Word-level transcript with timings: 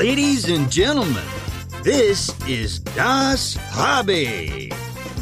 Ladies 0.00 0.48
and 0.48 0.70
gentlemen, 0.72 1.22
this 1.82 2.32
is 2.48 2.78
Das 2.78 3.58
Hobby, 3.68 4.72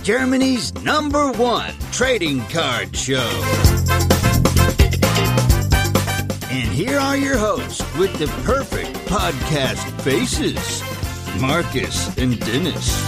Germany's 0.04 0.72
number 0.84 1.32
one 1.32 1.74
trading 1.90 2.42
card 2.42 2.96
show. 2.96 3.28
And 6.48 6.70
here 6.70 6.96
are 6.96 7.16
your 7.16 7.36
hosts 7.36 7.82
with 7.96 8.16
the 8.20 8.28
perfect 8.44 8.94
podcast 9.08 9.82
faces 10.02 10.80
Marcus 11.40 12.16
and 12.16 12.38
Dennis. 12.38 13.02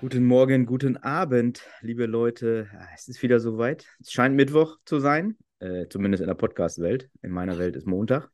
Guten 0.00 0.24
Morgen, 0.24 0.66
guten 0.66 0.98
Abend, 0.98 1.62
liebe 1.82 2.06
Leute. 2.06 2.68
Ah, 2.78 2.86
es 2.94 3.08
ist 3.08 3.22
wieder 3.24 3.40
soweit. 3.40 3.86
Es 4.00 4.12
scheint 4.12 4.36
Mittwoch 4.36 4.76
zu 4.84 5.00
sein, 5.00 5.36
äh, 5.64 5.88
zumindest 5.88 6.20
in 6.20 6.28
der 6.28 6.34
Podcast-Welt. 6.34 7.08
In 7.22 7.30
meiner 7.30 7.58
Welt 7.58 7.74
ist 7.74 7.86
Montag. 7.86 8.30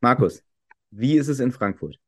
Markus, 0.00 0.42
wie 0.90 1.16
ist 1.16 1.28
es 1.28 1.40
in 1.40 1.50
Frankfurt? 1.50 1.98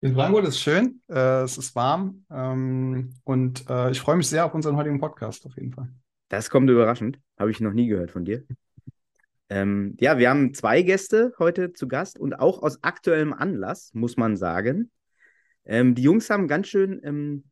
In 0.00 0.14
Frankfurt 0.14 0.46
ist 0.46 0.60
schön, 0.60 1.00
äh, 1.08 1.42
es 1.42 1.58
ist 1.58 1.74
warm 1.74 2.24
ähm, 2.30 3.14
und 3.24 3.68
äh, 3.68 3.90
ich 3.90 4.00
freue 4.00 4.16
mich 4.16 4.28
sehr 4.28 4.44
auf 4.44 4.54
unseren 4.54 4.76
heutigen 4.76 5.00
Podcast 5.00 5.46
auf 5.46 5.56
jeden 5.56 5.72
Fall. 5.72 5.88
Das 6.28 6.50
kommt 6.50 6.70
überraschend, 6.70 7.18
habe 7.38 7.50
ich 7.50 7.60
noch 7.60 7.72
nie 7.72 7.86
gehört 7.86 8.10
von 8.10 8.24
dir. 8.24 8.44
Ähm, 9.48 9.96
ja, 10.00 10.18
wir 10.18 10.30
haben 10.30 10.54
zwei 10.54 10.82
Gäste 10.82 11.34
heute 11.38 11.72
zu 11.72 11.86
Gast 11.86 12.18
und 12.18 12.34
auch 12.34 12.62
aus 12.62 12.82
aktuellem 12.82 13.32
Anlass, 13.32 13.90
muss 13.94 14.16
man 14.16 14.36
sagen. 14.36 14.90
Ähm, 15.64 15.94
die 15.94 16.02
Jungs 16.02 16.30
haben 16.30 16.48
ganz 16.48 16.68
schön 16.68 17.00
ähm, 17.04 17.44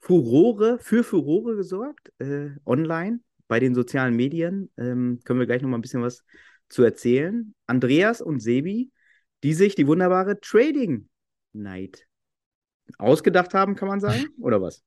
Furore, 0.00 0.78
für 0.80 1.04
Furore 1.04 1.54
gesorgt, 1.56 2.12
äh, 2.18 2.50
online, 2.64 3.20
bei 3.52 3.60
den 3.60 3.74
sozialen 3.74 4.16
Medien. 4.16 4.72
Ähm, 4.78 5.20
können 5.26 5.38
wir 5.38 5.44
gleich 5.44 5.60
noch 5.60 5.68
mal 5.68 5.76
ein 5.76 5.82
bisschen 5.82 6.00
was 6.00 6.24
zu 6.70 6.82
erzählen. 6.82 7.54
Andreas 7.66 8.22
und 8.22 8.40
Sebi, 8.40 8.90
die 9.42 9.52
sich 9.52 9.74
die 9.74 9.86
wunderbare 9.86 10.40
Trading 10.40 11.10
Night 11.52 12.06
ausgedacht 12.96 13.52
haben, 13.52 13.76
kann 13.76 13.88
man 13.88 14.00
sagen, 14.00 14.24
oder 14.40 14.62
was? 14.62 14.82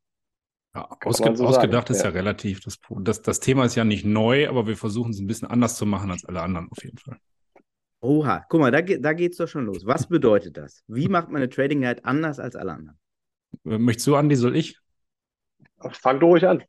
Ja, 0.74 0.90
ausge 1.04 1.38
so 1.38 1.46
ausgedacht 1.46 1.90
sagen, 1.90 1.96
ist 1.96 2.04
ja, 2.04 2.10
ja 2.10 2.16
relativ. 2.16 2.62
Das, 2.62 2.80
das, 2.90 3.22
das 3.22 3.40
Thema 3.40 3.66
ist 3.66 3.76
ja 3.76 3.84
nicht 3.86 4.04
neu, 4.04 4.50
aber 4.50 4.66
wir 4.66 4.78
versuchen 4.78 5.12
es 5.12 5.20
ein 5.20 5.28
bisschen 5.28 5.48
anders 5.48 5.78
zu 5.78 5.86
machen 5.86 6.10
als 6.10 6.26
alle 6.26 6.42
anderen 6.42 6.68
auf 6.72 6.84
jeden 6.84 6.98
Fall. 6.98 7.20
Oha, 8.02 8.48
guck 8.50 8.62
mal, 8.62 8.72
da, 8.72 8.82
da 8.82 9.14
geht 9.14 9.34
es 9.34 9.38
doch 9.38 9.48
schon 9.48 9.68
los. 9.68 9.86
Was 9.86 10.08
bedeutet 10.08 10.58
das? 10.58 10.84
Wie 10.88 11.08
macht 11.08 11.28
man 11.28 11.36
eine 11.36 11.50
Trading 11.50 11.82
Night 11.82 12.04
anders 12.04 12.40
als 12.40 12.56
alle 12.56 12.72
anderen? 12.72 13.00
Äh, 13.64 13.78
möchtest 13.78 14.08
du, 14.08 14.16
Andi, 14.16 14.36
soll 14.36 14.56
ich? 14.56 14.80
Fang 16.02 16.20
du 16.20 16.26
ruhig 16.26 16.48
an. 16.48 16.64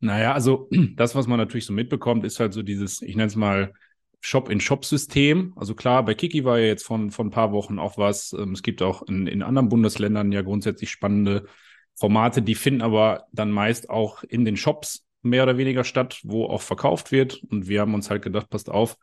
Naja, 0.00 0.32
also 0.32 0.68
das, 0.96 1.14
was 1.14 1.26
man 1.26 1.38
natürlich 1.38 1.66
so 1.66 1.72
mitbekommt, 1.72 2.24
ist 2.24 2.40
halt 2.40 2.52
so 2.52 2.62
dieses, 2.62 3.02
ich 3.02 3.16
nenne 3.16 3.28
es 3.28 3.36
mal 3.36 3.72
Shop-in-Shop-System. 4.20 5.54
Also 5.56 5.74
klar, 5.74 6.04
bei 6.04 6.14
Kiki 6.14 6.44
war 6.44 6.58
ja 6.58 6.66
jetzt 6.66 6.84
von, 6.84 7.10
von 7.10 7.28
ein 7.28 7.30
paar 7.30 7.52
Wochen 7.52 7.78
auch 7.78 7.98
was. 7.98 8.32
Ähm, 8.32 8.52
es 8.52 8.62
gibt 8.62 8.82
auch 8.82 9.02
in, 9.02 9.26
in 9.26 9.42
anderen 9.42 9.68
Bundesländern 9.68 10.32
ja 10.32 10.42
grundsätzlich 10.42 10.90
spannende 10.90 11.46
Formate, 11.94 12.42
die 12.42 12.54
finden 12.54 12.82
aber 12.82 13.24
dann 13.32 13.50
meist 13.50 13.90
auch 13.90 14.22
in 14.22 14.44
den 14.44 14.56
Shops 14.56 15.04
mehr 15.22 15.42
oder 15.42 15.58
weniger 15.58 15.82
statt, 15.84 16.20
wo 16.22 16.44
auch 16.44 16.62
verkauft 16.62 17.10
wird. 17.10 17.42
Und 17.50 17.68
wir 17.68 17.80
haben 17.80 17.94
uns 17.94 18.10
halt 18.10 18.22
gedacht, 18.22 18.50
passt 18.50 18.70
auf, 18.70 18.96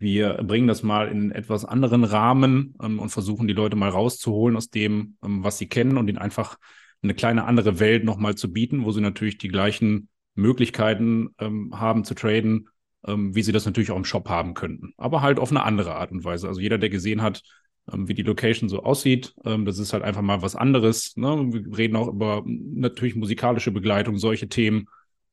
wir 0.00 0.34
bringen 0.42 0.66
das 0.66 0.82
mal 0.82 1.08
in 1.08 1.30
etwas 1.30 1.64
anderen 1.64 2.04
Rahmen 2.04 2.74
ähm, 2.82 2.98
und 2.98 3.10
versuchen 3.10 3.46
die 3.46 3.54
Leute 3.54 3.76
mal 3.76 3.90
rauszuholen 3.90 4.56
aus 4.56 4.70
dem, 4.70 5.16
ähm, 5.24 5.44
was 5.44 5.58
sie 5.58 5.68
kennen 5.68 5.96
und 5.96 6.08
ihnen 6.08 6.18
einfach 6.18 6.58
eine 7.02 7.14
kleine 7.14 7.44
andere 7.44 7.78
Welt 7.80 8.04
nochmal 8.04 8.34
zu 8.34 8.52
bieten, 8.52 8.84
wo 8.84 8.90
sie 8.90 9.00
natürlich 9.00 9.38
die 9.38 9.48
gleichen 9.48 10.08
Möglichkeiten 10.34 11.34
ähm, 11.38 11.78
haben 11.78 12.04
zu 12.04 12.14
traden, 12.14 12.68
ähm, 13.06 13.34
wie 13.34 13.42
sie 13.42 13.52
das 13.52 13.66
natürlich 13.66 13.90
auch 13.90 13.96
im 13.96 14.04
Shop 14.04 14.28
haben 14.28 14.54
könnten. 14.54 14.94
Aber 14.96 15.22
halt 15.22 15.38
auf 15.38 15.50
eine 15.50 15.62
andere 15.62 15.94
Art 15.94 16.12
und 16.12 16.24
Weise. 16.24 16.48
Also 16.48 16.60
jeder, 16.60 16.78
der 16.78 16.90
gesehen 16.90 17.22
hat, 17.22 17.42
ähm, 17.92 18.08
wie 18.08 18.14
die 18.14 18.22
Location 18.22 18.68
so 18.68 18.82
aussieht, 18.82 19.34
ähm, 19.44 19.64
das 19.64 19.78
ist 19.78 19.92
halt 19.92 20.02
einfach 20.02 20.22
mal 20.22 20.42
was 20.42 20.56
anderes. 20.56 21.16
Ne? 21.16 21.52
Wir 21.52 21.76
reden 21.76 21.96
auch 21.96 22.08
über 22.08 22.42
natürlich 22.46 23.14
musikalische 23.14 23.70
Begleitung, 23.70 24.18
solche 24.18 24.48
Themen. 24.48 24.86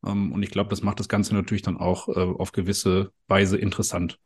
Ähm, 0.06 0.32
und 0.32 0.44
ich 0.44 0.52
glaube, 0.52 0.70
das 0.70 0.84
macht 0.84 1.00
das 1.00 1.10
Ganze 1.10 1.34
natürlich 1.34 1.62
dann 1.62 1.78
auch 1.78 2.10
äh, 2.10 2.20
auf 2.20 2.52
gewisse 2.52 3.12
Weise 3.28 3.58
interessant. 3.58 4.18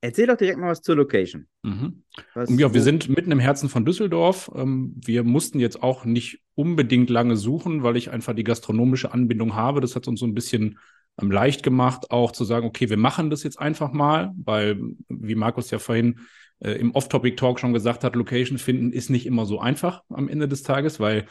Erzähl 0.00 0.28
doch 0.28 0.36
direkt 0.36 0.58
mal 0.58 0.70
was 0.70 0.82
zur 0.82 0.96
Location. 0.96 1.48
Mhm. 1.62 2.04
Was, 2.34 2.50
ja, 2.50 2.72
wir 2.72 2.82
sind 2.82 3.08
mitten 3.08 3.32
im 3.32 3.40
Herzen 3.40 3.68
von 3.68 3.84
Düsseldorf. 3.84 4.50
Ähm, 4.54 4.94
wir 5.04 5.24
mussten 5.24 5.58
jetzt 5.58 5.82
auch 5.82 6.04
nicht 6.04 6.40
unbedingt 6.54 7.10
lange 7.10 7.36
suchen, 7.36 7.82
weil 7.82 7.96
ich 7.96 8.10
einfach 8.10 8.34
die 8.34 8.44
gastronomische 8.44 9.12
Anbindung 9.12 9.54
habe. 9.54 9.80
Das 9.80 9.96
hat 9.96 10.06
uns 10.06 10.20
so 10.20 10.26
ein 10.26 10.34
bisschen 10.34 10.78
ähm, 11.20 11.30
leicht 11.32 11.64
gemacht, 11.64 12.10
auch 12.10 12.30
zu 12.30 12.44
sagen, 12.44 12.66
okay, 12.66 12.88
wir 12.90 12.96
machen 12.96 13.30
das 13.30 13.42
jetzt 13.42 13.58
einfach 13.58 13.92
mal, 13.92 14.32
weil, 14.36 14.80
wie 15.08 15.34
Markus 15.34 15.70
ja 15.70 15.80
vorhin 15.80 16.20
äh, 16.60 16.72
im 16.72 16.92
Off-Topic-Talk 16.92 17.58
schon 17.58 17.72
gesagt 17.72 18.04
hat, 18.04 18.14
Location 18.14 18.58
finden 18.58 18.92
ist 18.92 19.10
nicht 19.10 19.26
immer 19.26 19.46
so 19.46 19.60
einfach 19.60 20.02
am 20.10 20.28
Ende 20.28 20.46
des 20.46 20.62
Tages, 20.62 21.00
weil 21.00 21.26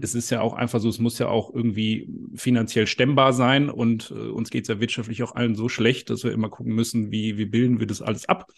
es 0.00 0.14
ist 0.14 0.30
ja 0.30 0.40
auch 0.40 0.54
einfach 0.54 0.80
so, 0.80 0.88
es 0.88 0.98
muss 0.98 1.18
ja 1.18 1.28
auch 1.28 1.54
irgendwie 1.54 2.08
finanziell 2.34 2.86
stemmbar 2.86 3.32
sein 3.32 3.68
und 3.68 4.10
äh, 4.10 4.14
uns 4.14 4.50
geht 4.50 4.64
es 4.64 4.68
ja 4.68 4.80
wirtschaftlich 4.80 5.22
auch 5.22 5.34
allen 5.34 5.54
so 5.54 5.68
schlecht, 5.68 6.10
dass 6.10 6.24
wir 6.24 6.32
immer 6.32 6.48
gucken 6.48 6.74
müssen, 6.74 7.10
wie, 7.10 7.36
wie 7.36 7.44
bilden 7.44 7.78
wir 7.78 7.86
das 7.86 8.02
alles 8.02 8.28
ab. 8.28 8.50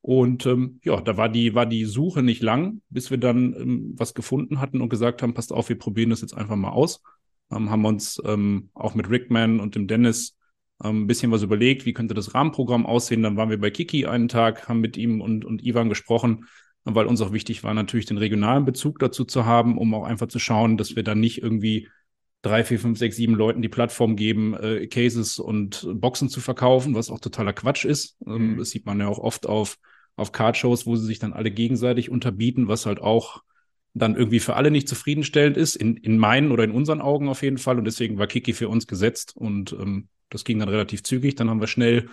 Und 0.00 0.46
ähm, 0.46 0.80
ja, 0.84 1.00
da 1.00 1.16
war 1.16 1.28
die, 1.28 1.54
war 1.54 1.66
die 1.66 1.84
Suche 1.84 2.22
nicht 2.22 2.42
lang, 2.42 2.82
bis 2.88 3.10
wir 3.10 3.18
dann 3.18 3.54
ähm, 3.54 3.94
was 3.96 4.14
gefunden 4.14 4.60
hatten 4.60 4.80
und 4.80 4.88
gesagt 4.88 5.22
haben, 5.22 5.34
passt 5.34 5.52
auf, 5.52 5.68
wir 5.68 5.78
probieren 5.78 6.10
das 6.10 6.20
jetzt 6.20 6.36
einfach 6.36 6.56
mal 6.56 6.70
aus. 6.70 7.02
Ähm, 7.52 7.70
haben 7.70 7.84
uns 7.84 8.20
ähm, 8.24 8.70
auch 8.74 8.94
mit 8.94 9.10
Rickman 9.10 9.60
und 9.60 9.74
dem 9.74 9.86
Dennis 9.86 10.36
ähm, 10.82 11.02
ein 11.02 11.06
bisschen 11.06 11.30
was 11.30 11.42
überlegt, 11.42 11.86
wie 11.86 11.92
könnte 11.92 12.14
das 12.14 12.34
Rahmenprogramm 12.34 12.86
aussehen. 12.86 13.22
Dann 13.22 13.36
waren 13.36 13.50
wir 13.50 13.60
bei 13.60 13.70
Kiki 13.70 14.06
einen 14.06 14.28
Tag, 14.28 14.68
haben 14.68 14.80
mit 14.80 14.96
ihm 14.96 15.20
und, 15.20 15.44
und 15.44 15.64
Ivan 15.64 15.88
gesprochen 15.88 16.46
weil 16.84 17.06
uns 17.06 17.20
auch 17.20 17.32
wichtig 17.32 17.62
war, 17.62 17.74
natürlich 17.74 18.06
den 18.06 18.18
regionalen 18.18 18.64
Bezug 18.64 18.98
dazu 18.98 19.24
zu 19.24 19.46
haben, 19.46 19.78
um 19.78 19.94
auch 19.94 20.04
einfach 20.04 20.28
zu 20.28 20.38
schauen, 20.38 20.76
dass 20.76 20.96
wir 20.96 21.02
dann 21.02 21.20
nicht 21.20 21.42
irgendwie 21.42 21.88
drei, 22.42 22.64
vier, 22.64 22.80
fünf, 22.80 22.98
sechs, 22.98 23.16
sieben 23.16 23.34
Leuten 23.34 23.62
die 23.62 23.68
Plattform 23.68 24.16
geben, 24.16 24.54
äh, 24.54 24.86
Cases 24.88 25.38
und 25.38 25.88
Boxen 25.94 26.28
zu 26.28 26.40
verkaufen, 26.40 26.94
was 26.94 27.10
auch 27.10 27.20
totaler 27.20 27.52
Quatsch 27.52 27.84
ist. 27.84 28.16
Ähm, 28.26 28.52
mhm. 28.52 28.58
Das 28.58 28.70
sieht 28.70 28.84
man 28.84 28.98
ja 28.98 29.06
auch 29.06 29.18
oft 29.18 29.46
auf, 29.46 29.78
auf 30.16 30.32
Card-Shows, 30.32 30.86
wo 30.86 30.96
sie 30.96 31.06
sich 31.06 31.20
dann 31.20 31.32
alle 31.32 31.52
gegenseitig 31.52 32.10
unterbieten, 32.10 32.66
was 32.68 32.84
halt 32.84 33.00
auch 33.00 33.42
dann 33.94 34.16
irgendwie 34.16 34.40
für 34.40 34.56
alle 34.56 34.70
nicht 34.70 34.88
zufriedenstellend 34.88 35.56
ist, 35.56 35.76
in, 35.76 35.96
in 35.96 36.18
meinen 36.18 36.50
oder 36.50 36.64
in 36.64 36.70
unseren 36.70 37.00
Augen 37.00 37.28
auf 37.28 37.42
jeden 37.42 37.58
Fall. 37.58 37.78
Und 37.78 37.84
deswegen 37.84 38.18
war 38.18 38.26
Kiki 38.26 38.54
für 38.54 38.68
uns 38.68 38.86
gesetzt 38.86 39.36
und 39.36 39.72
ähm, 39.72 40.08
das 40.30 40.44
ging 40.44 40.58
dann 40.58 40.68
relativ 40.68 41.02
zügig. 41.02 41.36
Dann 41.36 41.50
haben 41.50 41.60
wir 41.60 41.66
schnell 41.66 42.08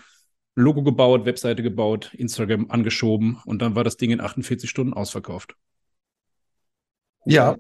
Logo 0.60 0.84
gebaut, 0.84 1.26
Webseite 1.26 1.64
gebaut, 1.64 2.14
Instagram 2.14 2.70
angeschoben 2.70 3.40
und 3.46 3.62
dann 3.62 3.76
war 3.76 3.84
das 3.84 3.98
Ding 3.98 4.12
in 4.12 4.22
48 4.22 4.70
Stunden 4.70 4.94
ausverkauft. 4.94 5.56
Ja, 7.26 7.58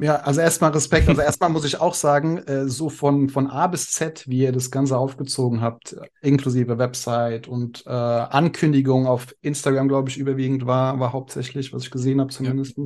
ja, 0.00 0.16
also 0.16 0.40
erstmal 0.40 0.72
Respekt. 0.72 1.08
Also 1.08 1.22
erstmal 1.22 1.50
muss 1.50 1.64
ich 1.64 1.80
auch 1.80 1.94
sagen, 1.94 2.38
äh, 2.38 2.68
so 2.68 2.90
von, 2.90 3.28
von 3.28 3.46
A 3.46 3.66
bis 3.66 3.90
Z, 3.92 4.24
wie 4.28 4.40
ihr 4.40 4.52
das 4.52 4.70
Ganze 4.70 4.98
aufgezogen 4.98 5.60
habt, 5.60 5.96
inklusive 6.20 6.78
Website 6.78 7.48
und 7.48 7.84
äh, 7.86 7.90
Ankündigung 7.90 9.06
auf 9.06 9.34
Instagram, 9.40 9.88
glaube 9.88 10.10
ich, 10.10 10.18
überwiegend 10.18 10.66
war, 10.66 11.00
war 11.00 11.12
hauptsächlich, 11.12 11.72
was 11.72 11.84
ich 11.84 11.90
gesehen 11.90 12.20
habe 12.20 12.30
zumindest. 12.30 12.76
Ja. 12.76 12.84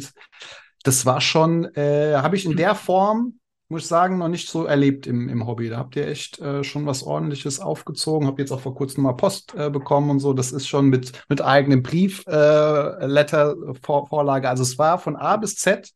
Das 0.85 1.07
war 1.07 1.21
schon, 1.21 1.65
äh, 1.75 2.15
habe 2.17 2.37
ich 2.37 2.45
in 2.45 2.57
der 2.57 2.75
Form 2.75 3.39
muss 3.73 3.83
ich 3.83 3.89
sagen, 3.89 4.19
noch 4.19 4.29
nicht 4.29 4.49
so 4.51 4.67
erlebt 4.67 5.07
im, 5.07 5.31
im 5.31 5.47
Hobby. 5.47 5.71
Da 5.71 5.79
habt 5.79 5.97
ihr 5.97 6.07
echt 6.07 6.39
äh, 6.41 6.63
schon 6.63 6.85
was 6.85 7.03
ordentliches 7.03 7.59
aufgezogen. 7.59 8.29
Hab 8.29 8.39
jetzt 8.39 8.53
auch 8.53 8.61
vor 8.61 8.75
kurzem 8.75 9.03
mal 9.03 9.15
Post 9.15 9.55
äh, 9.55 9.71
bekommen 9.71 10.11
und 10.11 10.21
so. 10.21 10.35
Das 10.35 10.53
ist 10.53 10.69
schon 10.69 10.89
mit, 10.89 11.13
mit 11.31 11.41
eigenem 11.41 11.83
Brief, 11.83 12.23
äh, 12.27 13.07
Letter, 13.07 13.57
Vor 13.83 14.07
Vorlage. 14.07 14.49
Also 14.51 14.63
es 14.63 14.79
war 14.79 14.99
von 14.99 15.17
A 15.17 15.39
bis 15.39 15.57
Z 15.57 15.91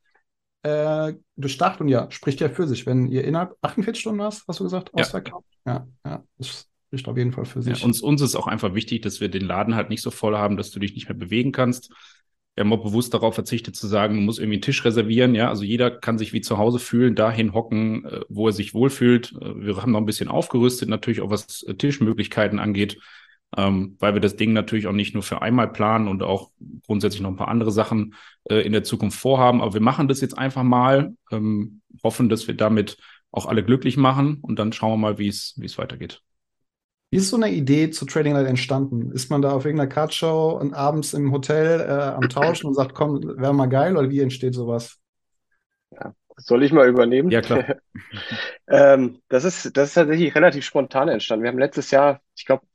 äh, 0.62 1.12
durchdacht 1.36 1.82
und 1.82 1.88
ja, 1.88 2.10
spricht 2.10 2.40
ja 2.40 2.48
für 2.48 2.66
sich. 2.66 2.86
Wenn 2.86 3.08
ihr 3.08 3.24
innerhalb 3.24 3.54
48 3.60 4.00
Stunden 4.00 4.22
hast, 4.22 4.48
hast 4.48 4.58
du 4.58 4.64
gesagt, 4.64 4.94
ausverkauft. 4.94 5.46
Ja, 5.66 5.86
ja, 6.04 6.10
ja 6.10 6.24
das 6.38 6.66
spricht 6.88 7.08
auf 7.08 7.18
jeden 7.18 7.32
Fall 7.32 7.44
für 7.44 7.60
sich. 7.60 7.80
Ja, 7.80 7.84
uns, 7.84 8.00
uns 8.00 8.22
ist 8.22 8.36
auch 8.36 8.46
einfach 8.46 8.72
wichtig, 8.72 9.02
dass 9.02 9.20
wir 9.20 9.28
den 9.28 9.44
Laden 9.44 9.74
halt 9.74 9.90
nicht 9.90 10.00
so 10.00 10.10
voll 10.10 10.36
haben, 10.36 10.56
dass 10.56 10.70
du 10.70 10.80
dich 10.80 10.94
nicht 10.94 11.10
mehr 11.10 11.18
bewegen 11.18 11.52
kannst 11.52 11.92
wir 12.56 12.64
haben 12.64 12.72
auch 12.72 12.82
bewusst 12.82 13.12
darauf 13.12 13.34
verzichtet 13.34 13.76
zu 13.76 13.86
sagen, 13.86 14.16
man 14.16 14.24
muss 14.24 14.38
irgendwie 14.38 14.56
einen 14.56 14.62
Tisch 14.62 14.82
reservieren. 14.84 15.34
Ja, 15.34 15.50
also 15.50 15.62
jeder 15.62 15.90
kann 15.90 16.16
sich 16.16 16.32
wie 16.32 16.40
zu 16.40 16.56
Hause 16.56 16.78
fühlen, 16.78 17.14
dahin 17.14 17.52
hocken, 17.52 18.06
äh, 18.06 18.20
wo 18.30 18.48
er 18.48 18.52
sich 18.52 18.72
wohlfühlt. 18.72 19.32
Äh, 19.40 19.60
wir 19.60 19.76
haben 19.76 19.92
noch 19.92 20.00
ein 20.00 20.06
bisschen 20.06 20.28
aufgerüstet, 20.28 20.88
natürlich 20.88 21.20
auch 21.20 21.28
was 21.28 21.62
äh, 21.64 21.74
Tischmöglichkeiten 21.74 22.58
angeht, 22.58 22.98
ähm, 23.58 23.96
weil 23.98 24.14
wir 24.14 24.22
das 24.22 24.36
Ding 24.36 24.54
natürlich 24.54 24.86
auch 24.86 24.92
nicht 24.92 25.12
nur 25.12 25.22
für 25.22 25.42
einmal 25.42 25.70
planen 25.70 26.08
und 26.08 26.22
auch 26.22 26.50
grundsätzlich 26.86 27.20
noch 27.20 27.30
ein 27.30 27.36
paar 27.36 27.48
andere 27.48 27.70
Sachen 27.70 28.14
äh, 28.44 28.60
in 28.60 28.72
der 28.72 28.84
Zukunft 28.84 29.20
vorhaben. 29.20 29.60
Aber 29.60 29.74
wir 29.74 29.82
machen 29.82 30.08
das 30.08 30.22
jetzt 30.22 30.38
einfach 30.38 30.62
mal, 30.62 31.14
ähm, 31.30 31.82
hoffen, 32.02 32.30
dass 32.30 32.46
wir 32.46 32.54
damit 32.54 32.96
auch 33.32 33.44
alle 33.44 33.64
glücklich 33.64 33.98
machen 33.98 34.38
und 34.40 34.58
dann 34.58 34.72
schauen 34.72 34.92
wir 34.92 34.96
mal, 34.96 35.18
wie 35.18 35.28
es 35.28 35.54
wie 35.58 35.66
es 35.66 35.76
weitergeht. 35.76 36.22
Wie 37.10 37.18
ist 37.18 37.30
so 37.30 37.36
eine 37.36 37.50
Idee 37.50 37.90
zu 37.90 38.04
Trading 38.04 38.34
Light 38.34 38.46
entstanden? 38.46 39.12
Ist 39.12 39.30
man 39.30 39.40
da 39.40 39.52
auf 39.52 39.64
irgendeiner 39.64 39.88
Cardshow 39.88 40.58
und 40.60 40.74
abends 40.74 41.14
im 41.14 41.32
Hotel 41.32 41.80
äh, 41.80 42.14
am 42.14 42.28
Tauschen 42.28 42.66
und 42.66 42.74
sagt, 42.74 42.94
komm, 42.94 43.22
wäre 43.22 43.54
mal 43.54 43.68
geil 43.68 43.96
oder 43.96 44.10
wie 44.10 44.20
entsteht 44.20 44.54
sowas? 44.54 44.98
Ja, 45.92 46.14
soll 46.36 46.64
ich 46.64 46.72
mal 46.72 46.88
übernehmen? 46.88 47.30
Ja, 47.30 47.42
klar. 47.42 47.64
ähm, 48.68 49.20
das, 49.28 49.44
ist, 49.44 49.76
das 49.76 49.90
ist 49.90 49.94
tatsächlich 49.94 50.34
relativ 50.34 50.64
spontan 50.64 51.08
entstanden. 51.08 51.44
Wir 51.44 51.50
haben 51.50 51.58
letztes 51.58 51.92
Jahr, 51.92 52.20
ich 52.34 52.44
glaube, 52.44 52.66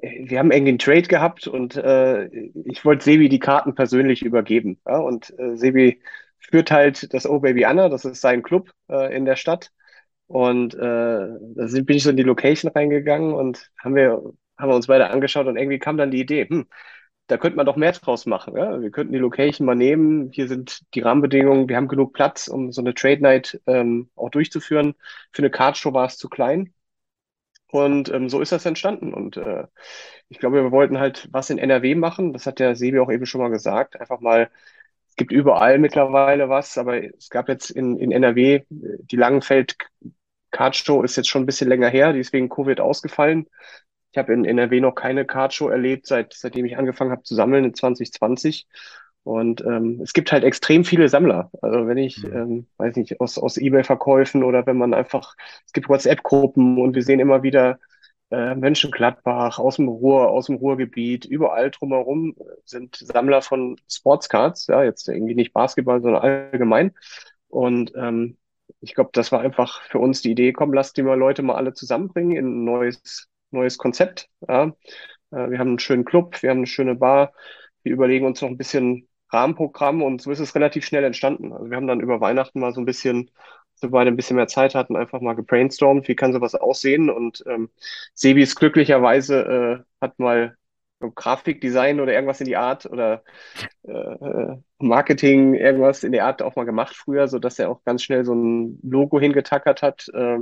wir 0.00 0.38
haben 0.38 0.52
irgendwie 0.52 0.70
einen 0.70 0.78
Trade 0.78 1.02
gehabt 1.02 1.48
und 1.48 1.76
äh, 1.76 2.26
ich 2.64 2.84
wollte 2.84 3.04
Sebi 3.04 3.28
die 3.28 3.40
Karten 3.40 3.74
persönlich 3.74 4.22
übergeben. 4.22 4.80
Ja? 4.86 4.98
Und 4.98 5.36
äh, 5.38 5.56
Sebi 5.56 6.00
führt 6.38 6.70
halt 6.70 7.12
das 7.12 7.26
Oh 7.26 7.40
Baby 7.40 7.64
Anna, 7.64 7.88
das 7.88 8.04
ist 8.04 8.20
sein 8.20 8.42
Club 8.42 8.70
äh, 8.88 9.14
in 9.14 9.24
der 9.24 9.36
Stadt. 9.36 9.72
Und 10.28 10.74
äh, 10.74 10.78
da 10.78 11.68
sind, 11.68 11.86
bin 11.86 11.96
ich 11.96 12.02
so 12.04 12.10
in 12.10 12.16
die 12.16 12.22
Location 12.22 12.70
reingegangen 12.70 13.32
und 13.34 13.70
haben 13.82 13.94
wir, 13.96 14.22
haben 14.58 14.70
wir 14.70 14.76
uns 14.76 14.86
beide 14.86 15.10
angeschaut 15.10 15.46
und 15.46 15.56
irgendwie 15.56 15.78
kam 15.78 15.96
dann 15.96 16.10
die 16.10 16.20
Idee, 16.20 16.46
hm, 16.48 16.66
da 17.28 17.36
könnte 17.38 17.56
man 17.56 17.66
doch 17.66 17.76
mehr 17.76 17.92
draus 17.92 18.26
machen. 18.26 18.56
Ja? 18.56 18.80
Wir 18.80 18.90
könnten 18.90 19.12
die 19.12 19.18
Location 19.18 19.66
mal 19.66 19.74
nehmen. 19.74 20.30
Hier 20.32 20.48
sind 20.48 20.82
die 20.94 21.00
Rahmenbedingungen. 21.00 21.68
Wir 21.68 21.76
haben 21.76 21.88
genug 21.88 22.14
Platz, 22.14 22.48
um 22.48 22.72
so 22.72 22.80
eine 22.82 22.94
Trade 22.94 23.22
Night 23.22 23.60
ähm, 23.66 24.10
auch 24.16 24.30
durchzuführen. 24.30 24.94
Für 25.32 25.42
eine 25.42 25.50
Cardshow 25.50 25.92
war 25.92 26.06
es 26.06 26.16
zu 26.18 26.28
klein. 26.28 26.72
Und 27.70 28.08
ähm, 28.10 28.28
so 28.30 28.40
ist 28.40 28.52
das 28.52 28.64
entstanden. 28.64 29.12
Und 29.12 29.36
äh, 29.36 29.66
ich 30.28 30.38
glaube, 30.38 30.62
wir 30.62 30.72
wollten 30.72 30.98
halt 30.98 31.28
was 31.32 31.50
in 31.50 31.58
NRW 31.58 31.94
machen. 31.94 32.32
Das 32.32 32.46
hat 32.46 32.58
der 32.58 32.76
Sebi 32.76 32.98
auch 32.98 33.10
eben 33.10 33.26
schon 33.26 33.42
mal 33.42 33.50
gesagt. 33.50 34.00
Einfach 34.00 34.20
mal, 34.20 34.50
es 35.08 35.16
gibt 35.16 35.32
überall 35.32 35.78
mittlerweile 35.78 36.48
was, 36.48 36.78
aber 36.78 37.02
es 37.04 37.28
gab 37.28 37.48
jetzt 37.48 37.70
in, 37.70 37.98
in 37.98 38.10
NRW 38.10 38.62
die 38.70 39.16
Langenfeld 39.16 39.76
Cardshow 40.50 41.02
ist 41.02 41.16
jetzt 41.16 41.28
schon 41.28 41.42
ein 41.42 41.46
bisschen 41.46 41.68
länger 41.68 41.88
her, 41.88 42.12
die 42.12 42.20
ist 42.20 42.32
wegen 42.32 42.48
Covid 42.48 42.80
ausgefallen. 42.80 43.46
Ich 44.12 44.18
habe 44.18 44.32
in 44.32 44.44
NRW 44.44 44.80
noch 44.80 44.94
keine 44.94 45.24
Cardshow 45.24 45.68
erlebt, 45.68 46.06
seit, 46.06 46.32
seitdem 46.32 46.64
ich 46.64 46.78
angefangen 46.78 47.10
habe 47.10 47.22
zu 47.22 47.34
sammeln 47.34 47.64
in 47.64 47.74
2020. 47.74 48.66
Und 49.24 49.60
ähm, 49.60 50.00
es 50.02 50.14
gibt 50.14 50.32
halt 50.32 50.42
extrem 50.42 50.84
viele 50.84 51.08
Sammler. 51.08 51.50
Also 51.60 51.86
wenn 51.86 51.98
ich, 51.98 52.22
mhm. 52.22 52.32
ähm, 52.32 52.66
weiß 52.78 52.96
nicht, 52.96 53.20
aus, 53.20 53.36
aus 53.36 53.58
Ebay-Verkäufen 53.58 54.42
oder 54.42 54.64
wenn 54.66 54.78
man 54.78 54.94
einfach, 54.94 55.34
es 55.66 55.72
gibt 55.72 55.90
WhatsApp-Gruppen 55.90 56.78
und 56.78 56.94
wir 56.94 57.02
sehen 57.02 57.20
immer 57.20 57.42
wieder 57.42 57.78
äh, 58.30 58.54
Mönchengladbach, 58.54 59.58
aus 59.58 59.76
dem 59.76 59.88
Ruhr, 59.88 60.30
aus 60.30 60.46
dem 60.46 60.56
Ruhrgebiet, 60.56 61.24
überall 61.26 61.70
drumherum 61.70 62.36
sind 62.64 62.96
Sammler 62.96 63.42
von 63.42 63.78
Sportscards, 63.90 64.66
ja, 64.66 64.82
jetzt 64.82 65.08
irgendwie 65.08 65.34
nicht 65.34 65.52
Basketball, 65.52 66.00
sondern 66.00 66.22
allgemein. 66.22 66.94
Und 67.48 67.92
ähm, 67.96 68.38
ich 68.80 68.94
glaube, 68.94 69.10
das 69.12 69.32
war 69.32 69.40
einfach 69.40 69.82
für 69.82 69.98
uns 69.98 70.22
die 70.22 70.30
Idee, 70.30 70.52
komm, 70.52 70.72
lass 70.72 70.92
die 70.92 71.02
mal 71.02 71.18
Leute 71.18 71.42
mal 71.42 71.56
alle 71.56 71.72
zusammenbringen 71.74 72.36
in 72.36 72.46
ein 72.46 72.64
neues, 72.64 73.28
neues 73.50 73.78
Konzept. 73.78 74.28
Ja. 74.46 74.72
Äh, 75.30 75.50
wir 75.50 75.58
haben 75.58 75.68
einen 75.68 75.78
schönen 75.78 76.04
Club, 76.04 76.42
wir 76.42 76.50
haben 76.50 76.58
eine 76.58 76.66
schöne 76.66 76.94
Bar, 76.94 77.32
wir 77.82 77.92
überlegen 77.92 78.26
uns 78.26 78.40
noch 78.40 78.48
ein 78.48 78.56
bisschen 78.58 79.08
Rahmenprogramm 79.30 80.02
und 80.02 80.22
so 80.22 80.30
ist 80.30 80.40
es 80.40 80.54
relativ 80.54 80.84
schnell 80.86 81.04
entstanden. 81.04 81.52
Also 81.52 81.70
wir 81.70 81.76
haben 81.76 81.86
dann 81.86 82.00
über 82.00 82.20
Weihnachten 82.20 82.60
mal 82.60 82.72
so 82.72 82.80
ein 82.80 82.86
bisschen, 82.86 83.30
wir 83.80 83.90
beide 83.90 84.10
ein 84.10 84.16
bisschen 84.16 84.36
mehr 84.36 84.48
Zeit 84.48 84.74
hatten, 84.74 84.96
einfach 84.96 85.20
mal 85.20 85.34
gebrainstormt, 85.34 86.08
wie 86.08 86.16
kann 86.16 86.32
sowas 86.32 86.54
aussehen 86.54 87.10
und 87.10 87.44
ähm, 87.46 87.70
Sebi 88.14 88.42
ist 88.42 88.56
glücklicherweise, 88.56 89.84
äh, 89.84 90.04
hat 90.04 90.18
mal 90.18 90.56
Grafikdesign 91.00 92.00
oder 92.00 92.12
irgendwas 92.12 92.40
in 92.40 92.46
die 92.46 92.56
Art 92.56 92.86
oder 92.86 93.22
äh, 93.82 94.56
Marketing, 94.78 95.54
irgendwas 95.54 96.04
in 96.04 96.12
der 96.12 96.26
Art 96.26 96.42
auch 96.42 96.56
mal 96.56 96.64
gemacht 96.64 96.96
früher, 96.96 97.28
so 97.28 97.38
dass 97.38 97.58
er 97.58 97.70
auch 97.70 97.84
ganz 97.84 98.02
schnell 98.02 98.24
so 98.24 98.34
ein 98.34 98.80
Logo 98.82 99.20
hingetackert 99.20 99.82
hat, 99.82 100.08
äh, 100.14 100.38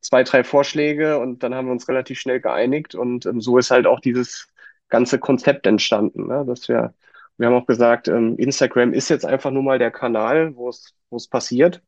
zwei, 0.00 0.22
drei 0.24 0.44
Vorschläge 0.44 1.18
und 1.18 1.42
dann 1.42 1.54
haben 1.54 1.66
wir 1.66 1.72
uns 1.72 1.88
relativ 1.88 2.18
schnell 2.18 2.40
geeinigt 2.40 2.94
und 2.94 3.26
ähm, 3.26 3.40
so 3.40 3.58
ist 3.58 3.70
halt 3.70 3.86
auch 3.86 4.00
dieses 4.00 4.48
ganze 4.88 5.18
Konzept 5.18 5.66
entstanden, 5.66 6.26
ne? 6.28 6.44
dass 6.46 6.68
wir, 6.68 6.94
wir 7.36 7.46
haben 7.46 7.54
auch 7.54 7.66
gesagt, 7.66 8.08
ähm, 8.08 8.36
Instagram 8.38 8.92
ist 8.92 9.08
jetzt 9.10 9.26
einfach 9.26 9.50
nur 9.50 9.62
mal 9.62 9.78
der 9.78 9.90
Kanal, 9.90 10.56
wo 10.56 10.68
es, 10.68 10.94
wo 11.10 11.16
es 11.16 11.28
passiert 11.28 11.82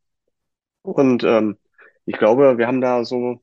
und 0.83 1.25
ähm, 1.25 1.59
ich 2.05 2.19
glaube, 2.19 2.59
wir 2.59 2.67
haben 2.67 2.81
da 2.81 3.05
so 3.05 3.43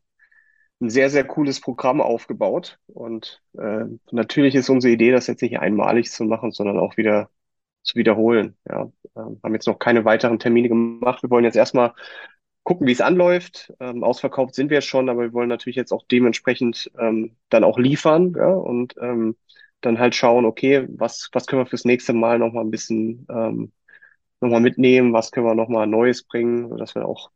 ein 0.81 0.89
sehr, 0.89 1.09
sehr 1.09 1.25
cooles 1.25 1.59
Programm 1.61 2.01
aufgebaut. 2.01 2.79
Und 2.87 3.41
äh, 3.57 3.85
natürlich 4.11 4.55
ist 4.55 4.69
unsere 4.69 4.93
Idee, 4.93 5.11
das 5.11 5.27
jetzt 5.27 5.41
nicht 5.41 5.59
einmalig 5.59 6.11
zu 6.11 6.23
machen, 6.23 6.51
sondern 6.51 6.79
auch 6.79 6.97
wieder 6.97 7.29
zu 7.83 7.95
wiederholen. 7.95 8.57
Ja, 8.67 8.91
äh, 9.15 9.19
haben 9.43 9.53
jetzt 9.53 9.67
noch 9.67 9.79
keine 9.79 10.05
weiteren 10.05 10.39
Termine 10.39 10.69
gemacht. 10.69 11.23
Wir 11.23 11.29
wollen 11.29 11.45
jetzt 11.45 11.57
erstmal 11.57 11.93
gucken, 12.63 12.87
wie 12.87 12.91
es 12.91 13.01
anläuft. 13.01 13.73
Ähm, 13.79 14.03
ausverkauft 14.03 14.55
sind 14.55 14.69
wir 14.69 14.81
schon, 14.81 15.09
aber 15.09 15.21
wir 15.23 15.33
wollen 15.33 15.49
natürlich 15.49 15.75
jetzt 15.75 15.91
auch 15.91 16.05
dementsprechend 16.09 16.91
ähm, 16.99 17.35
dann 17.49 17.63
auch 17.63 17.79
liefern 17.79 18.33
ja, 18.37 18.49
und 18.49 18.95
ähm, 19.01 19.35
dann 19.81 19.99
halt 19.99 20.15
schauen, 20.15 20.45
okay, 20.45 20.85
was, 20.89 21.29
was 21.31 21.47
können 21.47 21.61
wir 21.61 21.65
fürs 21.65 21.85
nächste 21.85 22.13
Mal 22.13 22.37
nochmal 22.39 22.63
ein 22.63 22.71
bisschen 22.71 23.25
ähm, 23.29 23.71
nochmal 24.41 24.61
mitnehmen, 24.61 25.13
was 25.13 25.31
können 25.31 25.45
wir 25.45 25.55
nochmal 25.55 25.87
Neues 25.87 26.23
bringen, 26.23 26.69
sodass 26.69 26.95
wir 26.95 27.05
auch, 27.05 27.31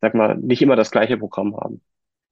sag 0.00 0.14
mal, 0.14 0.36
nicht 0.36 0.62
immer 0.62 0.76
das 0.76 0.90
gleiche 0.90 1.18
Programm 1.18 1.56
haben. 1.56 1.80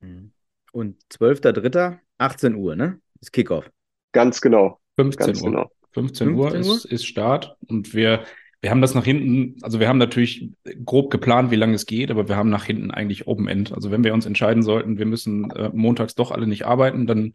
Mhm. 0.00 0.32
Und 0.73 0.97
12.03., 1.11 1.99
18 2.19 2.55
Uhr, 2.55 2.76
ne? 2.76 3.00
Ist 3.20 3.32
Kickoff. 3.32 3.70
Ganz 4.12 4.41
genau. 4.41 4.81
15 4.97 5.26
Ganz 5.26 5.43
Uhr. 5.43 5.50
genau. 5.50 5.70
15 5.93 6.35
Uhr, 6.35 6.50
15 6.50 6.70
Uhr? 6.70 6.76
Ist, 6.76 6.85
ist 6.87 7.06
Start 7.06 7.56
und 7.69 7.94
wir 7.94 8.25
wir 8.60 8.70
haben 8.70 8.81
das 8.81 8.94
nach 8.94 9.05
hinten, 9.05 9.56
also 9.62 9.78
wir 9.78 9.88
haben 9.88 9.99
natürlich 9.99 10.50
grob 10.84 11.10
geplant, 11.10 11.52
wie 11.52 11.56
lange 11.56 11.75
es 11.75 11.87
geht, 11.87 12.10
aber 12.10 12.28
wir 12.28 12.37
haben 12.37 12.50
nach 12.50 12.64
hinten 12.64 12.90
eigentlich 12.90 13.28
Open 13.28 13.46
End. 13.46 13.72
Also 13.72 13.93
wenn 13.93 14.02
wir 14.02 14.12
uns 14.12 14.26
entscheiden 14.26 14.64
sollten, 14.64 14.99
wir 14.99 15.06
müssen 15.06 15.50
äh, 15.52 15.70
montags 15.72 16.16
doch 16.16 16.32
alle 16.32 16.49
nicht 16.49 16.66
arbeiten, 16.66 17.06
dann 17.06 17.34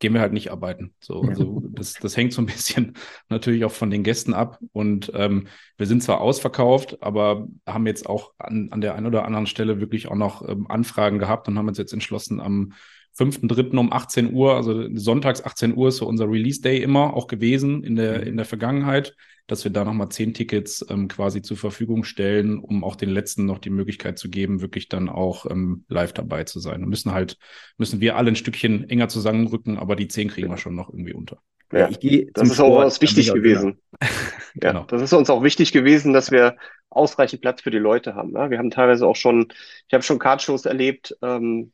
gehen 0.00 0.14
wir 0.14 0.20
halt 0.20 0.32
nicht 0.32 0.50
arbeiten. 0.50 0.92
So, 0.98 1.22
also 1.22 1.62
das, 1.70 1.94
das 1.94 2.16
hängt 2.16 2.32
so 2.32 2.42
ein 2.42 2.46
bisschen 2.46 2.94
natürlich 3.28 3.64
auch 3.64 3.72
von 3.72 3.90
den 3.90 4.02
Gästen 4.02 4.34
ab. 4.34 4.58
Und 4.72 5.12
ähm, 5.14 5.46
wir 5.76 5.86
sind 5.86 6.02
zwar 6.02 6.20
ausverkauft, 6.20 7.02
aber 7.02 7.46
haben 7.66 7.86
jetzt 7.86 8.08
auch 8.08 8.32
an, 8.38 8.68
an 8.72 8.80
der 8.80 8.96
einen 8.96 9.06
oder 9.06 9.24
anderen 9.24 9.46
Stelle 9.46 9.80
wirklich 9.80 10.08
auch 10.08 10.16
noch 10.16 10.48
ähm, 10.48 10.66
Anfragen 10.68 11.20
gehabt 11.20 11.46
und 11.46 11.56
haben 11.56 11.68
uns 11.68 11.78
jetzt 11.78 11.92
entschlossen, 11.92 12.40
am 12.40 12.72
5.3. 13.16 13.76
um 13.78 13.92
18 13.92 14.32
Uhr, 14.32 14.56
also 14.56 14.88
sonntags 14.94 15.44
18 15.44 15.76
Uhr 15.76 15.88
ist 15.88 15.98
so 15.98 16.06
unser 16.06 16.28
Release 16.28 16.60
Day 16.60 16.82
immer 16.82 17.14
auch 17.14 17.26
gewesen 17.26 17.84
in 17.84 17.96
der, 17.96 18.20
mhm. 18.20 18.26
in 18.26 18.36
der 18.36 18.46
Vergangenheit, 18.46 19.14
dass 19.46 19.62
wir 19.64 19.70
da 19.70 19.84
nochmal 19.84 20.08
zehn 20.08 20.32
Tickets 20.34 20.84
ähm, 20.88 21.06
quasi 21.06 21.42
zur 21.42 21.56
Verfügung 21.56 22.04
stellen, 22.04 22.58
um 22.58 22.82
auch 22.82 22.96
den 22.96 23.10
letzten 23.10 23.44
noch 23.44 23.58
die 23.58 23.70
Möglichkeit 23.70 24.18
zu 24.18 24.30
geben, 24.30 24.62
wirklich 24.62 24.88
dann 24.88 25.08
auch 25.08 25.48
ähm, 25.50 25.84
live 25.88 26.12
dabei 26.12 26.44
zu 26.44 26.60
sein. 26.60 26.82
Und 26.82 26.88
müssen 26.88 27.12
halt, 27.12 27.38
müssen 27.76 28.00
wir 28.00 28.16
alle 28.16 28.30
ein 28.30 28.36
Stückchen 28.36 28.88
enger 28.88 29.08
zusammenrücken, 29.08 29.78
aber 29.78 29.96
die 29.96 30.08
zehn 30.08 30.28
kriegen 30.28 30.48
wir 30.48 30.56
schon 30.56 30.74
noch 30.74 30.88
irgendwie 30.88 31.12
unter. 31.12 31.38
Ja, 31.72 31.88
das 31.88 32.48
ist 32.48 32.54
Sport, 32.54 32.60
auch 32.60 32.84
uns 32.84 33.00
wichtig 33.00 33.32
gewesen. 33.32 33.80
genau. 34.54 34.80
Ja, 34.80 34.86
das 34.88 35.02
ist 35.02 35.12
uns 35.12 35.30
auch 35.30 35.42
wichtig 35.42 35.72
gewesen, 35.72 36.12
dass 36.12 36.30
wir 36.30 36.56
ausreichend 36.88 37.42
Platz 37.42 37.62
für 37.62 37.70
die 37.70 37.78
Leute 37.78 38.14
haben. 38.14 38.32
Ja, 38.32 38.50
wir 38.50 38.58
haben 38.58 38.70
teilweise 38.70 39.06
auch 39.06 39.16
schon, 39.16 39.48
ich 39.88 39.94
habe 39.94 40.02
schon 40.02 40.18
Cardshows 40.18 40.64
erlebt, 40.64 41.16
ähm, 41.22 41.72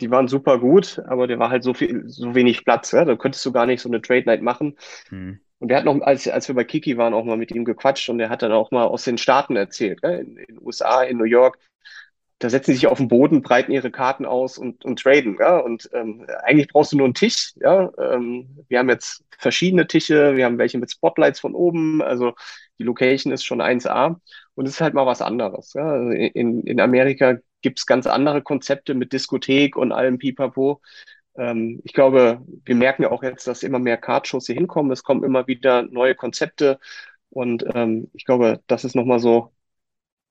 die 0.00 0.10
waren 0.10 0.28
super 0.28 0.58
gut, 0.58 1.02
aber 1.06 1.26
der 1.26 1.38
war 1.38 1.50
halt 1.50 1.62
so 1.64 1.74
viel, 1.74 2.04
so 2.08 2.34
wenig 2.34 2.64
Platz. 2.64 2.92
Ja? 2.92 3.04
Da 3.04 3.16
könntest 3.16 3.44
du 3.44 3.52
gar 3.52 3.66
nicht 3.66 3.80
so 3.80 3.88
eine 3.88 4.00
Trade 4.00 4.24
Night 4.26 4.42
machen. 4.42 4.76
Hm. 5.08 5.40
Und 5.58 5.68
der 5.68 5.78
hat 5.78 5.84
noch, 5.84 6.00
als, 6.02 6.28
als 6.28 6.46
wir 6.46 6.54
bei 6.54 6.64
Kiki 6.64 6.96
waren, 6.96 7.14
auch 7.14 7.24
mal 7.24 7.36
mit 7.36 7.50
ihm 7.50 7.64
gequatscht 7.64 8.08
und 8.08 8.18
der 8.18 8.30
hat 8.30 8.42
dann 8.42 8.52
auch 8.52 8.70
mal 8.70 8.84
aus 8.84 9.04
den 9.04 9.18
Staaten 9.18 9.56
erzählt, 9.56 10.00
ja? 10.02 10.10
in 10.10 10.36
den 10.36 10.58
USA, 10.60 11.02
in 11.02 11.18
New 11.18 11.24
York. 11.24 11.58
Da 12.38 12.48
setzen 12.48 12.70
sie 12.70 12.76
sich 12.76 12.86
auf 12.86 12.98
den 12.98 13.08
Boden, 13.08 13.42
breiten 13.42 13.72
ihre 13.72 13.90
Karten 13.90 14.24
aus 14.24 14.58
und, 14.58 14.84
und 14.84 15.00
traden. 15.00 15.36
Ja? 15.40 15.58
Und 15.58 15.90
ähm, 15.92 16.24
eigentlich 16.44 16.68
brauchst 16.68 16.92
du 16.92 16.96
nur 16.96 17.06
einen 17.06 17.14
Tisch. 17.14 17.54
Ja? 17.56 17.90
Ähm, 17.98 18.64
wir 18.68 18.78
haben 18.78 18.88
jetzt 18.88 19.24
verschiedene 19.36 19.88
Tische, 19.88 20.36
wir 20.36 20.44
haben 20.44 20.58
welche 20.58 20.78
mit 20.78 20.92
Spotlights 20.92 21.40
von 21.40 21.54
oben. 21.54 22.00
Also 22.02 22.34
die 22.78 22.84
Location 22.84 23.32
ist 23.32 23.44
schon 23.44 23.60
1A 23.60 24.14
und 24.54 24.66
es 24.66 24.74
ist 24.74 24.80
halt 24.80 24.94
mal 24.94 25.06
was 25.06 25.22
anderes. 25.22 25.72
Ja? 25.74 25.90
Also 25.90 26.10
in, 26.10 26.62
in 26.62 26.80
Amerika 26.80 27.38
gibt 27.62 27.78
es 27.80 27.86
ganz 27.86 28.06
andere 28.06 28.42
Konzepte 28.42 28.94
mit 28.94 29.12
Diskothek 29.12 29.76
und 29.76 29.92
allem 29.92 30.18
Pipapo. 30.18 30.80
Ähm, 31.36 31.80
ich 31.84 31.92
glaube, 31.92 32.42
wir 32.64 32.74
merken 32.74 33.02
ja 33.04 33.10
auch 33.10 33.22
jetzt, 33.22 33.46
dass 33.46 33.62
immer 33.62 33.78
mehr 33.78 33.96
Kartshows 33.98 34.46
hier 34.46 34.56
hinkommen. 34.56 34.92
Es 34.92 35.02
kommen 35.04 35.24
immer 35.24 35.46
wieder 35.46 35.82
neue 35.82 36.14
Konzepte. 36.14 36.78
Und 37.30 37.64
ähm, 37.74 38.10
ich 38.14 38.24
glaube, 38.24 38.62
das 38.66 38.84
ist 38.84 38.94
nochmal 38.96 39.20
so 39.20 39.52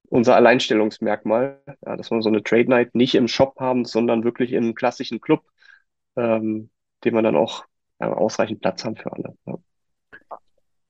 unser 0.10 0.36
Alleinstellungsmerkmal, 0.36 1.62
ja, 1.86 1.98
dass 1.98 2.12
wir 2.12 2.22
so 2.22 2.30
eine 2.30 2.44
Trade 2.44 2.70
Night 2.70 2.96
nicht 2.96 3.16
im 3.16 3.28
Shop 3.28 3.60
haben, 3.60 3.86
sondern 3.86 4.24
wirklich 4.24 4.56
einem 4.56 4.76
klassischen 4.76 5.22
Club, 5.22 5.44
ähm, 6.16 6.70
den 7.04 7.14
wir 7.16 7.22
dann 7.22 7.36
auch 7.36 7.66
ja, 8.00 8.14
ausreichend 8.14 8.62
Platz 8.62 8.86
haben 8.86 8.96
für 8.98 9.12
alle. 9.14 9.36
Ja. 9.46 9.58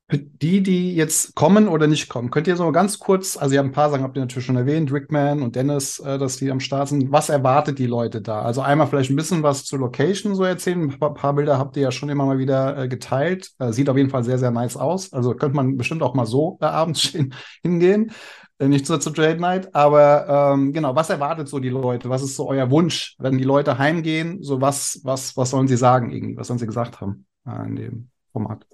Die, 0.10 0.64
die 0.64 0.96
jetzt 0.96 1.36
kommen 1.36 1.68
oder 1.68 1.86
nicht 1.86 2.08
kommen, 2.08 2.32
könnt 2.32 2.48
ihr 2.48 2.56
so 2.56 2.72
ganz 2.72 2.98
kurz, 2.98 3.36
also 3.36 3.54
ihr 3.54 3.60
habt 3.60 3.68
ein 3.68 3.74
paar 3.74 3.90
Sachen, 3.90 4.04
habt 4.04 4.16
ihr 4.16 4.22
natürlich 4.22 4.46
schon 4.46 4.56
erwähnt, 4.56 4.90
Rickman 4.94 5.42
und 5.42 5.58
Dennis, 5.58 6.00
äh, 6.00 6.18
dass 6.18 6.38
die 6.38 6.50
am 6.50 6.62
Start 6.62 6.88
sind. 6.88 7.12
Was 7.12 7.28
erwartet 7.28 7.78
die 7.78 7.88
Leute 7.88 8.22
da? 8.22 8.42
Also 8.42 8.62
einmal 8.62 8.88
vielleicht 8.88 9.10
ein 9.10 9.18
bisschen 9.18 9.44
was 9.44 9.66
zur 9.66 9.80
Location 9.80 10.34
so 10.34 10.46
erzählen. 10.46 10.82
Ein 10.82 10.98
paar, 10.98 11.14
paar 11.14 11.34
Bilder 11.34 11.58
habt 11.58 11.76
ihr 11.76 11.84
ja 11.84 11.92
schon 11.92 12.08
immer 12.08 12.26
mal 12.26 12.38
wieder 12.38 12.78
äh, 12.84 12.88
geteilt. 12.88 13.52
Äh, 13.60 13.74
sieht 13.74 13.90
auf 13.90 13.98
jeden 13.98 14.10
Fall 14.10 14.24
sehr, 14.24 14.40
sehr 14.40 14.52
nice 14.52 14.78
aus. 14.78 15.12
Also 15.12 15.34
könnte 15.34 15.58
man 15.58 15.76
bestimmt 15.76 16.02
auch 16.02 16.14
mal 16.14 16.26
so 16.26 16.58
äh, 16.62 16.66
abends 16.66 17.02
hingehen. 17.62 18.12
Äh, 18.60 18.70
nicht 18.70 18.86
so 18.86 18.98
zur 18.98 19.14
Trade 19.14 19.42
Night, 19.42 19.76
aber 19.76 20.54
ähm, 20.54 20.72
genau, 20.72 20.96
was 20.96 21.10
erwartet 21.10 21.50
so 21.50 21.60
die 21.60 21.68
Leute? 21.68 22.10
Was 22.10 22.24
ist 22.24 22.38
so 22.38 22.48
euer 22.48 22.72
Wunsch, 22.72 23.16
wenn 23.20 23.38
die 23.38 23.44
Leute 23.44 23.78
heimgehen? 23.78 24.42
So 24.42 24.62
was, 24.62 25.02
was, 25.04 25.36
was 25.36 25.50
sollen 25.50 25.68
sie 25.68 25.76
sagen 25.76 26.12
irgendwie? 26.12 26.38
Was 26.38 26.48
sollen 26.48 26.60
sie 26.60 26.66
gesagt 26.66 27.02
haben 27.02 27.26
äh, 27.46 27.66
in 27.66 27.76
dem 27.76 28.10
Format? 28.32 28.66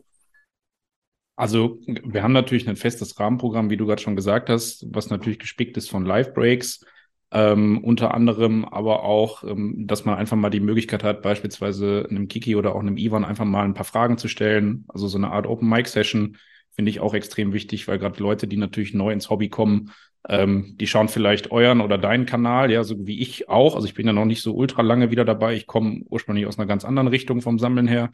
Also 1.36 1.80
wir 1.88 2.22
haben 2.22 2.34
natürlich 2.34 2.70
ein 2.70 2.76
festes 2.76 3.20
Rahmenprogramm, 3.20 3.70
wie 3.70 3.78
du 3.78 3.86
gerade 3.86 4.02
schon 4.02 4.16
gesagt 4.16 4.50
hast, 4.50 4.86
was 4.90 5.10
natürlich 5.10 5.40
gespickt 5.40 5.78
ist 5.78 5.90
von 5.90 6.06
Live-Breaks. 6.06 6.86
Ähm, 7.32 7.84
unter 7.84 8.14
anderem 8.14 8.64
aber 8.66 9.04
auch, 9.04 9.44
ähm, 9.44 9.88
dass 9.88 10.06
man 10.06 10.16
einfach 10.16 10.38
mal 10.38 10.52
die 10.52 10.60
Möglichkeit 10.60 11.04
hat, 11.04 11.24
beispielsweise 11.24 12.06
einem 12.08 12.28
Kiki 12.28 12.56
oder 12.56 12.76
auch 12.76 12.80
einem 12.80 12.98
Ivan 12.98 13.26
einfach 13.26 13.46
mal 13.46 13.64
ein 13.64 13.74
paar 13.74 13.86
Fragen 13.86 14.20
zu 14.20 14.28
stellen. 14.28 14.86
Also 14.88 15.08
so 15.08 15.18
eine 15.18 15.32
Art 15.32 15.48
Open 15.48 15.68
Mic 15.68 15.90
Session 15.90 16.38
finde 16.76 16.92
ich 16.92 17.00
auch 17.00 17.16
extrem 17.16 17.52
wichtig, 17.52 17.88
weil 17.88 17.98
gerade 17.98 18.22
Leute, 18.22 18.48
die 18.48 18.58
natürlich 18.58 18.94
neu 18.94 19.12
ins 19.12 19.32
Hobby 19.32 19.50
kommen, 19.50 19.92
ähm, 20.30 20.76
die 20.80 20.86
schauen 20.86 21.10
vielleicht 21.10 21.52
euren 21.52 21.82
oder 21.82 21.98
deinen 21.98 22.28
Kanal, 22.28 22.72
ja, 22.72 22.84
so 22.84 23.08
wie 23.08 23.20
ich 23.20 23.50
auch. 23.50 23.76
Also 23.76 23.88
ich 23.88 23.96
bin 23.96 24.06
ja 24.06 24.14
noch 24.14 24.26
nicht 24.26 24.44
so 24.44 24.54
ultra 24.54 24.84
lange 24.84 25.10
wieder 25.10 25.26
dabei. 25.26 25.56
Ich 25.56 25.66
komme 25.66 26.04
ursprünglich 26.10 26.46
aus 26.46 26.60
einer 26.60 26.68
ganz 26.68 26.86
anderen 26.86 27.08
Richtung 27.08 27.42
vom 27.42 27.58
Sammeln 27.58 27.88
her. 27.88 28.12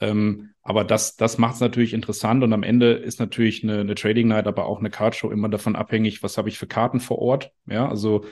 Ähm, 0.00 0.50
aber 0.62 0.84
das, 0.84 1.16
das 1.16 1.38
macht 1.38 1.54
es 1.54 1.60
natürlich 1.60 1.92
interessant 1.92 2.42
und 2.44 2.52
am 2.52 2.62
Ende 2.62 2.92
ist 2.92 3.20
natürlich 3.20 3.62
eine, 3.62 3.80
eine 3.80 3.94
Trading 3.94 4.28
Night, 4.28 4.46
aber 4.46 4.66
auch 4.66 4.78
eine 4.78 4.90
Card 4.90 5.14
Show 5.16 5.30
immer 5.30 5.48
davon 5.48 5.76
abhängig, 5.76 6.22
was 6.22 6.38
habe 6.38 6.48
ich 6.48 6.58
für 6.58 6.66
Karten 6.66 7.00
vor 7.00 7.18
Ort. 7.18 7.52
Ja, 7.66 7.88
also 7.88 8.24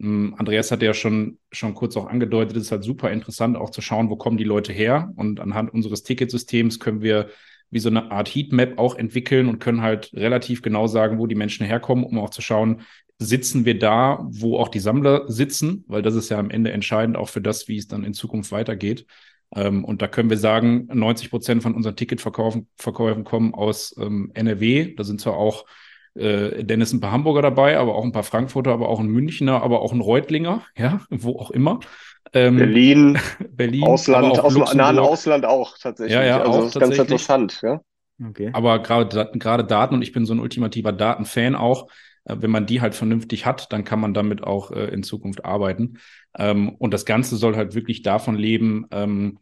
ähm, 0.00 0.34
Andreas 0.36 0.70
hat 0.70 0.82
ja 0.82 0.94
schon, 0.94 1.38
schon 1.52 1.74
kurz 1.74 1.96
auch 1.96 2.06
angedeutet, 2.06 2.56
es 2.56 2.64
ist 2.64 2.72
halt 2.72 2.84
super 2.84 3.10
interessant 3.10 3.56
auch 3.56 3.70
zu 3.70 3.80
schauen, 3.80 4.10
wo 4.10 4.16
kommen 4.16 4.36
die 4.36 4.44
Leute 4.44 4.72
her. 4.72 5.12
Und 5.16 5.40
anhand 5.40 5.72
unseres 5.72 6.02
Ticketsystems 6.02 6.80
können 6.80 7.02
wir 7.02 7.28
wie 7.70 7.78
so 7.80 7.88
eine 7.88 8.10
Art 8.10 8.28
Heatmap 8.28 8.78
auch 8.78 8.94
entwickeln 8.94 9.48
und 9.48 9.58
können 9.58 9.82
halt 9.82 10.12
relativ 10.12 10.62
genau 10.62 10.86
sagen, 10.86 11.18
wo 11.18 11.26
die 11.26 11.34
Menschen 11.34 11.66
herkommen, 11.66 12.04
um 12.04 12.18
auch 12.18 12.30
zu 12.30 12.42
schauen, 12.42 12.82
sitzen 13.18 13.64
wir 13.64 13.78
da, 13.78 14.24
wo 14.28 14.58
auch 14.58 14.68
die 14.68 14.78
Sammler 14.78 15.24
sitzen, 15.26 15.84
weil 15.88 16.02
das 16.02 16.14
ist 16.14 16.28
ja 16.28 16.38
am 16.38 16.50
Ende 16.50 16.70
entscheidend 16.70 17.16
auch 17.16 17.28
für 17.28 17.40
das, 17.40 17.66
wie 17.66 17.78
es 17.78 17.88
dann 17.88 18.04
in 18.04 18.14
Zukunft 18.14 18.52
weitergeht. 18.52 19.06
Ähm, 19.54 19.84
und 19.84 20.02
da 20.02 20.08
können 20.08 20.30
wir 20.30 20.38
sagen, 20.38 20.88
90 20.92 21.30
Prozent 21.30 21.62
von 21.62 21.74
unseren 21.74 21.96
Ticketverkäufen 21.96 22.68
Verkäufen 22.76 23.24
kommen 23.24 23.54
aus 23.54 23.94
ähm, 23.98 24.30
NRW. 24.34 24.94
Da 24.94 25.04
sind 25.04 25.20
zwar 25.20 25.36
auch 25.36 25.64
äh, 26.14 26.64
Dennis 26.64 26.92
ein 26.92 27.00
paar 27.00 27.12
Hamburger 27.12 27.42
dabei, 27.42 27.78
aber 27.78 27.94
auch 27.94 28.04
ein 28.04 28.12
paar 28.12 28.22
Frankfurter, 28.22 28.72
aber 28.72 28.88
auch 28.88 29.00
ein 29.00 29.08
Münchner, 29.08 29.62
aber 29.62 29.82
auch 29.82 29.92
ein 29.92 30.00
Reutlinger, 30.00 30.62
ja, 30.76 31.00
wo 31.10 31.38
auch 31.38 31.50
immer. 31.50 31.80
Ähm, 32.32 32.56
Berlin, 32.56 33.18
Berlin, 33.50 33.84
Ausland, 33.84 34.38
aus 34.38 34.54
dem 34.54 34.64
nahen 34.76 34.98
Ausland 34.98 35.44
auch 35.44 35.78
tatsächlich. 35.78 36.14
Ja, 36.14 36.24
ja, 36.24 36.40
also 36.40 36.50
auch 36.50 36.64
das 36.64 36.74
ist 36.74 36.80
ganz 36.80 36.98
interessant, 36.98 37.60
ja. 37.62 37.80
Okay. 38.30 38.50
Aber 38.54 38.78
gerade 38.82 39.30
gerade 39.34 39.64
Daten 39.64 39.94
und 39.94 40.02
ich 40.02 40.12
bin 40.12 40.24
so 40.24 40.32
ein 40.32 40.40
ultimativer 40.40 40.92
Datenfan 40.92 41.54
auch. 41.54 41.88
Äh, 42.26 42.36
wenn 42.40 42.50
man 42.50 42.66
die 42.66 42.80
halt 42.80 42.94
vernünftig 42.94 43.46
hat, 43.46 43.72
dann 43.72 43.84
kann 43.84 44.00
man 44.00 44.14
damit 44.14 44.44
auch 44.44 44.70
äh, 44.70 44.86
in 44.86 45.02
Zukunft 45.02 45.44
arbeiten. 45.44 45.98
Ähm, 46.38 46.70
und 46.70 46.92
das 46.92 47.06
Ganze 47.06 47.36
soll 47.36 47.56
halt 47.56 47.74
wirklich 47.74 48.02
davon 48.02 48.36
leben, 48.36 48.86
ähm, 48.90 49.38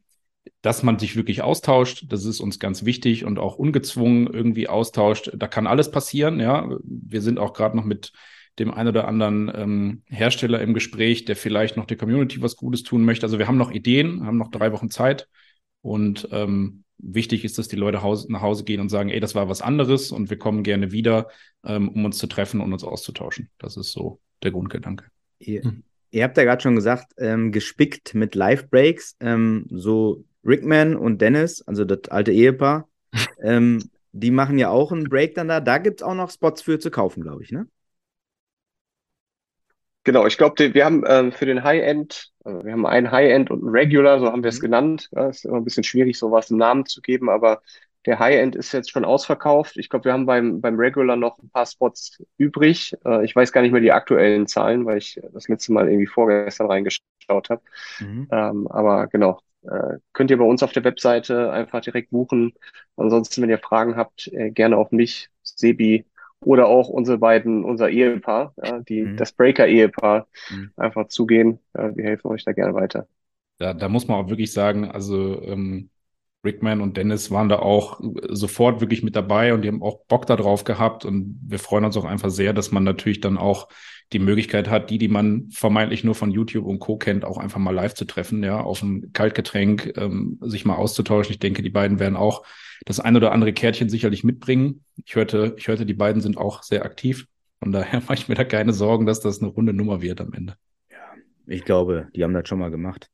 dass 0.63 0.83
man 0.83 0.99
sich 0.99 1.17
wirklich 1.17 1.43
austauscht. 1.43 2.05
Das 2.09 2.25
ist 2.25 2.41
uns 2.41 2.59
ganz 2.59 2.85
wichtig 2.85 3.25
und 3.25 3.39
auch 3.39 3.57
ungezwungen 3.57 4.27
irgendwie 4.27 4.69
austauscht. 4.69 5.31
Da 5.37 5.47
kann 5.47 5.67
alles 5.67 5.91
passieren. 5.91 6.39
Ja, 6.41 6.69
wir 6.85 7.23
sind 7.23 7.39
auch 7.39 7.55
gerade 7.55 7.77
noch 7.77 7.85
mit 7.85 8.13
dem 8.59 8.73
einen 8.73 8.91
oder 8.91 9.09
anderen 9.09 9.51
ähm, 9.55 10.03
Hersteller 10.09 10.61
im 10.61 10.75
Gespräch, 10.75 11.25
der 11.25 11.35
vielleicht 11.35 11.77
noch 11.77 11.87
der 11.87 11.97
Community 11.97 12.41
was 12.41 12.57
Gutes 12.57 12.83
tun 12.83 13.05
möchte. 13.05 13.27
Also 13.27 13.39
wir 13.39 13.49
haben 13.49 13.59
noch 13.59 13.73
Ideen, 13.73 14.25
haben 14.25 14.39
noch 14.39 14.51
drei 14.51 14.71
Wochen 14.73 14.91
Zeit 14.91 15.29
und 15.83 16.29
ähm, 16.31 16.84
wichtig 16.99 17.45
ist, 17.45 17.59
dass 17.59 17.69
die 17.69 17.77
Leute 17.77 17.99
nach 18.29 18.43
Hause 18.43 18.65
gehen 18.65 18.81
und 18.81 18.89
sagen, 18.89 19.11
ey, 19.11 19.21
das 19.21 19.35
war 19.35 19.49
was 19.49 19.63
anderes 19.63 20.13
und 20.13 20.31
wir 20.31 20.39
kommen 20.39 20.63
gerne 20.63 20.93
wieder, 20.93 21.29
ähm, 21.65 21.89
um 21.89 22.05
uns 22.05 22.19
zu 22.19 22.27
treffen 22.27 22.61
und 22.61 22.73
uns 22.73 22.85
auszutauschen. 22.85 23.51
Das 23.59 23.77
ist 23.77 23.93
so 23.93 24.21
der 24.43 24.53
Grundgedanke. 24.53 25.07
Ihr, 25.39 25.63
hm. 25.63 25.83
ihr 26.11 26.25
habt 26.25 26.37
ja 26.37 26.45
gerade 26.45 26.63
schon 26.63 26.77
gesagt, 26.77 27.13
ähm, 27.19 27.53
gespickt 27.53 28.15
mit 28.15 28.35
Live-Breaks, 28.35 29.17
ähm, 29.21 29.67
so 29.71 30.25
Rickman 30.45 30.97
und 30.97 31.21
Dennis, 31.21 31.63
also 31.63 31.85
das 31.85 32.11
alte 32.11 32.33
Ehepaar, 32.33 32.89
ähm, 33.43 33.83
die 34.13 34.31
machen 34.31 34.59
ja 34.59 34.71
auch 34.71 34.93
einen 34.93 35.05
Break 35.05 35.35
dann 35.35 35.49
da. 35.49 35.61
Da 35.61 35.79
gibt 35.79 36.01
es 36.01 36.07
auch 36.07 36.15
noch 36.15 36.31
Spots 36.31 36.63
für 36.63 36.79
zu 36.79 36.91
kaufen, 36.91 37.23
glaube 37.23 37.43
ich, 37.43 37.51
ne? 37.51 37.67
Genau, 40.05 40.27
ich 40.27 40.37
glaube, 40.37 40.75
wir 40.75 40.85
haben 40.85 41.03
ähm, 41.07 41.33
für 41.33 41.47
den 41.47 41.65
High-End, 41.65 42.31
also 42.45 42.65
wir 42.65 42.73
haben 42.73 42.87
einen 42.87 43.11
High-End 43.11 43.51
und 43.51 43.63
einen 43.63 43.71
Regular, 43.71 44.21
so 44.21 44.31
haben 44.31 44.43
wir 44.43 44.51
es 44.51 44.59
mhm. 44.59 44.63
genannt. 44.63 45.09
Ja, 45.13 45.29
ist 45.29 45.47
immer 45.47 45.57
ein 45.57 45.65
bisschen 45.65 45.85
schwierig, 45.85 46.19
sowas 46.19 46.51
einen 46.51 46.59
Namen 46.59 46.85
zu 46.85 47.01
geben, 47.01 47.31
aber 47.31 47.63
der 48.05 48.19
High-End 48.19 48.55
ist 48.55 48.73
jetzt 48.73 48.91
schon 48.91 49.07
ausverkauft. 49.07 49.79
Ich 49.79 49.89
glaube, 49.89 50.05
wir 50.05 50.13
haben 50.13 50.27
beim, 50.27 50.61
beim 50.61 50.77
Regular 50.79 51.17
noch 51.17 51.39
ein 51.39 51.49
paar 51.49 51.65
Spots 51.65 52.23
übrig. 52.37 52.95
Äh, 53.05 53.25
ich 53.25 53.35
weiß 53.35 53.51
gar 53.51 53.63
nicht 53.63 53.73
mehr 53.73 53.81
die 53.81 53.93
aktuellen 53.93 54.47
Zahlen, 54.47 54.85
weil 54.85 54.99
ich 54.99 55.21
das 55.33 55.49
letzte 55.49 55.73
Mal 55.73 55.89
irgendwie 55.89 56.07
vorgestern 56.07 56.67
reingeschaut 56.67 57.49
habe. 57.49 57.63
Mhm. 57.99 58.29
Ähm, 58.31 58.69
aber 58.69 59.07
genau, 59.07 59.41
äh, 59.63 59.99
könnt 60.13 60.31
ihr 60.31 60.37
bei 60.37 60.45
uns 60.45 60.63
auf 60.63 60.73
der 60.73 60.85
Webseite 60.85 61.51
einfach 61.51 61.81
direkt 61.81 62.11
buchen. 62.11 62.53
Ansonsten, 62.97 63.41
wenn 63.41 63.51
ihr 63.51 63.59
Fragen 63.59 63.97
habt, 63.97 64.29
äh, 64.29 64.51
gerne 64.51 64.77
auf 64.77 64.93
mich, 64.93 65.31
Sebi 65.43 66.05
oder 66.41 66.67
auch 66.67 66.89
unsere 66.89 67.19
beiden, 67.19 67.65
unser 67.65 67.91
Ehepaar, 67.91 68.55
ja, 68.63 68.81
die, 68.81 69.03
mhm. 69.03 69.17
das 69.17 69.33
Breaker-Ehepaar, 69.33 70.27
mhm. 70.51 70.71
einfach 70.77 71.09
zugehen. 71.09 71.59
Ja, 71.77 71.97
wir 71.97 72.05
helfen 72.05 72.29
euch 72.29 72.45
da 72.45 72.53
gerne 72.53 72.75
weiter. 72.75 73.07
Da, 73.59 73.73
da 73.73 73.89
muss 73.89 74.09
man 74.09 74.19
auch 74.19 74.29
wirklich 74.29 74.53
sagen, 74.53 74.91
also 74.91 75.41
ähm, 75.43 75.91
Rickman 76.45 76.81
und 76.81 76.97
Dennis 76.97 77.31
waren 77.31 77.49
da 77.49 77.59
auch 77.61 78.01
sofort 78.29 78.81
wirklich 78.81 79.03
mit 79.03 79.17
dabei 79.17 79.55
und 79.55 79.63
die 79.63 79.69
haben 79.69 79.83
auch 79.83 80.05
Bock 80.07 80.27
darauf 80.27 80.65
gehabt 80.65 81.05
und 81.05 81.41
wir 81.43 81.59
freuen 81.59 81.85
uns 81.85 81.97
auch 81.97 82.05
einfach 82.05 82.31
sehr, 82.31 82.53
dass 82.53 82.71
man 82.71 82.85
natürlich 82.85 83.21
dann 83.21 83.39
auch 83.39 83.69
die 84.13 84.19
Möglichkeit 84.19 84.69
hat, 84.69 84.91
die, 84.91 84.99
die 84.99 85.09
man 85.09 85.49
vermeintlich 85.51 86.05
nur 86.05 86.15
von 86.15 86.31
YouTube 86.31 86.67
und 86.67 86.79
Co. 86.79 86.97
kennt, 86.97 87.25
auch 87.25 87.39
einfach 87.39 87.59
mal 87.59 87.75
live 87.75 87.95
zu 87.95 88.05
treffen, 88.05 88.43
ja, 88.43 88.61
auf 88.61 88.83
ein 88.83 89.13
Kaltgetränk, 89.13 89.95
ähm, 89.97 90.39
sich 90.43 90.65
mal 90.65 90.77
auszutauschen. 90.77 91.33
Ich 91.33 91.39
denke, 91.39 91.63
die 91.63 91.71
beiden 91.71 91.99
werden 91.99 92.17
auch 92.17 92.45
das 92.85 93.01
ein 93.01 93.17
oder 93.17 93.33
andere 93.33 93.53
Kärtchen 93.53 93.89
sicherlich 93.89 94.25
mitbringen. 94.25 94.85
Ich 95.05 95.17
hörte, 95.17 95.55
ich 95.57 95.69
hörte, 95.69 95.87
die 95.87 95.95
beiden 95.95 96.21
sind 96.21 96.37
auch 96.37 96.63
sehr 96.63 96.85
aktiv. 96.85 97.27
Von 97.59 97.73
daher 97.73 98.01
mache 98.09 98.15
ich 98.15 98.29
mir 98.29 98.35
da 98.35 98.45
keine 98.45 98.73
Sorgen, 98.73 99.07
dass 99.07 99.21
das 99.21 99.41
eine 99.41 99.51
runde 99.51 99.73
Nummer 99.73 100.03
wird 100.03 100.21
am 100.21 100.33
Ende. 100.33 100.55
Ja, 100.91 100.99
ich 101.47 101.65
glaube, 101.65 102.09
die 102.15 102.23
haben 102.23 102.35
das 102.35 102.49
schon 102.49 102.59
mal 102.59 102.71
gemacht. 102.71 103.11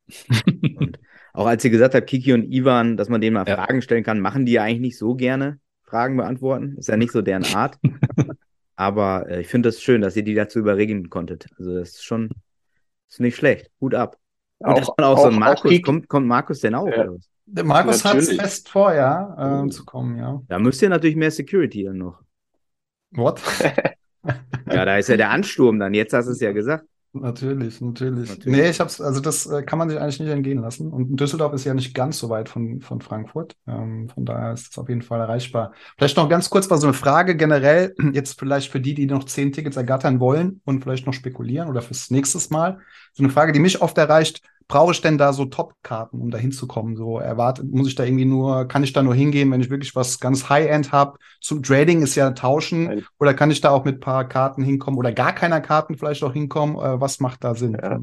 und 0.76 0.98
auch 1.32 1.46
als 1.46 1.64
ihr 1.64 1.70
gesagt 1.70 1.94
habt, 1.94 2.08
Kiki 2.08 2.32
und 2.32 2.52
Ivan, 2.52 2.96
dass 2.96 3.08
man 3.08 3.20
denen 3.20 3.34
mal 3.34 3.46
ja. 3.46 3.54
Fragen 3.56 3.82
stellen 3.82 4.04
kann, 4.04 4.20
machen 4.20 4.44
die 4.44 4.52
ja 4.52 4.64
eigentlich 4.64 4.80
nicht 4.80 4.98
so 4.98 5.14
gerne 5.14 5.60
Fragen 5.84 6.16
beantworten. 6.16 6.76
Ist 6.76 6.88
ja 6.88 6.96
nicht 6.96 7.12
so 7.12 7.22
deren 7.22 7.44
Art. 7.54 7.78
Aber 8.80 9.28
äh, 9.28 9.42
ich 9.42 9.48
finde 9.48 9.68
das 9.68 9.82
schön, 9.82 10.00
dass 10.00 10.16
ihr 10.16 10.22
die 10.22 10.32
dazu 10.32 10.58
überreden 10.58 11.10
konntet. 11.10 11.48
Also 11.58 11.74
das 11.74 11.90
ist 11.90 12.02
schon 12.02 12.30
ist 13.10 13.20
nicht 13.20 13.36
schlecht. 13.36 13.70
Hut 13.78 13.94
ab. 13.94 14.16
Und 14.56 14.70
auch, 14.70 14.88
auch, 14.88 14.98
auch 14.98 15.24
so 15.24 15.30
Markus, 15.30 15.70
auch 15.70 15.82
kommt, 15.82 16.08
kommt 16.08 16.26
Markus 16.26 16.60
denn 16.60 16.74
auch? 16.74 16.86
Ja. 16.86 17.10
Der 17.44 17.64
Markus 17.64 18.02
hat 18.06 18.16
es 18.16 18.32
fest 18.32 18.70
vor, 18.70 18.94
ja, 18.94 19.64
äh, 19.64 19.68
zu 19.68 19.84
kommen, 19.84 20.16
ja. 20.16 20.40
Da 20.48 20.58
müsst 20.58 20.80
ihr 20.80 20.88
natürlich 20.88 21.16
mehr 21.16 21.30
Security 21.30 21.84
dann 21.84 21.98
noch. 21.98 22.22
What? 23.10 23.42
ja, 24.72 24.84
da 24.86 24.96
ist 24.96 25.10
ja 25.10 25.18
der 25.18 25.28
Ansturm 25.28 25.78
dann. 25.78 25.92
Jetzt 25.92 26.14
hast 26.14 26.26
du 26.26 26.32
es 26.32 26.40
ja 26.40 26.52
gesagt. 26.54 26.86
Natürlich, 27.12 27.80
natürlich, 27.80 28.28
natürlich. 28.28 28.60
Nee, 28.60 28.70
ich 28.70 28.78
hab's, 28.78 29.00
also 29.00 29.20
das 29.20 29.44
äh, 29.46 29.64
kann 29.64 29.80
man 29.80 29.90
sich 29.90 29.98
eigentlich 29.98 30.20
nicht 30.20 30.30
entgehen 30.30 30.60
lassen. 30.60 30.92
Und 30.92 31.16
Düsseldorf 31.16 31.52
ist 31.54 31.64
ja 31.64 31.74
nicht 31.74 31.92
ganz 31.92 32.18
so 32.18 32.28
weit 32.28 32.48
von, 32.48 32.80
von 32.80 33.00
Frankfurt. 33.00 33.56
Ähm, 33.66 34.08
von 34.08 34.24
daher 34.24 34.52
ist 34.52 34.70
es 34.70 34.78
auf 34.78 34.88
jeden 34.88 35.02
Fall 35.02 35.18
erreichbar. 35.18 35.72
Vielleicht 35.98 36.16
noch 36.16 36.28
ganz 36.28 36.50
kurz 36.50 36.70
mal 36.70 36.78
so 36.78 36.86
eine 36.86 36.94
Frage 36.94 37.36
generell, 37.36 37.96
jetzt 38.12 38.38
vielleicht 38.38 38.70
für 38.70 38.80
die, 38.80 38.94
die 38.94 39.06
noch 39.06 39.24
zehn 39.24 39.50
Tickets 39.50 39.76
ergattern 39.76 40.20
wollen 40.20 40.60
und 40.64 40.84
vielleicht 40.84 41.04
noch 41.04 41.12
spekulieren 41.12 41.68
oder 41.68 41.82
fürs 41.82 42.10
nächste 42.10 42.38
Mal. 42.52 42.78
So 43.20 43.24
eine 43.24 43.32
Frage, 43.34 43.52
die 43.52 43.60
mich 43.60 43.82
oft 43.82 43.98
erreicht, 43.98 44.40
brauche 44.66 44.92
ich 44.92 45.02
denn 45.02 45.18
da 45.18 45.34
so 45.34 45.44
Top-Karten, 45.44 46.18
um 46.22 46.30
da 46.30 46.38
hinzukommen? 46.38 46.96
So 46.96 47.18
erwartet, 47.18 47.66
muss 47.70 47.86
ich 47.86 47.94
da 47.94 48.04
irgendwie 48.04 48.24
nur, 48.24 48.66
kann 48.66 48.82
ich 48.82 48.94
da 48.94 49.02
nur 49.02 49.14
hingehen, 49.14 49.50
wenn 49.50 49.60
ich 49.60 49.68
wirklich 49.68 49.94
was 49.94 50.20
ganz 50.20 50.48
High-End 50.48 50.90
habe? 50.90 51.18
Zum 51.42 51.62
Trading 51.62 52.00
ist 52.00 52.14
ja 52.14 52.30
tauschen. 52.30 52.84
Nein. 52.84 53.06
Oder 53.18 53.34
kann 53.34 53.50
ich 53.50 53.60
da 53.60 53.72
auch 53.72 53.84
mit 53.84 53.96
ein 53.96 54.00
paar 54.00 54.26
Karten 54.26 54.62
hinkommen 54.62 54.98
oder 54.98 55.12
gar 55.12 55.34
keiner 55.34 55.60
Karten 55.60 55.98
vielleicht 55.98 56.24
auch 56.24 56.32
hinkommen? 56.32 56.76
Äh, 56.76 56.98
was 56.98 57.20
macht 57.20 57.44
da 57.44 57.54
Sinn? 57.54 57.76
Ja. 57.78 57.98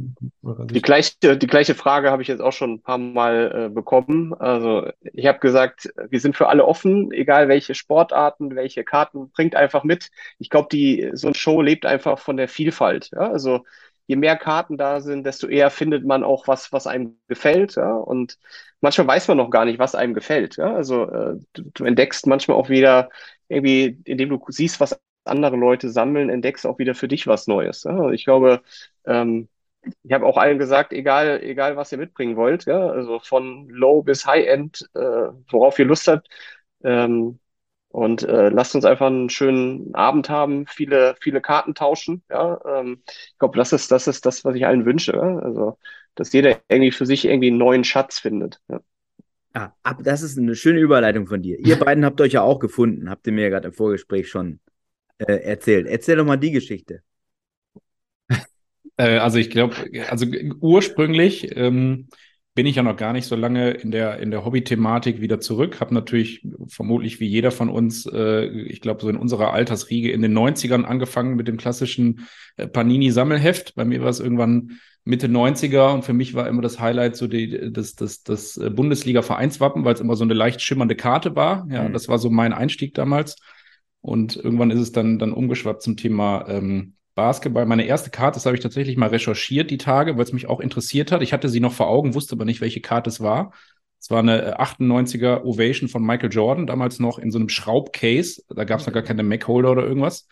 Die, 0.67 0.81
gleiche, 0.83 1.15
die 1.35 1.47
gleiche 1.47 1.73
Frage 1.73 2.11
habe 2.11 2.21
ich 2.21 2.27
jetzt 2.27 2.41
auch 2.41 2.53
schon 2.53 2.73
ein 2.73 2.81
paar 2.83 2.99
Mal 2.99 3.65
äh, 3.65 3.69
bekommen. 3.69 4.35
Also 4.35 4.87
ich 5.01 5.25
habe 5.25 5.39
gesagt, 5.39 5.89
wir 6.09 6.19
sind 6.19 6.35
für 6.35 6.47
alle 6.47 6.63
offen, 6.63 7.11
egal 7.11 7.47
welche 7.47 7.73
Sportarten, 7.73 8.55
welche 8.55 8.83
Karten, 8.83 9.31
bringt 9.31 9.55
einfach 9.55 9.83
mit. 9.83 10.09
Ich 10.37 10.51
glaube, 10.51 10.67
die 10.71 11.09
so 11.13 11.25
eine 11.25 11.35
Show 11.35 11.63
lebt 11.63 11.87
einfach 11.87 12.19
von 12.19 12.37
der 12.37 12.47
Vielfalt. 12.47 13.09
Ja? 13.13 13.31
Also 13.31 13.63
je 14.07 14.15
mehr 14.15 14.37
Karten 14.37 14.77
da 14.77 15.01
sind, 15.01 15.25
desto 15.25 15.47
eher 15.47 15.69
findet 15.69 16.05
man 16.05 16.23
auch 16.23 16.47
was, 16.47 16.71
was 16.71 16.87
einem 16.87 17.17
gefällt. 17.27 17.75
Ja? 17.75 17.93
Und 17.95 18.39
manchmal 18.81 19.07
weiß 19.07 19.27
man 19.27 19.37
noch 19.37 19.49
gar 19.49 19.65
nicht, 19.65 19.79
was 19.79 19.95
einem 19.95 20.13
gefällt. 20.13 20.57
Ja? 20.57 20.73
Also 20.73 21.03
äh, 21.09 21.35
du, 21.53 21.63
du, 21.73 21.85
entdeckst 21.85 22.25
manchmal 22.25 22.57
auch 22.57 22.69
wieder 22.69 23.09
irgendwie, 23.49 23.99
indem 24.05 24.29
du 24.29 24.43
siehst, 24.47 24.79
was 24.79 24.99
andere 25.25 25.57
Leute 25.57 25.89
sammeln, 25.89 26.29
entdeckst 26.29 26.65
auch 26.65 26.79
wieder 26.79 26.95
für 26.95 27.07
dich 27.09 27.27
was 27.27 27.47
Neues. 27.47 27.83
Ja? 27.83 28.11
Ich 28.11 28.25
glaube, 28.25 28.61
ähm, 29.05 29.49
ich 30.03 30.11
habe 30.13 30.25
auch 30.25 30.37
allen 30.37 30.59
gesagt, 30.59 30.93
egal, 30.93 31.41
egal 31.43 31.75
was 31.77 31.91
ihr 31.91 31.97
mitbringen 31.97 32.35
wollt, 32.35 32.65
ja, 32.65 32.87
also 32.89 33.19
von 33.19 33.69
Low 33.69 34.01
bis 34.03 34.25
High-End, 34.25 34.89
äh, 34.95 34.99
worauf 35.49 35.79
ihr 35.79 35.85
Lust 35.85 36.07
habt, 36.07 36.27
ähm, 36.83 37.39
und 37.97 38.21
äh, 38.21 38.49
lasst 38.49 38.75
uns 38.75 38.85
einfach 38.85 39.07
einen 39.07 39.27
schönen 39.27 39.95
Abend 39.95 40.29
haben, 40.29 40.67
viele, 40.67 41.15
viele 41.19 41.41
Karten 41.41 41.73
tauschen. 41.73 42.21
Ja, 42.29 42.61
ähm, 42.63 43.01
ich 43.07 43.39
glaube, 43.39 43.57
das 43.57 43.73
ist, 43.73 43.91
das 43.91 44.05
ist 44.05 44.23
das, 44.23 44.45
was 44.45 44.53
ich 44.53 44.67
allen 44.67 44.85
wünsche. 44.85 45.13
Ja? 45.13 45.39
Also, 45.39 45.79
dass 46.13 46.31
jeder 46.31 46.59
irgendwie 46.69 46.91
für 46.91 47.07
sich 47.07 47.25
irgendwie 47.25 47.47
einen 47.47 47.57
neuen 47.57 47.83
Schatz 47.83 48.19
findet. 48.19 48.61
Ja. 48.69 48.81
Ah, 49.53 49.71
ab, 49.81 49.97
das 50.03 50.21
ist 50.21 50.37
eine 50.37 50.53
schöne 50.53 50.79
Überleitung 50.79 51.25
von 51.25 51.41
dir. 51.41 51.57
Ihr 51.57 51.75
beiden 51.79 52.05
habt 52.05 52.21
euch 52.21 52.33
ja 52.33 52.43
auch 52.43 52.59
gefunden, 52.59 53.09
habt 53.09 53.25
ihr 53.25 53.33
mir 53.33 53.49
gerade 53.49 53.69
im 53.69 53.73
Vorgespräch 53.73 54.29
schon 54.29 54.59
äh, 55.17 55.33
erzählt. 55.33 55.87
Erzähl 55.87 56.17
doch 56.17 56.25
mal 56.25 56.37
die 56.37 56.51
Geschichte. 56.51 57.01
Äh, 58.97 59.17
also 59.17 59.39
ich 59.39 59.49
glaube, 59.49 59.75
also 60.07 60.27
ursprünglich 60.59 61.55
ähm, 61.57 62.09
bin 62.57 62.65
ich 62.65 62.77
ja 62.77 62.81
noch 62.81 62.97
gar 62.97 63.13
nicht 63.13 63.27
so 63.27 63.35
lange 63.35 63.69
in 63.69 63.91
der, 63.91 64.17
in 64.17 64.31
der 64.31 64.43
Hobby-Thematik 64.43 65.21
wieder 65.21 65.39
zurück. 65.39 65.79
Habe 65.79 65.93
natürlich 65.93 66.43
vermutlich 66.67 67.19
wie 67.19 67.27
jeder 67.27 67.51
von 67.51 67.69
uns, 67.69 68.07
äh, 68.11 68.47
ich 68.47 68.81
glaube, 68.81 68.99
so 69.03 69.09
in 69.09 69.15
unserer 69.15 69.53
Altersriege 69.53 70.11
in 70.11 70.23
den 70.23 70.35
90ern 70.35 70.81
angefangen 70.81 71.35
mit 71.35 71.47
dem 71.47 71.57
klassischen 71.57 72.27
äh, 72.55 72.65
Panini-Sammelheft. 72.65 73.75
Bei 73.75 73.85
mir 73.85 74.01
war 74.01 74.09
es 74.09 74.19
irgendwann 74.19 74.79
Mitte 75.03 75.27
90er 75.27 75.93
und 75.93 76.03
für 76.03 76.13
mich 76.13 76.33
war 76.33 76.47
immer 76.47 76.63
das 76.63 76.79
Highlight 76.79 77.15
so 77.15 77.27
die, 77.27 77.71
das, 77.71 77.93
das, 77.93 78.23
das 78.23 78.59
Bundesliga-Vereinswappen, 78.59 79.85
weil 79.85 79.93
es 79.93 80.01
immer 80.01 80.15
so 80.15 80.23
eine 80.23 80.33
leicht 80.33 80.59
schimmernde 80.59 80.95
Karte 80.95 81.35
war. 81.35 81.67
Ja, 81.69 81.87
mhm. 81.87 81.93
das 81.93 82.07
war 82.07 82.17
so 82.17 82.31
mein 82.31 82.53
Einstieg 82.53 82.95
damals. 82.95 83.35
Und 84.01 84.35
irgendwann 84.35 84.71
ist 84.71 84.79
es 84.79 84.91
dann, 84.91 85.19
dann 85.19 85.31
umgeschwappt 85.31 85.83
zum 85.83 85.95
Thema 85.95 86.49
ähm, 86.49 86.95
Basketball. 87.17 87.65
Meine 87.65 87.85
erste 87.85 88.09
Karte, 88.09 88.37
das 88.37 88.45
habe 88.45 88.55
ich 88.55 88.61
tatsächlich 88.61 88.95
mal 88.95 89.09
recherchiert 89.09 89.71
die 89.71 89.77
Tage, 89.77 90.15
weil 90.15 90.23
es 90.23 90.31
mich 90.31 90.47
auch 90.47 90.61
interessiert 90.61 91.11
hat. 91.11 91.21
Ich 91.21 91.33
hatte 91.33 91.49
sie 91.49 91.59
noch 91.59 91.73
vor 91.73 91.89
Augen, 91.89 92.13
wusste 92.13 92.35
aber 92.35 92.45
nicht, 92.45 92.61
welche 92.61 92.79
Karte 92.79 93.09
es 93.09 93.19
war. 93.19 93.51
Es 93.99 94.09
war 94.11 94.19
eine 94.19 94.59
98er 94.59 95.37
äh, 95.37 95.41
Ovation 95.43 95.89
von 95.89 96.05
Michael 96.05 96.31
Jordan, 96.31 96.67
damals 96.67 96.99
noch 96.99 97.19
in 97.19 97.31
so 97.31 97.39
einem 97.39 97.49
Schraubcase. 97.49 98.43
Da 98.47 98.63
gab 98.63 98.79
es 98.79 98.85
noch 98.85 98.93
gar 98.93 99.03
keine 99.03 99.23
Mac-Holder 99.23 99.71
oder 99.71 99.83
irgendwas. 99.83 100.27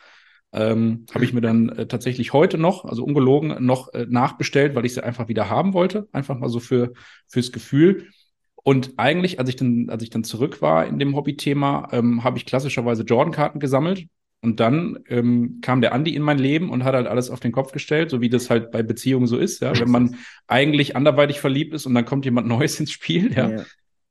Ähm, 0.53 1.05
habe 1.13 1.25
ich 1.25 1.33
mir 1.33 1.41
dann 1.41 1.69
äh, 1.69 1.87
tatsächlich 1.87 2.31
heute 2.31 2.57
noch, 2.57 2.85
also 2.85 3.03
ungelogen, 3.03 3.65
noch 3.65 3.93
äh, 3.93 4.05
nachbestellt, 4.07 4.75
weil 4.75 4.85
ich 4.85 4.93
sie 4.93 5.03
einfach 5.03 5.27
wieder 5.27 5.49
haben 5.49 5.73
wollte. 5.73 6.07
Einfach 6.13 6.37
mal 6.37 6.49
so 6.49 6.59
für, 6.59 6.93
fürs 7.27 7.51
Gefühl. 7.51 8.09
Und 8.55 8.93
eigentlich, 8.97 9.39
als 9.39 9.49
ich 9.49 9.55
dann, 9.55 9.89
als 9.89 10.03
ich 10.03 10.11
dann 10.11 10.23
zurück 10.23 10.61
war 10.61 10.85
in 10.85 10.99
dem 10.99 11.15
Hobbythema, 11.15 11.89
ähm, 11.91 12.23
habe 12.23 12.37
ich 12.37 12.45
klassischerweise 12.45 13.03
Jordan-Karten 13.03 13.59
gesammelt. 13.59 14.05
Und 14.45 14.59
dann 14.59 14.99
ähm, 15.09 15.57
kam 15.61 15.81
der 15.81 15.91
Andi 15.91 16.15
in 16.15 16.21
mein 16.21 16.37
Leben 16.37 16.69
und 16.69 16.83
hat 16.83 16.93
halt 16.93 17.07
alles 17.07 17.31
auf 17.31 17.39
den 17.39 17.51
Kopf 17.51 17.71
gestellt, 17.71 18.11
so 18.11 18.21
wie 18.21 18.29
das 18.29 18.51
halt 18.51 18.69
bei 18.69 18.83
Beziehungen 18.83 19.25
so 19.25 19.39
ist, 19.39 19.59
ja. 19.63 19.77
Wenn 19.77 19.89
man 19.89 20.17
eigentlich 20.45 20.95
anderweitig 20.95 21.39
verliebt 21.39 21.73
ist 21.73 21.87
und 21.87 21.95
dann 21.95 22.05
kommt 22.05 22.25
jemand 22.25 22.47
Neues 22.55 22.79
ins 22.79 22.91
Spiel, 22.91 23.33
ja. 23.35 23.49
ja. 23.49 23.63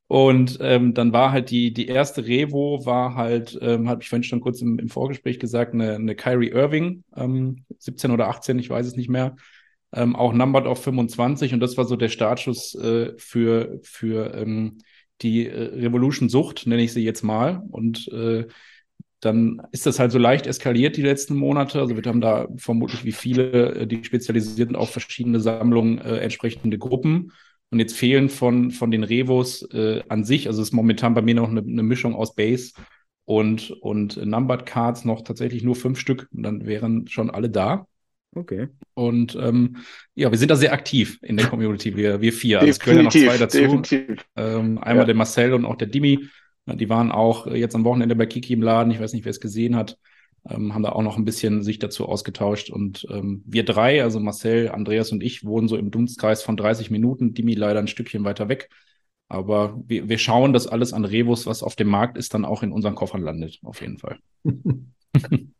Und 0.08 0.58
ähm, 0.60 0.92
dann 0.92 1.12
war 1.12 1.30
halt 1.30 1.50
die, 1.50 1.72
die 1.72 1.86
erste 1.86 2.26
Revo, 2.26 2.84
war 2.84 3.14
halt, 3.14 3.56
ähm, 3.62 3.88
habe 3.88 4.02
ich 4.02 4.08
vorhin 4.08 4.24
schon 4.24 4.40
kurz 4.40 4.60
im, 4.60 4.80
im 4.80 4.88
Vorgespräch 4.88 5.38
gesagt, 5.38 5.72
eine, 5.72 5.94
eine 5.94 6.16
Kyrie 6.16 6.50
Irving, 6.50 7.04
ähm, 7.16 7.64
17 7.78 8.10
oder 8.10 8.28
18, 8.28 8.58
ich 8.58 8.68
weiß 8.68 8.86
es 8.86 8.96
nicht 8.96 9.08
mehr. 9.08 9.36
Ähm, 9.92 10.16
auch 10.16 10.32
numbered 10.32 10.66
auf 10.66 10.82
25 10.82 11.54
und 11.54 11.60
das 11.60 11.76
war 11.76 11.84
so 11.84 11.94
der 11.94 12.08
Startschuss 12.08 12.74
äh, 12.74 13.12
für, 13.18 13.78
für 13.84 14.34
ähm, 14.34 14.78
die 15.22 15.46
äh, 15.46 15.80
Revolution-Sucht, 15.80 16.66
nenne 16.66 16.82
ich 16.82 16.92
sie 16.92 17.04
jetzt 17.04 17.22
mal. 17.22 17.62
Und 17.70 18.08
äh, 18.08 18.46
dann 19.20 19.62
ist 19.72 19.86
das 19.86 19.98
halt 19.98 20.12
so 20.12 20.18
leicht 20.18 20.46
eskaliert 20.46 20.96
die 20.96 21.02
letzten 21.02 21.34
Monate. 21.34 21.80
Also 21.80 21.96
wir 21.96 22.02
haben 22.04 22.20
da 22.20 22.48
vermutlich 22.56 23.04
wie 23.04 23.12
viele, 23.12 23.74
äh, 23.74 23.86
die 23.86 24.04
spezialisiert 24.04 24.68
sind 24.68 24.76
auf 24.76 24.90
verschiedene 24.90 25.40
Sammlungen, 25.40 25.98
äh, 25.98 26.18
entsprechende 26.18 26.78
Gruppen. 26.78 27.32
Und 27.70 27.80
jetzt 27.80 27.96
fehlen 27.96 28.28
von, 28.28 28.70
von 28.70 28.90
den 28.90 29.02
Revos 29.02 29.62
äh, 29.72 30.02
an 30.08 30.24
sich, 30.24 30.46
also 30.46 30.62
es 30.62 30.68
ist 30.68 30.74
momentan 30.74 31.14
bei 31.14 31.22
mir 31.22 31.34
noch 31.34 31.48
eine, 31.48 31.60
eine 31.60 31.82
Mischung 31.82 32.14
aus 32.14 32.34
Base 32.34 32.72
und, 33.24 33.70
und 33.70 34.24
Numbered 34.24 34.66
Cards 34.66 35.04
noch 35.04 35.22
tatsächlich 35.22 35.62
nur 35.62 35.74
fünf 35.74 35.98
Stück. 35.98 36.28
Und 36.32 36.42
dann 36.42 36.66
wären 36.66 37.08
schon 37.08 37.30
alle 37.30 37.50
da. 37.50 37.86
Okay. 38.36 38.68
Und 38.94 39.36
ähm, 39.40 39.76
ja, 40.14 40.30
wir 40.30 40.38
sind 40.38 40.50
da 40.50 40.56
sehr 40.56 40.72
aktiv 40.72 41.18
in 41.22 41.36
der 41.36 41.46
Community, 41.46 41.96
wir, 41.96 42.20
wir 42.20 42.32
vier. 42.32 42.60
Also 42.60 42.70
es 42.70 42.80
gehören 42.80 42.98
ja 42.98 43.02
noch 43.04 43.12
zwei 43.12 43.38
dazu. 43.38 43.82
Ähm, 44.36 44.78
einmal 44.78 44.98
ja. 44.98 45.04
der 45.04 45.14
Marcel 45.14 45.54
und 45.54 45.64
auch 45.64 45.76
der 45.76 45.88
Dimi. 45.88 46.28
Die 46.66 46.88
waren 46.88 47.12
auch 47.12 47.46
jetzt 47.46 47.74
am 47.74 47.84
Wochenende 47.84 48.16
bei 48.16 48.26
Kiki 48.26 48.54
im 48.54 48.62
Laden. 48.62 48.90
Ich 48.90 49.00
weiß 49.00 49.12
nicht, 49.12 49.24
wer 49.24 49.30
es 49.30 49.40
gesehen 49.40 49.76
hat. 49.76 49.98
Ähm, 50.48 50.74
haben 50.74 50.82
da 50.82 50.92
auch 50.92 51.02
noch 51.02 51.16
ein 51.16 51.24
bisschen 51.24 51.62
sich 51.62 51.78
dazu 51.78 52.06
ausgetauscht. 52.06 52.70
Und 52.70 53.06
ähm, 53.10 53.42
wir 53.46 53.64
drei, 53.64 54.02
also 54.02 54.20
Marcel, 54.20 54.70
Andreas 54.70 55.12
und 55.12 55.22
ich, 55.22 55.44
wohnen 55.44 55.68
so 55.68 55.76
im 55.76 55.90
Dunstkreis 55.90 56.42
von 56.42 56.56
30 56.56 56.90
Minuten. 56.90 57.34
Dimi 57.34 57.54
leider 57.54 57.80
ein 57.80 57.88
Stückchen 57.88 58.24
weiter 58.24 58.48
weg. 58.48 58.70
Aber 59.28 59.80
wir, 59.86 60.08
wir 60.08 60.18
schauen, 60.18 60.52
dass 60.52 60.66
alles 60.66 60.92
an 60.92 61.04
Rebus, 61.04 61.46
was 61.46 61.62
auf 61.62 61.76
dem 61.76 61.88
Markt 61.88 62.18
ist, 62.18 62.34
dann 62.34 62.44
auch 62.44 62.62
in 62.62 62.72
unseren 62.72 62.94
Koffern 62.94 63.22
landet. 63.22 63.58
Auf 63.62 63.80
jeden 63.80 63.98
Fall. 63.98 64.18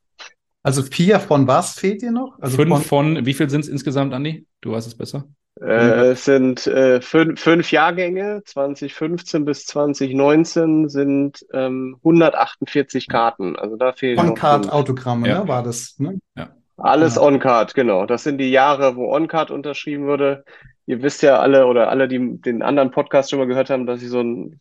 Also 0.64 0.82
vier 0.82 1.20
von 1.20 1.46
was 1.46 1.78
fehlt 1.78 2.00
dir 2.00 2.10
noch? 2.10 2.38
Also 2.40 2.56
Fünf 2.56 2.70
von, 2.70 2.82
von 3.16 3.26
wie 3.26 3.34
viel 3.34 3.50
sind 3.50 3.60
es 3.60 3.68
insgesamt, 3.68 4.14
Andi? 4.14 4.46
Du 4.62 4.72
weißt 4.72 4.86
es 4.86 4.96
besser. 4.96 5.28
Äh, 5.64 6.10
es 6.10 6.24
sind 6.24 6.66
äh, 6.66 7.00
fünf, 7.00 7.40
fünf 7.40 7.72
Jahrgänge, 7.72 8.42
2015 8.44 9.44
bis 9.44 9.66
2019 9.66 10.88
sind 10.88 11.44
ähm, 11.52 11.96
148 11.98 13.08
Karten. 13.08 13.56
Also 13.56 13.76
da 13.76 13.92
fehlen 13.92 14.18
On-Card-Autogramme, 14.18 15.28
ja. 15.28 15.42
ne? 15.42 15.48
War 15.48 15.62
das, 15.62 15.98
ne? 15.98 16.20
Ja. 16.36 16.50
Alles 16.76 17.16
ja. 17.16 17.22
On-Card, 17.22 17.74
genau. 17.74 18.04
Das 18.04 18.24
sind 18.24 18.38
die 18.38 18.50
Jahre, 18.50 18.96
wo 18.96 19.10
On-Card 19.14 19.50
unterschrieben 19.50 20.06
wurde. 20.06 20.44
Ihr 20.86 21.02
wisst 21.02 21.22
ja 21.22 21.38
alle 21.40 21.66
oder 21.66 21.88
alle, 21.88 22.08
die 22.08 22.40
den 22.40 22.62
anderen 22.62 22.90
Podcast 22.90 23.30
schon 23.30 23.38
mal 23.38 23.46
gehört 23.46 23.70
haben, 23.70 23.86
dass 23.86 24.02
ich 24.02 24.08
so 24.08 24.20
ein 24.20 24.60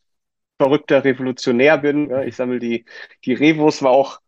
verrückter 0.58 1.04
Revolutionär 1.04 1.78
bin. 1.80 2.10
Ja, 2.10 2.22
ich 2.22 2.36
sammle 2.36 2.60
die, 2.60 2.86
die 3.26 3.34
Revos, 3.34 3.84
war 3.84 3.92
auch, 3.92 4.20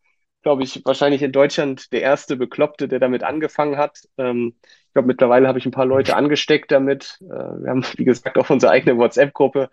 glaube 0.42 0.64
ich, 0.64 0.82
wahrscheinlich 0.84 1.22
in 1.22 1.32
Deutschland 1.32 1.94
der 1.94 2.02
erste 2.02 2.36
Bekloppte, 2.36 2.88
der 2.88 3.00
damit 3.00 3.24
angefangen 3.24 3.78
hat. 3.78 4.00
Ähm, 4.18 4.56
glaube, 4.96 5.08
mittlerweile 5.08 5.48
habe 5.48 5.60
ich 5.60 5.66
ein 5.66 5.72
paar 5.72 5.86
Leute 5.86 6.16
angesteckt 6.16 6.72
damit. 6.72 7.20
Äh, 7.22 7.28
wir 7.28 7.70
haben, 7.70 7.84
wie 7.98 8.06
gesagt, 8.06 8.38
auch 8.38 8.50
unsere 8.50 8.72
eigene 8.72 8.98
WhatsApp-Gruppe. 8.98 9.70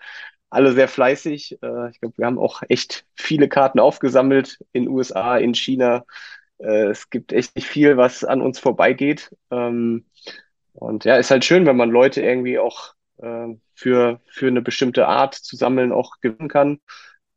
Alle 0.51 0.73
sehr 0.73 0.89
fleißig. 0.89 1.59
Äh, 1.63 1.91
ich 1.91 2.01
glaube, 2.01 2.19
wir 2.19 2.27
haben 2.27 2.39
auch 2.39 2.63
echt 2.69 3.07
viele 3.15 3.49
Karten 3.49 3.81
aufgesammelt 3.81 4.59
in 4.73 4.89
USA, 4.89 5.39
in 5.39 5.55
China. 5.55 6.05
Äh, 6.59 6.89
es 6.89 7.09
gibt 7.09 7.33
echt 7.33 7.57
nicht 7.57 7.69
viel, 7.69 7.97
was 7.97 8.25
an 8.25 8.43
uns 8.43 8.59
vorbeigeht. 8.59 9.35
Ähm, 9.51 10.07
und 10.75 11.05
ja, 11.05 11.17
ist 11.17 11.31
halt 11.31 11.45
schön, 11.45 11.67
wenn 11.67 11.77
man 11.77 11.91
Leute 11.91 12.21
irgendwie 12.21 12.59
auch 12.59 12.95
äh, 13.19 13.49
für, 13.75 14.21
für 14.27 14.49
eine 14.49 14.63
bestimmte 14.63 15.07
Art 15.07 15.35
zu 15.35 15.57
sammeln 15.57 15.93
auch 15.93 16.21
gewinnen 16.21 16.49
kann. 16.49 16.81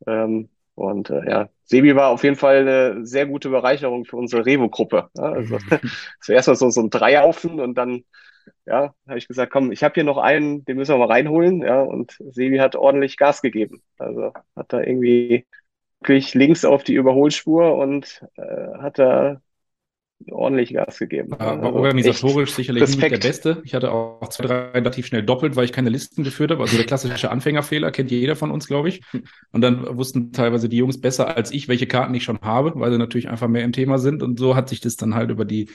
Ähm, 0.07 0.49
und 0.75 1.09
äh, 1.09 1.29
ja, 1.29 1.49
Sebi 1.63 1.95
war 1.95 2.09
auf 2.09 2.23
jeden 2.23 2.35
Fall 2.35 2.57
eine 2.57 3.05
sehr 3.05 3.25
gute 3.25 3.49
Bereicherung 3.49 4.05
für 4.05 4.17
unsere 4.17 4.45
Revo-Gruppe. 4.45 5.09
Ja, 5.17 5.23
also 5.23 5.57
zuerst 6.21 6.47
mal 6.47 6.55
so, 6.55 6.69
so 6.69 6.81
ein 6.81 6.89
Dreierhaufen 6.89 7.59
und 7.59 7.75
dann 7.75 8.03
ja, 8.65 8.93
habe 9.07 9.17
ich 9.17 9.27
gesagt, 9.27 9.51
komm, 9.51 9.71
ich 9.71 9.83
habe 9.83 9.93
hier 9.95 10.03
noch 10.03 10.17
einen, 10.17 10.65
den 10.65 10.77
müssen 10.77 10.93
wir 10.93 10.99
mal 10.99 11.11
reinholen. 11.11 11.61
Ja, 11.61 11.81
und 11.81 12.17
Sebi 12.31 12.57
hat 12.57 12.75
ordentlich 12.75 13.17
Gas 13.17 13.41
gegeben. 13.41 13.81
Also 13.97 14.33
hat 14.55 14.73
da 14.73 14.81
irgendwie 14.81 15.45
wirklich 16.01 16.33
links 16.33 16.65
auf 16.65 16.83
die 16.83 16.93
Überholspur 16.93 17.75
und 17.75 18.23
äh, 18.35 18.77
hat 18.79 18.99
da 18.99 19.41
ordentlich 20.31 20.73
Gas 20.73 20.97
gegeben. 20.97 21.31
War, 21.31 21.39
war 21.39 21.63
also 21.63 21.77
organisatorisch 21.77 22.51
sicherlich 22.51 22.83
Respekt. 22.83 23.11
nicht 23.11 23.23
der 23.23 23.29
Beste. 23.29 23.61
Ich 23.63 23.75
hatte 23.75 23.91
auch 23.91 24.27
zwei, 24.29 24.45
drei 24.45 24.55
relativ 24.69 25.05
schnell 25.05 25.23
doppelt, 25.23 25.55
weil 25.55 25.65
ich 25.65 25.73
keine 25.73 25.89
Listen 25.89 26.23
geführt 26.23 26.51
habe. 26.51 26.61
Also 26.61 26.77
der 26.77 26.85
klassische 26.85 27.31
Anfängerfehler 27.31 27.91
kennt 27.91 28.11
jeder 28.11 28.35
von 28.35 28.51
uns, 28.51 28.67
glaube 28.67 28.89
ich. 28.89 29.01
Und 29.51 29.61
dann 29.61 29.97
wussten 29.97 30.31
teilweise 30.31 30.69
die 30.69 30.77
Jungs 30.77 30.99
besser 30.99 31.35
als 31.35 31.51
ich, 31.51 31.67
welche 31.67 31.87
Karten 31.87 32.13
ich 32.13 32.23
schon 32.23 32.39
habe, 32.41 32.73
weil 32.75 32.91
sie 32.91 32.97
natürlich 32.97 33.29
einfach 33.29 33.47
mehr 33.47 33.63
im 33.63 33.73
Thema 33.73 33.97
sind. 33.97 34.23
Und 34.23 34.39
so 34.39 34.55
hat 34.55 34.69
sich 34.69 34.79
das 34.79 34.95
dann 34.95 35.15
halt 35.15 35.29
über 35.29 35.45
die 35.45 35.69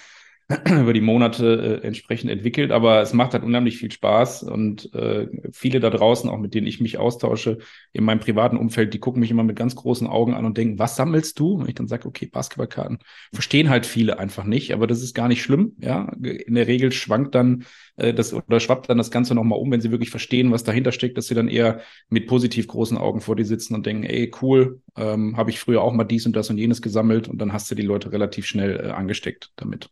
über 0.68 0.92
die 0.92 1.00
Monate 1.00 1.80
äh, 1.82 1.86
entsprechend 1.86 2.30
entwickelt. 2.30 2.72
Aber 2.72 3.00
es 3.00 3.12
macht 3.12 3.34
halt 3.34 3.44
unheimlich 3.44 3.78
viel 3.78 3.90
Spaß 3.90 4.42
und 4.42 4.92
äh, 4.94 5.28
viele 5.52 5.78
da 5.78 5.90
draußen, 5.90 6.28
auch 6.28 6.38
mit 6.38 6.54
denen 6.54 6.66
ich 6.66 6.80
mich 6.80 6.98
austausche, 6.98 7.58
in 7.92 8.04
meinem 8.04 8.20
privaten 8.20 8.56
Umfeld, 8.56 8.92
die 8.92 8.98
gucken 8.98 9.20
mich 9.20 9.30
immer 9.30 9.44
mit 9.44 9.56
ganz 9.56 9.76
großen 9.76 10.08
Augen 10.08 10.34
an 10.34 10.44
und 10.44 10.58
denken, 10.58 10.78
was 10.78 10.96
sammelst 10.96 11.38
du? 11.38 11.54
Und 11.54 11.68
ich 11.68 11.74
dann 11.76 11.86
sage, 11.86 12.08
okay, 12.08 12.26
Basketballkarten. 12.26 12.98
Verstehen 13.32 13.70
halt 13.70 13.86
viele 13.86 14.18
einfach 14.18 14.44
nicht, 14.44 14.72
aber 14.72 14.86
das 14.86 15.02
ist 15.02 15.14
gar 15.14 15.28
nicht 15.28 15.42
schlimm. 15.42 15.76
Ja, 15.78 16.10
in 16.20 16.54
der 16.54 16.66
Regel 16.66 16.90
schwankt 16.90 17.34
dann 17.36 17.64
äh, 17.96 18.12
das 18.12 18.34
oder 18.34 18.58
schwappt 18.58 18.88
dann 18.88 18.98
das 18.98 19.12
Ganze 19.12 19.34
nochmal 19.36 19.58
um, 19.58 19.70
wenn 19.70 19.80
sie 19.80 19.92
wirklich 19.92 20.10
verstehen, 20.10 20.50
was 20.50 20.64
dahinter 20.64 20.90
steckt, 20.90 21.16
dass 21.16 21.28
sie 21.28 21.34
dann 21.34 21.48
eher 21.48 21.80
mit 22.08 22.26
positiv 22.26 22.66
großen 22.66 22.98
Augen 22.98 23.20
vor 23.20 23.36
dir 23.36 23.44
sitzen 23.44 23.74
und 23.74 23.86
denken, 23.86 24.02
ey, 24.02 24.32
cool, 24.42 24.80
ähm, 24.96 25.36
habe 25.36 25.50
ich 25.50 25.60
früher 25.60 25.82
auch 25.82 25.92
mal 25.92 26.04
dies 26.04 26.26
und 26.26 26.34
das 26.34 26.50
und 26.50 26.58
jenes 26.58 26.82
gesammelt 26.82 27.28
und 27.28 27.38
dann 27.38 27.52
hast 27.52 27.70
du 27.70 27.74
die 27.76 27.82
Leute 27.82 28.10
relativ 28.10 28.46
schnell 28.46 28.80
äh, 28.86 28.90
angesteckt 28.90 29.52
damit. 29.56 29.90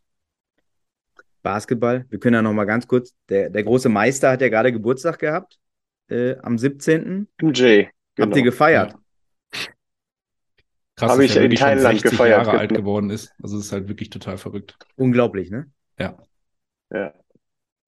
Basketball. 1.41 2.05
Wir 2.09 2.19
können 2.19 2.35
ja 2.35 2.41
noch 2.41 2.53
mal 2.53 2.65
ganz 2.65 2.87
kurz, 2.87 3.13
der, 3.29 3.49
der 3.49 3.63
große 3.63 3.89
Meister 3.89 4.31
hat 4.31 4.41
ja 4.41 4.49
gerade 4.49 4.71
Geburtstag 4.71 5.19
gehabt, 5.19 5.59
äh, 6.09 6.35
am 6.41 6.57
17. 6.57 7.27
MJ. 7.41 7.87
Genau. 8.15 8.27
Habt 8.27 8.35
ihr 8.35 8.43
gefeiert? 8.43 8.91
Ja. 8.91 8.99
Krass, 10.95 11.11
Habe 11.11 11.25
ich 11.25 11.35
in 11.35 11.55
Thailand 11.55 12.03
gefeiert. 12.03 12.45
Jahre 12.45 12.59
alt 12.59 12.73
geworden 12.73 13.09
ist. 13.09 13.33
Also 13.41 13.57
es 13.57 13.67
ist 13.67 13.71
halt 13.71 13.87
wirklich 13.87 14.09
total 14.09 14.37
verrückt. 14.37 14.77
Unglaublich, 14.97 15.49
ne? 15.49 15.71
Ja. 15.97 16.17
Ja. 16.91 17.13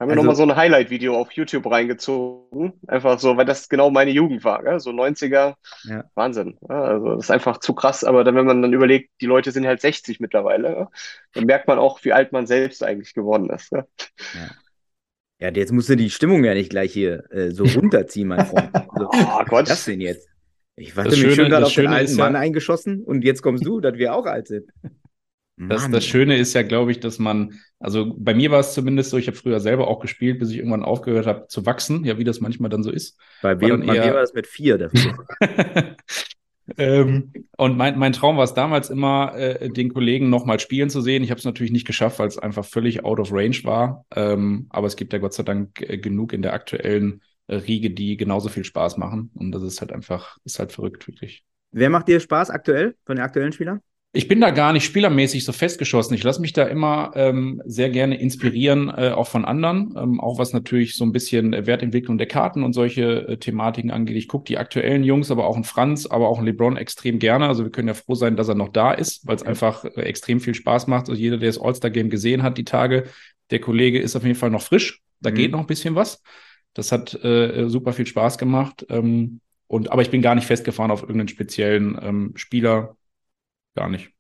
Haben 0.02 0.10
wir 0.10 0.14
also, 0.14 0.24
nochmal 0.24 0.36
so 0.36 0.44
ein 0.52 0.56
Highlight-Video 0.56 1.16
auf 1.16 1.32
YouTube 1.34 1.70
reingezogen. 1.70 2.74
Einfach 2.88 3.20
so, 3.20 3.38
weil 3.38 3.46
das 3.46 3.70
genau 3.70 3.92
meine 3.92 4.10
Jugend 4.10 4.44
war, 4.44 4.64
gell? 4.64 4.80
so 4.80 4.90
90er. 4.90 5.54
Ja. 5.84 6.04
Wahnsinn. 6.16 6.58
Ja, 6.68 6.82
also 6.86 7.16
das 7.18 7.26
ist 7.26 7.30
einfach 7.30 7.60
zu 7.60 7.76
krass. 7.76 8.04
Aber 8.04 8.24
dann, 8.24 8.34
wenn 8.34 8.48
man 8.48 8.64
dann 8.64 8.74
überlegt, 8.74 9.12
die 9.22 9.28
Leute 9.28 9.52
sind 9.52 9.68
halt 9.68 9.80
60 9.80 10.20
mittlerweile, 10.20 10.70
ja? 10.72 10.92
dann 11.36 11.46
merkt 11.46 11.68
man 11.68 11.78
auch, 11.78 12.04
wie 12.04 12.14
alt 12.14 12.32
man 12.32 12.48
selbst 12.48 12.84
eigentlich 12.84 13.14
geworden 13.14 13.52
ist. 13.52 13.72
Ja, 13.72 13.86
ja 15.40 15.52
jetzt 15.52 15.72
musst 15.72 15.90
du 15.90 15.96
die 15.96 16.10
Stimmung 16.10 16.44
ja 16.44 16.56
nicht 16.56 16.72
gleich 16.72 16.92
hier 16.94 17.32
äh, 17.32 17.52
so 17.52 17.64
runterziehen, 17.80 18.28
mein 18.28 18.48
Freund. 18.48 18.74
Also, 18.74 19.08
oh 19.08 19.44
Gott. 19.46 19.52
Was 19.52 19.62
ist 19.62 19.70
das 19.70 19.86
denn 19.86 20.02
jetzt? 20.02 20.28
Ich 20.78 20.98
warte 20.98 21.12
mich 21.12 21.36
schon 21.36 21.48
gerade 21.50 21.68
auf 21.68 21.76
den 21.76 21.86
alten 21.86 22.16
Mann 22.16 22.36
eingeschossen 22.36 23.04
und 23.04 23.24
jetzt 23.24 23.44
kommst 23.44 23.64
du, 23.68 23.80
dass 23.80 23.94
wir 24.00 24.16
auch 24.16 24.26
alt 24.26 24.48
sind. 24.48 24.72
Das, 25.68 25.90
das 25.90 26.06
Schöne 26.06 26.38
ist 26.38 26.54
ja, 26.54 26.64
glaube 26.64 26.92
ich, 26.92 27.00
dass 27.00 27.18
man, 27.20 27.60
also 27.80 28.14
bei 28.18 28.34
mir 28.34 28.52
war 28.52 28.60
es 28.60 28.74
zumindest 28.74 29.10
so, 29.10 29.18
ich 29.18 29.28
habe 29.28 29.38
früher 29.38 29.60
selber 29.60 29.88
auch 29.88 30.00
gespielt, 30.02 30.40
bis 30.40 30.50
ich 30.52 30.58
irgendwann 30.58 30.84
aufgehört 30.84 31.28
habe 31.28 31.48
zu 31.48 31.66
wachsen, 31.66 32.04
ja, 32.04 32.18
wie 32.18 32.24
das 32.26 32.42
manchmal 32.42 32.70
dann 32.70 32.84
so 32.84 32.92
ist. 32.92 33.18
Bei 33.40 33.60
wem, 33.60 33.80
dann 33.80 33.84
bei 33.86 33.96
eher- 33.96 34.04
mir 34.04 34.14
war 34.14 34.22
das 34.22 34.34
mit 34.34 34.48
vier 34.48 34.78
Fall. 34.90 35.28
ähm, 36.78 37.34
und 37.58 37.78
mein, 37.78 37.98
mein 37.98 38.14
Traum 38.14 38.38
war 38.38 38.44
es 38.44 38.54
damals 38.54 38.90
immer, 38.90 39.34
äh, 39.36 39.70
den 39.70 39.94
Kollegen 39.94 40.30
nochmal 40.30 40.60
spielen 40.60 40.90
zu 40.90 41.02
sehen. 41.02 41.24
Ich 41.24 41.32
habe 41.32 41.40
es 41.40 41.46
natürlich 41.46 41.72
nicht 41.72 41.88
geschafft, 41.88 42.20
weil 42.20 42.28
es 42.28 42.38
einfach 42.38 42.66
völlig 42.66 43.04
out 43.04 43.20
of 43.20 43.32
range 43.32 43.60
war. 43.64 44.06
Ähm, 44.16 44.68
aber 44.70 44.88
es 44.88 44.96
gibt 44.96 45.14
ja 45.14 45.20
Gott 45.20 45.34
sei 45.34 45.44
Dank 45.44 45.82
äh, 45.82 45.98
genug 45.98 46.34
in 46.34 46.42
der 46.42 46.54
aktuellen 46.54 47.22
äh, 47.48 47.56
Riege, 47.56 47.92
die 47.92 48.18
genauso 48.18 48.50
viel 48.50 48.64
Spaß 48.64 48.98
machen. 48.98 49.32
Und 49.36 49.52
das 49.52 49.64
ist 49.64 49.82
halt 49.82 49.92
einfach, 49.92 50.38
ist 50.46 50.60
halt 50.60 50.72
verrückt, 50.72 51.08
wirklich. 51.08 51.44
Wer 51.72 51.90
macht 51.90 52.08
dir 52.08 52.20
Spaß 52.22 52.50
aktuell 52.50 52.96
von 53.06 53.16
den 53.18 53.26
aktuellen 53.26 53.52
Spielern? 53.52 53.82
Ich 54.14 54.28
bin 54.28 54.42
da 54.42 54.50
gar 54.50 54.74
nicht 54.74 54.84
spielermäßig 54.84 55.46
so 55.46 55.54
festgeschossen. 55.54 56.14
Ich 56.16 56.24
lasse 56.24 56.42
mich 56.42 56.52
da 56.52 56.64
immer 56.64 57.12
ähm, 57.16 57.62
sehr 57.66 57.90
gerne 57.90 58.20
inspirieren, 58.20 58.90
äh, 58.90 59.12
auch 59.12 59.28
von 59.28 59.46
anderen, 59.46 59.96
ähm, 59.98 60.20
auch 60.20 60.38
was 60.38 60.52
natürlich 60.52 60.98
so 60.98 61.06
ein 61.06 61.14
bisschen 61.14 61.54
Wertentwicklung 61.66 62.18
der 62.18 62.28
Karten 62.28 62.64
und 62.64 62.74
solche 62.74 63.26
äh, 63.30 63.38
Thematiken 63.38 63.90
angeht. 63.90 64.18
Ich 64.18 64.28
gucke 64.28 64.44
die 64.44 64.58
aktuellen 64.58 65.06
Jungs, 65.06 65.32
aber 65.32 65.48
auch 65.48 65.56
einen 65.56 65.64
Franz, 65.64 66.08
aber 66.08 66.28
auch 66.28 66.40
einen 66.40 66.48
LeBron 66.48 66.76
extrem 66.76 67.20
gerne. 67.20 67.48
Also 67.48 67.64
wir 67.64 67.72
können 67.72 67.88
ja 67.88 67.94
froh 67.94 68.16
sein, 68.16 68.36
dass 68.36 68.50
er 68.50 68.56
noch 68.56 68.68
da 68.68 68.92
ist, 68.92 69.26
weil 69.28 69.38
es 69.38 69.44
einfach 69.44 69.86
äh, 69.86 70.02
extrem 70.02 70.42
viel 70.42 70.56
Spaß 70.56 70.88
macht. 70.88 71.08
Also 71.08 71.20
jeder, 71.22 71.38
der 71.38 71.48
das 71.48 71.62
All-Star-Game 71.62 72.10
gesehen 72.10 72.44
hat, 72.44 72.58
die 72.58 72.66
Tage, 72.66 73.06
der 73.50 73.60
Kollege 73.60 74.00
ist 74.00 74.18
auf 74.18 74.24
jeden 74.24 74.36
Fall 74.36 74.50
noch 74.50 74.62
frisch. 74.62 75.00
Da 75.22 75.30
Mhm. 75.30 75.36
geht 75.36 75.52
noch 75.52 75.62
ein 75.62 75.68
bisschen 75.68 75.96
was. 75.96 76.22
Das 76.74 76.92
hat 76.92 77.14
äh, 77.24 77.70
super 77.70 77.94
viel 77.94 78.06
Spaß 78.08 78.38
gemacht. 78.38 78.86
Ähm, 78.90 79.40
und 79.68 79.90
aber 79.90 80.02
ich 80.02 80.10
bin 80.10 80.22
gar 80.22 80.36
nicht 80.36 80.48
festgefahren 80.48 80.92
auf 80.92 81.02
irgendeinen 81.04 81.30
speziellen 81.30 81.98
ähm, 82.02 82.32
Spieler. 82.36 82.98
Gar 83.76 83.90
nicht. 83.90 84.14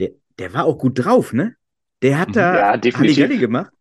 Der, 0.00 0.12
der 0.38 0.54
war 0.54 0.66
auch 0.66 0.78
gut 0.78 1.04
drauf, 1.04 1.32
ne? 1.32 1.56
Der 2.02 2.18
hat 2.18 2.30
Mhm. 2.30 2.36
da 2.36 2.52
Ja, 2.56 2.76
definitiv. 2.76 3.26
Halligalli 3.26 3.38
gemacht. 3.38 3.72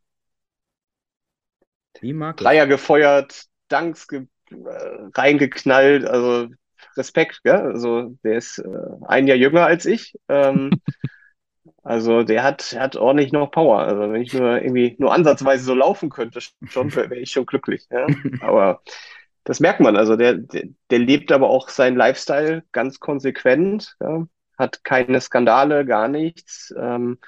Dreier 2.36 2.68
gefeuert, 2.68 3.46
Dunks 3.70 4.08
ge 4.08 4.28
äh, 4.52 4.56
reingeknallt, 5.16 6.06
also 6.06 6.50
Respekt, 6.98 7.42
gell? 7.44 7.56
Also 7.74 8.16
der 8.24 8.38
ist 8.38 8.60
äh, 8.60 8.68
ein 9.08 9.28
Jahr 9.28 9.38
jünger 9.38 9.66
als 9.66 9.86
ich. 9.86 10.14
Ähm, 10.30 10.78
also 11.84 12.24
der 12.24 12.44
hat, 12.44 12.76
hat 12.78 12.96
ordentlich 12.96 13.32
noch 13.32 13.52
Power. 13.52 13.80
Also 13.80 14.12
wenn 14.12 14.22
ich 14.22 14.34
nur 14.34 14.62
irgendwie 14.62 14.96
nur 15.00 15.14
ansatzweise 15.14 15.64
so 15.64 15.76
laufen 15.76 16.10
könnte, 16.10 16.40
schon 16.68 16.94
wäre 16.96 17.16
ich 17.16 17.32
schon 17.32 17.46
glücklich. 17.46 17.86
Ja? 17.92 18.14
Aber 18.40 18.82
das 19.44 19.60
merkt 19.60 19.80
man. 19.80 19.96
Also 19.96 20.16
der, 20.16 20.36
der, 20.36 20.66
der 20.90 21.00
lebt 21.00 21.32
aber 21.32 21.50
auch 21.50 21.70
seinen 21.70 21.98
Lifestyle 21.98 22.64
ganz 22.72 23.00
konsequent, 23.00 23.96
ja? 24.02 24.26
Hat 24.58 24.84
keine 24.84 25.22
Skandale, 25.22 25.86
gar 25.86 26.08
nichts. 26.08 26.74
Ähm, 26.78 27.20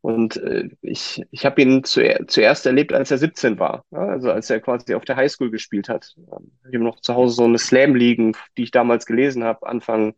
und 0.00 0.36
äh, 0.36 0.68
ich, 0.82 1.24
ich 1.32 1.44
habe 1.46 1.60
ihn 1.62 1.82
zuer 1.84 2.26
zuerst 2.28 2.66
erlebt, 2.66 2.92
als 2.92 3.10
er 3.10 3.18
17 3.18 3.58
war. 3.58 3.84
Ja? 3.90 3.98
Also 4.00 4.30
als 4.30 4.48
er 4.50 4.60
quasi 4.60 4.94
auf 4.94 5.04
der 5.04 5.16
Highschool 5.16 5.50
gespielt 5.50 5.88
hat. 5.88 6.14
Ähm, 6.18 6.52
Ich 6.68 6.74
habe 6.74 6.84
noch 6.84 7.00
zu 7.00 7.14
Hause 7.14 7.34
so 7.36 7.44
eine 7.44 7.58
Slam 7.58 7.94
liegen, 7.96 8.34
die 8.56 8.64
ich 8.64 8.70
damals 8.70 9.06
gelesen 9.06 9.44
habe, 9.44 9.66
Anfang 9.66 10.14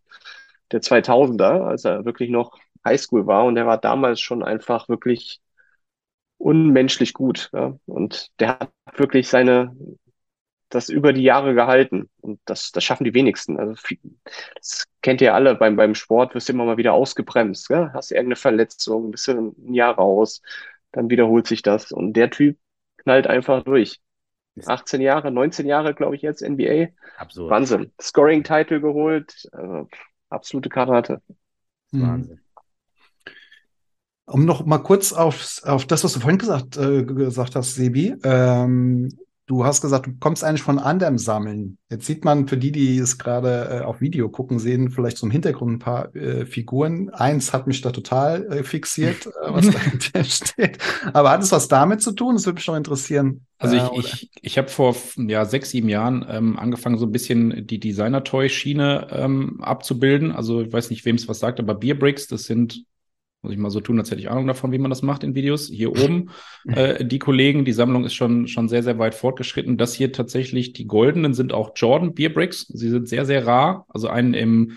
der 0.73 0.83
2000er, 0.83 1.67
als 1.67 1.85
er 1.85 2.05
wirklich 2.05 2.31
noch 2.31 2.59
Highschool 2.87 3.27
war. 3.27 3.45
Und 3.47 3.57
er 3.57 3.67
war 3.67 3.79
damals 3.79 4.21
schon 4.21 4.43
einfach 4.43 4.89
wirklich 4.89 5.41
unmenschlich 6.39 7.15
gut. 7.15 7.51
Ja? 7.53 7.79
Und 7.87 8.31
der 8.41 8.59
hat 8.61 8.73
wirklich 8.97 9.29
seine, 9.29 9.77
das 10.71 10.89
über 10.89 11.13
die 11.13 11.23
Jahre 11.23 11.55
gehalten. 11.55 12.09
Und 12.29 12.41
das, 12.45 12.73
das 12.73 12.85
schaffen 12.85 13.05
die 13.05 13.15
wenigsten. 13.15 13.59
Also 13.59 13.75
viel, 13.75 13.99
das 14.57 14.85
kennt 15.03 15.21
ihr 15.21 15.35
alle 15.35 15.55
beim, 15.55 15.77
beim 15.77 15.95
Sport, 15.95 16.35
wirst 16.35 16.49
du 16.49 16.53
immer 16.53 16.65
mal 16.65 16.77
wieder 16.77 16.93
ausgebremst. 16.93 17.71
Ja? 17.71 17.93
Hast 17.95 18.11
irgendeine 18.11 18.37
Verletzung, 18.37 19.11
bist 19.11 19.29
du 19.29 19.33
ein 19.33 19.75
Jahr 19.75 19.95
raus, 19.95 20.43
dann 20.93 21.11
wiederholt 21.11 21.47
sich 21.47 21.63
das. 21.63 21.93
Und 21.93 22.13
der 22.15 22.31
Typ 22.31 22.59
knallt 22.99 23.27
einfach 23.27 23.63
durch. 23.65 24.01
18 24.67 25.01
Jahre, 25.01 25.31
19 25.31 25.67
Jahre, 25.67 25.95
glaube 25.95 26.17
ich, 26.17 26.23
jetzt 26.23 26.43
NBA. 26.43 26.89
Absurd. 27.17 27.51
Wahnsinn. 27.51 27.93
Scoring-Title 28.01 28.81
geholt, 28.81 29.49
also 29.53 29.89
absolute. 30.31 30.69
Mhm. 31.91 32.03
Wahnsinn. 32.03 32.41
Um 34.27 34.45
noch 34.45 34.67
mal 34.67 34.79
kurz 34.79 35.13
auf, 35.13 35.63
auf 35.65 35.87
das, 35.87 36.05
was 36.05 36.13
du 36.13 36.21
vorhin 36.21 36.39
gesagt, 36.39 36.77
äh, 36.77 37.05
gesagt 37.05 37.57
hast, 37.57 37.77
Sebi. 37.77 38.15
Ähm, 38.25 39.09
du 39.49 39.65
hast 39.65 39.81
gesagt, 39.81 40.07
du 40.07 40.13
kommst 40.21 40.45
eigentlich 40.45 40.63
von 40.63 40.79
anderem 40.79 41.19
Sammeln. 41.19 41.79
Jetzt 41.91 42.07
sieht 42.07 42.25
man 42.25 42.47
für 42.47 42.59
die, 42.59 42.71
die 42.71 42.99
es 42.99 43.19
gerade 43.19 43.81
äh, 43.81 43.85
auf 43.85 44.01
Video 44.01 44.29
gucken, 44.29 44.59
sehen 44.59 44.91
vielleicht 44.91 45.17
so 45.17 45.27
im 45.27 45.33
Hintergrund 45.33 45.73
ein 45.73 45.79
paar 45.79 46.15
äh, 46.15 46.47
Figuren. 46.47 47.09
Eins 47.11 47.53
hat 47.53 47.67
mich 47.67 47.81
da 47.81 47.91
total 47.91 48.47
äh, 48.53 48.63
fixiert, 48.63 49.27
äh, 49.43 49.53
was 49.53 49.71
dahinter 49.71 50.23
steht. 50.23 50.79
Aber 51.15 51.31
hat 51.31 51.43
es 51.43 51.51
was 51.51 51.67
damit 51.67 52.03
zu 52.03 52.13
tun? 52.13 52.35
Das 52.35 52.45
würde 52.45 52.57
mich 52.57 52.67
noch 52.67 52.77
interessieren. 52.77 53.47
Also 53.57 53.77
Äh, 53.77 53.89
ich, 53.99 54.13
ich, 54.13 54.31
ich 54.43 54.59
habe 54.59 54.69
vor 54.69 54.95
ja, 55.17 55.47
sechs, 55.47 55.71
sieben 55.71 55.89
Jahren 55.89 56.27
ähm, 56.29 56.59
angefangen, 56.59 56.99
so 56.99 57.07
ein 57.07 57.13
bisschen 57.13 57.67
die 57.67 57.81
Designer-Toy-Schiene 57.81 59.09
ähm, 59.11 59.61
abzubilden. 59.63 60.31
Also 60.31 60.61
ich 60.61 60.73
weiß 60.73 60.91
nicht, 60.91 61.07
wem 61.07 61.17
es 61.17 61.27
was 61.27 61.39
sagt, 61.39 61.59
aber 61.59 61.75
Beerbricks, 61.75 62.27
das 62.29 62.45
sind, 62.45 62.85
muss 63.49 63.55
ich 63.55 63.61
mal 63.61 63.71
so 63.71 63.81
tun, 63.81 63.99
als 63.99 64.11
hätte 64.11 64.21
ich 64.21 64.31
Ahnung 64.31 64.47
davon, 64.47 64.73
wie 64.73 64.79
man 64.79 64.91
das 64.91 65.01
macht 65.01 65.25
in 65.25 65.35
Videos. 65.35 65.69
Hier 65.69 65.91
oben 65.91 66.31
äh, 66.69 67.03
die 67.05 67.19
Kollegen, 67.19 67.65
die 67.65 67.73
Sammlung 67.73 68.05
ist 68.05 68.15
schon, 68.15 68.47
schon 68.47 68.69
sehr, 68.69 68.83
sehr 68.83 68.99
weit 68.99 69.15
fortgeschritten. 69.15 69.79
Das 69.79 69.95
hier 69.95 70.13
tatsächlich, 70.13 70.75
die 70.75 70.87
goldenen 70.87 71.33
sind 71.33 71.55
auch 71.55 71.73
Jordan 71.75 72.15
Beerbricks. 72.15 72.67
Sie 72.69 72.91
sind 72.91 73.09
sehr, 73.09 73.25
sehr 73.25 73.47
rar. 73.47 73.87
Also 73.89 74.09
einen 74.09 74.35
im 74.35 74.73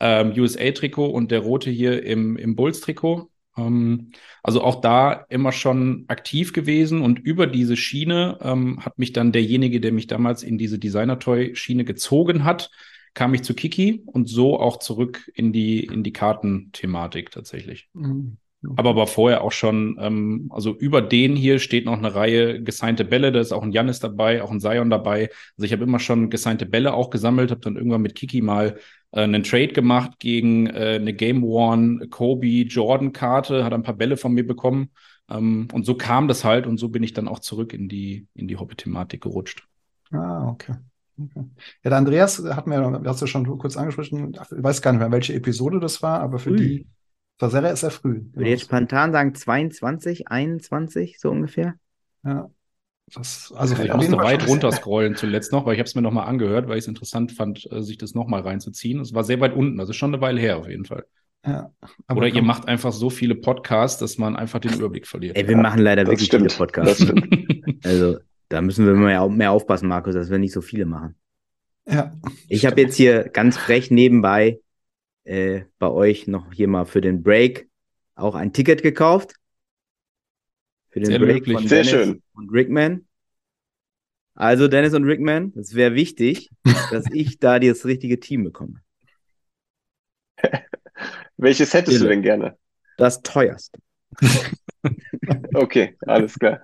ähm, 0.00 0.32
USA-Trikot 0.36 1.06
und 1.06 1.30
der 1.30 1.40
rote 1.40 1.70
hier 1.70 2.02
im, 2.02 2.36
im 2.36 2.56
Bulls-Trikot. 2.56 3.28
Ähm, 3.58 4.12
also 4.42 4.62
auch 4.62 4.80
da 4.80 5.26
immer 5.28 5.52
schon 5.52 6.04
aktiv 6.08 6.54
gewesen 6.54 7.02
und 7.02 7.18
über 7.18 7.46
diese 7.46 7.76
Schiene 7.76 8.38
ähm, 8.40 8.82
hat 8.82 8.98
mich 8.98 9.12
dann 9.12 9.32
derjenige, 9.32 9.80
der 9.80 9.92
mich 9.92 10.06
damals 10.06 10.42
in 10.42 10.56
diese 10.56 10.78
Designer-Toy-Schiene 10.78 11.84
gezogen 11.84 12.44
hat, 12.44 12.70
kam 13.14 13.34
ich 13.34 13.42
zu 13.42 13.54
Kiki 13.54 14.02
und 14.06 14.28
so 14.28 14.58
auch 14.58 14.78
zurück 14.78 15.30
in 15.34 15.52
die, 15.52 15.84
in 15.84 16.02
die 16.02 16.12
Kartenthematik 16.12 17.30
tatsächlich. 17.30 17.88
Mhm. 17.94 18.38
Aber 18.76 18.96
war 18.96 19.06
vorher 19.06 19.42
auch 19.42 19.52
schon, 19.52 19.98
ähm, 20.00 20.50
also 20.52 20.74
über 20.74 21.02
den 21.02 21.36
hier 21.36 21.58
steht 21.58 21.84
noch 21.84 21.98
eine 21.98 22.14
Reihe 22.14 22.62
gesignte 22.62 23.04
Bälle, 23.04 23.30
da 23.30 23.40
ist 23.40 23.52
auch 23.52 23.62
ein 23.62 23.72
Janis 23.72 24.00
dabei, 24.00 24.42
auch 24.42 24.50
ein 24.50 24.60
Sion 24.60 24.90
dabei. 24.90 25.30
Also 25.56 25.66
ich 25.66 25.72
habe 25.72 25.84
immer 25.84 25.98
schon 25.98 26.30
gesignte 26.30 26.66
Bälle 26.66 26.94
auch 26.94 27.10
gesammelt, 27.10 27.50
habe 27.50 27.60
dann 27.60 27.76
irgendwann 27.76 28.02
mit 28.02 28.14
Kiki 28.14 28.40
mal 28.40 28.78
äh, 29.12 29.20
einen 29.20 29.42
Trade 29.42 29.68
gemacht 29.68 30.18
gegen 30.18 30.66
äh, 30.66 30.98
eine 31.00 31.12
Game 31.12 31.42
Worn 31.42 32.08
Kobe 32.10 32.62
Jordan 32.62 33.12
Karte, 33.12 33.64
hat 33.64 33.72
ein 33.72 33.82
paar 33.82 33.96
Bälle 33.96 34.16
von 34.16 34.32
mir 34.32 34.46
bekommen. 34.46 34.90
Ähm, 35.30 35.68
und 35.72 35.84
so 35.84 35.94
kam 35.94 36.28
das 36.28 36.44
halt 36.44 36.66
und 36.66 36.78
so 36.78 36.88
bin 36.88 37.02
ich 37.02 37.12
dann 37.12 37.28
auch 37.28 37.40
zurück 37.40 37.72
in 37.72 37.88
die, 37.88 38.26
in 38.34 38.48
die 38.48 38.56
Hobby-Thematik 38.56 39.22
gerutscht. 39.22 39.66
Ah, 40.10 40.48
okay. 40.48 40.74
Okay. 41.18 41.44
Ja, 41.82 41.90
der 41.90 41.98
Andreas 41.98 42.42
hat 42.44 42.66
mir, 42.66 43.02
hast 43.04 43.22
du 43.22 43.26
schon 43.26 43.46
kurz 43.58 43.76
angesprochen, 43.76 44.32
ich 44.34 44.62
weiß 44.62 44.82
gar 44.82 44.92
nicht 44.92 45.00
mehr, 45.00 45.12
welche 45.12 45.34
Episode 45.34 45.80
das 45.80 46.02
war, 46.02 46.20
aber 46.20 46.38
für 46.38 46.50
Früh. 46.50 46.56
die, 46.56 46.86
das 47.38 47.52
war 47.52 47.62
sehr, 47.62 47.76
sehr 47.76 47.90
früh. 47.90 48.22
Ich 48.30 48.36
würde 48.36 48.50
jetzt 48.50 48.62
spontan 48.64 49.12
sagen 49.12 49.34
22, 49.34 50.28
21, 50.28 51.18
so 51.18 51.30
ungefähr. 51.30 51.74
Ja. 52.24 52.50
Das, 53.14 53.52
also 53.54 53.74
ich 53.82 53.92
musste 53.92 54.16
weit 54.16 54.42
schon- 54.42 54.50
runter 54.50 54.72
scrollen 54.72 55.14
zuletzt 55.14 55.52
noch, 55.52 55.66
weil 55.66 55.74
ich 55.74 55.78
habe 55.78 55.86
es 55.88 55.94
mir 55.94 56.00
nochmal 56.00 56.26
angehört, 56.26 56.68
weil 56.68 56.78
ich 56.78 56.84
es 56.84 56.88
interessant 56.88 57.32
fand, 57.32 57.70
äh, 57.70 57.82
sich 57.82 57.98
das 57.98 58.14
nochmal 58.14 58.40
reinzuziehen. 58.40 59.00
Es 59.00 59.12
war 59.12 59.24
sehr 59.24 59.40
weit 59.40 59.54
unten, 59.54 59.78
also 59.78 59.92
schon 59.92 60.14
eine 60.14 60.22
Weile 60.22 60.40
her 60.40 60.56
auf 60.58 60.68
jeden 60.68 60.86
Fall. 60.86 61.04
Ja, 61.46 61.70
aber 62.06 62.18
Oder 62.20 62.28
ihr 62.28 62.40
macht 62.40 62.66
einfach 62.68 62.92
so 62.92 63.10
viele 63.10 63.34
Podcasts, 63.34 63.98
dass 64.00 64.16
man 64.16 64.34
einfach 64.34 64.60
den 64.60 64.72
Überblick 64.72 65.06
verliert. 65.06 65.36
Ey, 65.36 65.46
wir 65.46 65.58
machen 65.58 65.80
leider 65.82 66.04
das 66.04 66.12
wirklich 66.12 66.28
stimmt. 66.28 66.50
viele 66.50 66.58
Podcasts. 66.58 66.98
Das 66.98 67.08
stimmt. 67.08 67.84
Also, 67.84 68.18
da 68.48 68.60
müssen 68.60 68.86
wir 68.86 68.94
mehr, 68.94 69.28
mehr 69.28 69.52
aufpassen, 69.52 69.88
Markus, 69.88 70.14
dass 70.14 70.30
wir 70.30 70.38
nicht 70.38 70.52
so 70.52 70.60
viele 70.60 70.86
machen. 70.86 71.16
Ja, 71.86 72.14
Ich 72.48 72.64
habe 72.66 72.80
jetzt 72.80 72.96
hier 72.96 73.24
ganz 73.28 73.56
frech 73.56 73.90
nebenbei 73.90 74.60
äh, 75.24 75.62
bei 75.78 75.88
euch 75.88 76.26
noch 76.26 76.52
hier 76.52 76.68
mal 76.68 76.84
für 76.86 77.00
den 77.00 77.22
Break 77.22 77.68
auch 78.14 78.34
ein 78.34 78.52
Ticket 78.52 78.82
gekauft. 78.82 79.34
Für 80.90 81.00
den 81.00 81.06
Sehr 81.10 81.18
Break 81.18 81.44
von 81.46 81.66
Sehr 81.66 81.82
Dennis 81.82 81.90
schön. 81.90 82.22
und 82.34 82.50
Rickman. 82.50 83.06
Also 84.36 84.68
Dennis 84.68 84.94
und 84.94 85.04
Rickman, 85.04 85.52
es 85.56 85.74
wäre 85.74 85.94
wichtig, 85.94 86.50
dass 86.90 87.06
ich 87.12 87.38
da 87.38 87.58
das 87.58 87.84
richtige 87.84 88.18
Team 88.20 88.44
bekomme. 88.44 88.80
Welches 91.36 91.72
hättest 91.74 91.92
du 91.92 91.96
Stille. 91.96 92.10
denn 92.10 92.22
gerne? 92.22 92.56
Das 92.96 93.22
teuerste. 93.22 93.78
Okay, 95.54 95.96
alles 96.06 96.38
klar. 96.38 96.60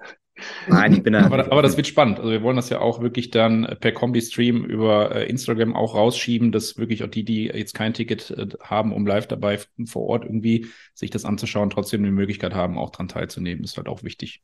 Nein, 0.68 0.92
ich 0.92 1.02
bin 1.02 1.12
da. 1.12 1.24
aber, 1.24 1.50
aber 1.50 1.62
das 1.62 1.76
wird 1.76 1.86
spannend. 1.86 2.18
Also 2.18 2.30
wir 2.30 2.42
wollen 2.42 2.56
das 2.56 2.68
ja 2.68 2.80
auch 2.80 3.00
wirklich 3.00 3.30
dann 3.30 3.64
äh, 3.64 3.76
per 3.76 3.92
Kombi-Stream 3.92 4.64
über 4.64 5.14
äh, 5.14 5.28
Instagram 5.28 5.74
auch 5.74 5.94
rausschieben, 5.94 6.52
dass 6.52 6.78
wirklich 6.78 7.04
auch 7.04 7.08
die, 7.08 7.24
die 7.24 7.46
jetzt 7.46 7.74
kein 7.74 7.94
Ticket 7.94 8.30
äh, 8.30 8.48
haben, 8.62 8.92
um 8.92 9.06
live 9.06 9.26
dabei 9.26 9.58
vor 9.86 10.06
Ort 10.06 10.24
irgendwie 10.24 10.66
sich 10.94 11.10
das 11.10 11.24
anzuschauen, 11.24 11.70
trotzdem 11.70 12.02
die 12.02 12.10
Möglichkeit 12.10 12.54
haben, 12.54 12.78
auch 12.78 12.90
dran 12.90 13.08
teilzunehmen. 13.08 13.64
Ist 13.64 13.76
halt 13.76 13.88
auch 13.88 14.02
wichtig. 14.02 14.42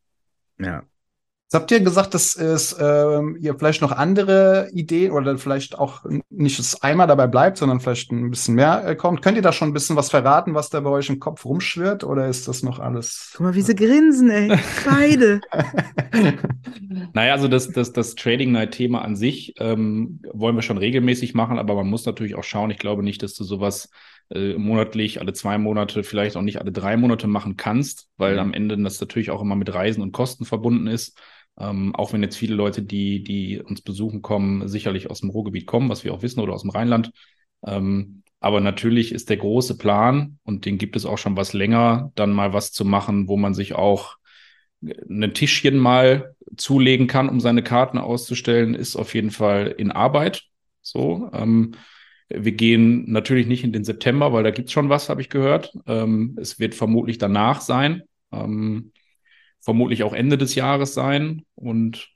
Ja. 0.59 0.85
Jetzt 1.47 1.55
habt 1.55 1.71
ihr 1.71 1.79
gesagt, 1.79 2.13
dass 2.13 2.35
es 2.35 2.75
ähm, 2.81 3.37
ihr 3.41 3.55
vielleicht 3.57 3.81
noch 3.81 3.93
andere 3.93 4.69
Ideen 4.73 5.13
oder 5.13 5.39
vielleicht 5.39 5.79
auch 5.79 6.05
nicht 6.29 6.59
das 6.59 6.83
einmal 6.83 7.07
dabei 7.07 7.29
bleibt, 7.29 7.59
sondern 7.59 7.79
vielleicht 7.79 8.11
ein 8.11 8.31
bisschen 8.31 8.57
mehr 8.57 8.85
äh, 8.85 8.97
kommt. 8.97 9.23
Könnt 9.23 9.37
ihr 9.37 9.45
da 9.45 9.53
schon 9.53 9.69
ein 9.69 9.73
bisschen 9.73 9.95
was 9.95 10.11
verraten, 10.11 10.55
was 10.55 10.71
da 10.71 10.81
bei 10.81 10.91
euch 10.91 11.09
im 11.09 11.21
Kopf 11.21 11.45
rumschwirrt 11.45 12.03
oder 12.03 12.27
ist 12.27 12.49
das 12.49 12.65
noch 12.65 12.81
alles? 12.81 13.31
Guck 13.37 13.47
mal, 13.47 13.55
wie 13.55 13.63
sie 13.63 13.77
grinsen, 13.77 14.29
ey. 14.29 14.59
Beide. 14.85 15.41
naja, 17.13 17.35
also 17.35 17.47
das, 17.47 17.71
das, 17.71 17.93
das 17.93 18.17
Trading 18.17 18.51
Night-Thema 18.51 19.03
an 19.03 19.15
sich 19.15 19.55
ähm, 19.61 20.21
wollen 20.33 20.57
wir 20.57 20.63
schon 20.63 20.79
regelmäßig 20.79 21.35
machen, 21.35 21.61
aber 21.61 21.77
man 21.77 21.87
muss 21.87 22.07
natürlich 22.07 22.35
auch 22.35 22.43
schauen. 22.43 22.73
Ich 22.73 22.79
glaube 22.79 23.05
nicht, 23.05 23.23
dass 23.23 23.35
du 23.35 23.45
sowas 23.45 23.89
äh, 24.31 24.55
monatlich, 24.55 25.21
alle 25.21 25.33
zwei 25.33 25.59
Monate, 25.59 26.03
vielleicht 26.03 26.37
auch 26.37 26.43
nicht 26.43 26.61
alle 26.61 26.73
drei 26.73 26.97
Monate 26.97 27.27
machen 27.27 27.57
kannst, 27.57 28.09
weil 28.17 28.35
mhm. 28.35 28.41
am 28.41 28.55
Ende 28.55 28.79
das 28.79 29.01
natürlich 29.01 29.31
auch 29.31 29.41
immer 29.41 29.57
mit 29.57 29.73
Reisen 29.73 30.03
und 30.03 30.13
Kosten 30.13 30.45
verbunden 30.45 30.87
ist. 30.87 31.19
Ähm, 31.59 31.95
auch 31.95 32.13
wenn 32.13 32.23
jetzt 32.23 32.37
viele 32.37 32.55
Leute, 32.55 32.83
die, 32.83 33.23
die 33.23 33.61
uns 33.61 33.81
besuchen 33.81 34.23
kommen, 34.23 34.69
sicherlich 34.69 35.11
aus 35.11 35.21
dem 35.21 35.31
Ruhrgebiet 35.31 35.67
kommen, 35.67 35.89
was 35.89 36.05
wir 36.05 36.13
auch 36.13 36.23
wissen, 36.23 36.41
oder 36.41 36.53
aus 36.53 36.63
dem 36.63 36.71
Rheinland. 36.71 37.13
Ähm, 37.65 38.23
aber 38.41 38.61
natürlich 38.61 39.13
ist 39.13 39.31
der 39.31 39.39
große 39.39 39.79
Plan, 39.79 40.39
und 40.45 40.67
den 40.67 40.77
gibt 40.77 40.97
es 40.97 41.07
auch 41.07 41.19
schon 41.19 41.37
was 41.37 41.53
länger, 41.53 42.13
dann 42.15 42.33
mal 42.33 42.53
was 42.53 42.73
zu 42.73 42.85
machen, 42.85 43.29
wo 43.29 43.37
man 43.37 43.55
sich 43.55 43.75
auch 43.75 44.17
ein 44.83 45.33
Tischchen 45.33 45.79
mal 45.79 46.35
zulegen 46.57 47.07
kann, 47.07 47.29
um 47.29 47.41
seine 47.41 47.63
Karten 47.63 47.99
auszustellen, 47.99 48.75
ist 48.75 48.97
auf 48.97 49.15
jeden 49.15 49.31
Fall 49.31 49.69
in 49.79 49.91
Arbeit. 49.91 50.45
So. 50.83 51.31
Ähm, 51.33 51.73
wir 52.29 52.53
gehen 52.53 53.11
natürlich 53.11 53.47
nicht 53.47 53.65
in 53.65 53.73
den 53.73 53.85
September, 53.85 54.33
weil 54.33 54.43
da 54.43 54.51
gibt's 54.51 54.73
schon 54.73 54.89
was, 54.89 55.09
habe 55.09 55.21
ich 55.21 55.29
gehört. 55.29 55.77
Ähm, 55.87 56.37
es 56.41 56.59
wird 56.59 56.75
vermutlich 56.75 57.19
danach 57.19 57.61
sein. 57.61 58.03
Ähm, 58.33 58.93
vermutlich 59.61 60.03
auch 60.03 60.13
Ende 60.13 60.39
des 60.39 60.55
Jahres 60.55 60.95
sein. 60.95 61.45
Und 61.55 62.09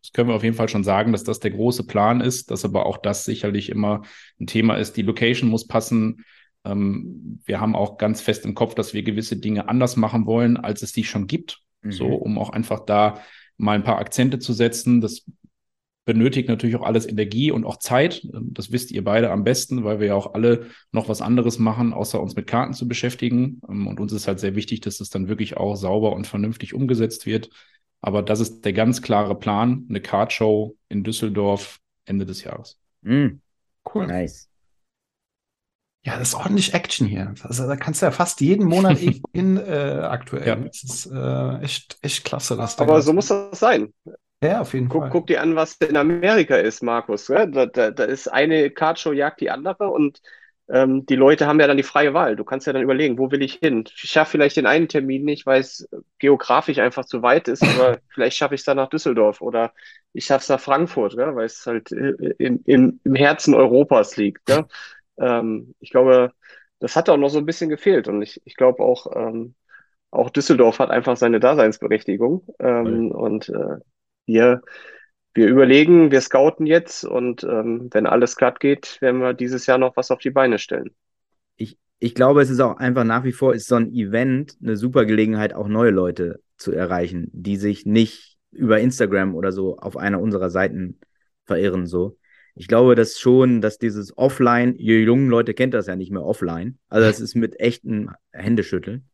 das 0.00 0.12
können 0.12 0.28
wir 0.28 0.34
auf 0.34 0.44
jeden 0.44 0.56
Fall 0.56 0.68
schon 0.68 0.84
sagen, 0.84 1.12
dass 1.12 1.24
das 1.24 1.40
der 1.40 1.50
große 1.50 1.84
Plan 1.84 2.20
ist, 2.20 2.50
dass 2.50 2.64
aber 2.64 2.86
auch 2.86 2.96
das 2.96 3.24
sicherlich 3.24 3.70
immer 3.70 4.02
ein 4.40 4.46
Thema 4.46 4.76
ist. 4.76 4.96
Die 4.96 5.02
Location 5.02 5.50
muss 5.50 5.66
passen. 5.66 6.24
Ähm, 6.64 7.40
wir 7.44 7.60
haben 7.60 7.74
auch 7.74 7.98
ganz 7.98 8.20
fest 8.20 8.44
im 8.44 8.54
Kopf, 8.54 8.74
dass 8.74 8.94
wir 8.94 9.02
gewisse 9.02 9.36
Dinge 9.36 9.68
anders 9.68 9.96
machen 9.96 10.26
wollen, 10.26 10.56
als 10.56 10.82
es 10.82 10.92
die 10.92 11.04
schon 11.04 11.26
gibt. 11.26 11.60
Mhm. 11.82 11.92
So, 11.92 12.06
um 12.06 12.38
auch 12.38 12.50
einfach 12.50 12.80
da 12.86 13.20
mal 13.56 13.76
ein 13.76 13.84
paar 13.84 13.98
Akzente 13.98 14.38
zu 14.38 14.52
setzen. 14.52 15.00
Das 15.00 15.24
benötigt 16.06 16.48
natürlich 16.48 16.76
auch 16.76 16.86
alles 16.86 17.06
Energie 17.06 17.50
und 17.50 17.66
auch 17.66 17.78
Zeit. 17.78 18.26
Das 18.32 18.72
wisst 18.72 18.92
ihr 18.92 19.04
beide 19.04 19.30
am 19.30 19.44
besten, 19.44 19.84
weil 19.84 20.00
wir 20.00 20.06
ja 20.06 20.14
auch 20.14 20.32
alle 20.34 20.66
noch 20.92 21.08
was 21.08 21.20
anderes 21.20 21.58
machen, 21.58 21.92
außer 21.92 22.22
uns 22.22 22.36
mit 22.36 22.46
Karten 22.46 22.72
zu 22.72 22.88
beschäftigen. 22.88 23.58
Und 23.66 24.00
uns 24.00 24.12
ist 24.12 24.28
halt 24.28 24.38
sehr 24.40 24.54
wichtig, 24.54 24.80
dass 24.80 25.00
es 25.00 25.10
dann 25.10 25.28
wirklich 25.28 25.56
auch 25.56 25.74
sauber 25.74 26.12
und 26.14 26.26
vernünftig 26.26 26.72
umgesetzt 26.72 27.26
wird. 27.26 27.50
Aber 28.00 28.22
das 28.22 28.40
ist 28.40 28.64
der 28.64 28.72
ganz 28.72 29.02
klare 29.02 29.36
Plan, 29.36 29.84
eine 29.88 30.00
Cardshow 30.00 30.76
in 30.88 31.02
Düsseldorf 31.02 31.80
Ende 32.04 32.24
des 32.24 32.44
Jahres. 32.44 32.78
Mm, 33.02 33.40
cool. 33.92 34.06
Nice. 34.06 34.48
Ja, 36.04 36.20
das 36.20 36.28
ist 36.28 36.34
ordentlich 36.36 36.72
Action 36.72 37.08
hier. 37.08 37.34
Also 37.42 37.66
da 37.66 37.74
kannst 37.74 38.00
du 38.00 38.06
ja 38.06 38.12
fast 38.12 38.40
jeden 38.40 38.66
Monat 38.66 38.96
hin 39.34 39.56
äh, 39.56 40.02
aktuell. 40.04 40.46
Ja. 40.46 40.54
Das 40.54 40.84
ist 40.84 41.06
äh, 41.06 41.58
echt, 41.62 41.98
echt 42.00 42.24
klasse. 42.24 42.56
Was 42.58 42.78
Aber 42.78 43.02
so 43.02 43.12
muss 43.12 43.26
das 43.26 43.58
sein. 43.58 43.92
Ja, 44.42 44.60
auf 44.60 44.74
jeden 44.74 44.88
guck, 44.88 45.02
Fall. 45.02 45.10
Guck 45.10 45.26
dir 45.28 45.40
an, 45.40 45.56
was 45.56 45.74
in 45.76 45.96
Amerika 45.96 46.56
ist, 46.56 46.82
Markus. 46.82 47.26
Da, 47.26 47.46
da, 47.46 47.90
da 47.90 48.04
ist 48.04 48.28
eine 48.28 48.70
Cardshow 48.70 49.12
jagt 49.12 49.40
die 49.40 49.50
andere 49.50 49.88
und 49.88 50.20
ähm, 50.68 51.06
die 51.06 51.14
Leute 51.14 51.46
haben 51.46 51.60
ja 51.60 51.66
dann 51.66 51.76
die 51.76 51.82
freie 51.82 52.12
Wahl. 52.12 52.36
Du 52.36 52.44
kannst 52.44 52.66
ja 52.66 52.72
dann 52.72 52.82
überlegen, 52.82 53.18
wo 53.18 53.30
will 53.30 53.42
ich 53.42 53.54
hin? 53.54 53.84
Ich 53.86 54.10
schaffe 54.10 54.32
vielleicht 54.32 54.56
den 54.56 54.66
einen 54.66 54.88
Termin 54.88 55.24
nicht, 55.24 55.46
weil 55.46 55.60
es 55.60 55.88
geografisch 56.18 56.78
einfach 56.78 57.04
zu 57.04 57.22
weit 57.22 57.48
ist, 57.48 57.62
aber 57.62 57.98
vielleicht 58.08 58.36
schaffe 58.36 58.54
ich 58.56 58.60
es 58.62 58.64
dann 58.64 58.76
nach 58.76 58.88
Düsseldorf 58.88 59.40
oder 59.40 59.72
ich 60.12 60.26
schaffe 60.26 60.42
es 60.42 60.48
nach 60.48 60.60
Frankfurt, 60.60 61.16
gell? 61.16 61.36
weil 61.36 61.46
es 61.46 61.64
halt 61.66 61.92
in, 61.92 62.62
in, 62.64 63.00
im 63.04 63.14
Herzen 63.14 63.54
Europas 63.54 64.16
liegt. 64.16 64.44
Gell? 64.46 64.64
Ähm, 65.18 65.74
ich 65.78 65.90
glaube, 65.90 66.32
das 66.80 66.96
hat 66.96 67.08
auch 67.08 67.16
noch 67.16 67.28
so 67.30 67.38
ein 67.38 67.46
bisschen 67.46 67.70
gefehlt 67.70 68.08
und 68.08 68.20
ich, 68.22 68.42
ich 68.44 68.56
glaube 68.56 68.82
auch, 68.82 69.06
ähm, 69.14 69.54
auch 70.10 70.30
Düsseldorf 70.30 70.78
hat 70.78 70.90
einfach 70.90 71.16
seine 71.16 71.40
Daseinsberechtigung 71.40 72.46
ähm, 72.58 73.10
und 73.12 73.48
äh, 73.50 73.76
wir, 74.26 74.62
wir 75.34 75.48
überlegen, 75.48 76.10
wir 76.10 76.20
scouten 76.20 76.66
jetzt 76.66 77.04
und 77.04 77.44
ähm, 77.44 77.88
wenn 77.92 78.06
alles 78.06 78.36
glatt 78.36 78.60
geht, 78.60 78.98
werden 79.00 79.20
wir 79.20 79.34
dieses 79.34 79.66
Jahr 79.66 79.78
noch 79.78 79.96
was 79.96 80.10
auf 80.10 80.20
die 80.20 80.30
Beine 80.30 80.58
stellen. 80.58 80.90
Ich, 81.56 81.78
ich 81.98 82.14
glaube, 82.14 82.42
es 82.42 82.50
ist 82.50 82.60
auch 82.60 82.76
einfach 82.76 83.04
nach 83.04 83.24
wie 83.24 83.32
vor 83.32 83.54
ist 83.54 83.68
so 83.68 83.76
ein 83.76 83.92
Event 83.92 84.56
eine 84.62 84.76
super 84.76 85.04
Gelegenheit, 85.04 85.54
auch 85.54 85.68
neue 85.68 85.90
Leute 85.90 86.40
zu 86.56 86.72
erreichen, 86.72 87.28
die 87.32 87.56
sich 87.56 87.86
nicht 87.86 88.36
über 88.50 88.80
Instagram 88.80 89.34
oder 89.34 89.52
so 89.52 89.76
auf 89.76 89.96
einer 89.96 90.20
unserer 90.20 90.50
Seiten 90.50 90.98
verirren. 91.44 91.86
So. 91.86 92.18
Ich 92.54 92.68
glaube, 92.68 92.94
dass 92.94 93.18
schon, 93.18 93.60
dass 93.60 93.78
dieses 93.78 94.16
Offline, 94.16 94.74
ihr 94.76 95.02
jungen 95.02 95.28
Leute 95.28 95.52
kennt 95.54 95.74
das 95.74 95.86
ja 95.86 95.96
nicht 95.96 96.10
mehr 96.10 96.24
offline, 96.24 96.78
also 96.88 97.06
das 97.06 97.20
ist 97.20 97.34
mit 97.34 97.60
echten 97.60 98.10
Händeschütteln. 98.32 99.08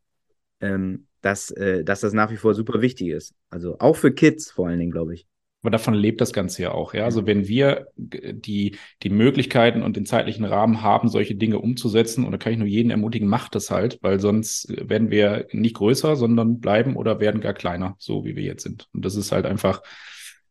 Ähm, 0.60 1.08
dass, 1.22 1.50
äh, 1.52 1.84
dass 1.84 2.00
das 2.00 2.12
nach 2.12 2.30
wie 2.30 2.36
vor 2.36 2.54
super 2.54 2.82
wichtig 2.82 3.08
ist. 3.08 3.34
Also 3.48 3.78
auch 3.78 3.96
für 3.96 4.12
Kids 4.12 4.50
vor 4.50 4.68
allen 4.68 4.78
Dingen, 4.78 4.92
glaube 4.92 5.14
ich. 5.14 5.26
Aber 5.62 5.70
davon 5.70 5.94
lebt 5.94 6.20
das 6.20 6.32
Ganze 6.32 6.62
ja 6.62 6.72
auch, 6.72 6.92
ja. 6.92 7.04
Also 7.04 7.24
wenn 7.24 7.46
wir 7.46 7.86
die, 7.96 8.76
die 9.04 9.10
Möglichkeiten 9.10 9.82
und 9.82 9.96
den 9.96 10.06
zeitlichen 10.06 10.44
Rahmen 10.44 10.82
haben, 10.82 11.08
solche 11.08 11.36
Dinge 11.36 11.60
umzusetzen, 11.60 12.24
und 12.24 12.32
da 12.32 12.38
kann 12.38 12.52
ich 12.52 12.58
nur 12.58 12.66
jeden 12.66 12.90
ermutigen, 12.90 13.28
macht 13.28 13.54
das 13.54 13.70
halt, 13.70 14.00
weil 14.02 14.18
sonst 14.18 14.66
werden 14.70 15.10
wir 15.10 15.46
nicht 15.52 15.76
größer, 15.76 16.16
sondern 16.16 16.58
bleiben 16.58 16.96
oder 16.96 17.20
werden 17.20 17.40
gar 17.40 17.54
kleiner, 17.54 17.94
so 17.98 18.24
wie 18.24 18.34
wir 18.34 18.42
jetzt 18.42 18.64
sind. 18.64 18.88
Und 18.92 19.04
das 19.04 19.14
ist 19.14 19.30
halt 19.30 19.46
einfach, 19.46 19.82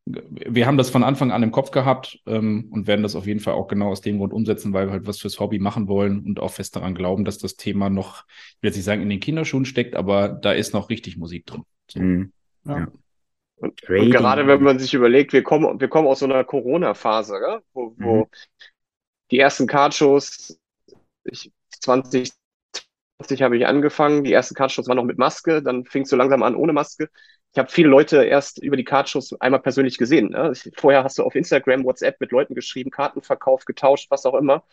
wir 0.06 0.66
haben 0.66 0.78
das 0.78 0.90
von 0.90 1.04
Anfang 1.04 1.32
an 1.32 1.44
im 1.44 1.52
Kopf 1.52 1.72
gehabt 1.72 2.20
ähm, 2.26 2.70
und 2.72 2.88
werden 2.88 3.04
das 3.04 3.16
auf 3.16 3.28
jeden 3.28 3.40
Fall 3.40 3.54
auch 3.54 3.68
genau 3.68 3.90
aus 3.90 4.02
dem 4.02 4.18
Grund 4.18 4.34
umsetzen, 4.34 4.74
weil 4.74 4.88
wir 4.88 4.94
halt 4.94 5.08
was 5.08 5.20
fürs 5.20 5.40
Hobby 5.40 5.60
machen 5.60 5.88
wollen 5.88 6.26
und 6.26 6.40
auch 6.40 6.52
fest 6.52 6.76
daran 6.76 6.96
glauben, 6.96 7.24
dass 7.24 7.38
das 7.38 7.56
Thema 7.56 7.90
noch, 7.90 8.26
ich 8.28 8.64
will 8.64 8.70
jetzt 8.70 8.78
nicht 8.78 8.86
sagen, 8.86 9.02
in 9.02 9.10
den 9.10 9.20
Kinderschuhen 9.20 9.66
steckt, 9.66 9.96
aber 9.96 10.30
da 10.30 10.54
ist 10.54 10.74
noch 10.74 10.90
richtig 10.90 11.18
Musik 11.18 11.46
drin. 11.46 11.64
So. 11.90 12.00
Mhm. 12.00 12.34
Ja. 12.66 12.80
ja. 12.80 12.88
Und, 13.58 13.84
und, 13.90 14.12
gerade 14.12 14.48
wenn 14.48 14.64
man 14.64 14.80
sich 14.80 14.96
überlegt, 14.96 15.34
wir 15.34 15.44
kommen, 15.44 15.80
wir 15.80 15.88
kommen 15.88 16.08
aus 16.08 16.20
so 16.20 16.26
einer 16.26 16.44
Corona-Phase, 16.44 17.62
wo, 17.74 17.94
wo 17.98 18.16
mhm. 18.22 18.26
die 19.30 19.38
ersten 19.38 19.68
Cardshows, 19.68 20.60
ich, 21.26 21.52
2020 21.80 22.34
habe 23.42 23.56
ich 23.56 23.68
angefangen, 23.68 24.24
die 24.24 24.34
ersten 24.34 24.56
Cardshows 24.56 24.88
waren 24.88 24.98
noch 24.98 25.04
mit 25.04 25.20
Maske, 25.20 25.62
dann 25.62 25.86
fing 25.86 26.04
es 26.04 26.10
so 26.10 26.16
langsam 26.16 26.42
an 26.42 26.56
ohne 26.56 26.74
Maske 26.74 27.08
ich 27.54 27.60
habe 27.60 27.70
viele 27.70 27.90
Leute 27.90 28.24
erst 28.24 28.64
über 28.64 28.78
die 28.78 28.86
Cardshows 28.86 29.34
einmal 29.42 29.62
persönlich 29.62 29.98
gesehen. 29.98 30.30
Ne? 30.30 30.54
Vorher 30.78 31.04
hast 31.04 31.18
du 31.18 31.24
auf 31.24 31.36
Instagram, 31.36 31.84
WhatsApp 31.84 32.20
mit 32.22 32.32
Leuten 32.32 32.56
geschrieben, 32.56 32.92
Karten 32.92 33.22
verkauft, 33.22 33.66
getauscht, 33.66 34.10
was 34.10 34.26
auch 34.26 34.36
immer. 34.36 34.64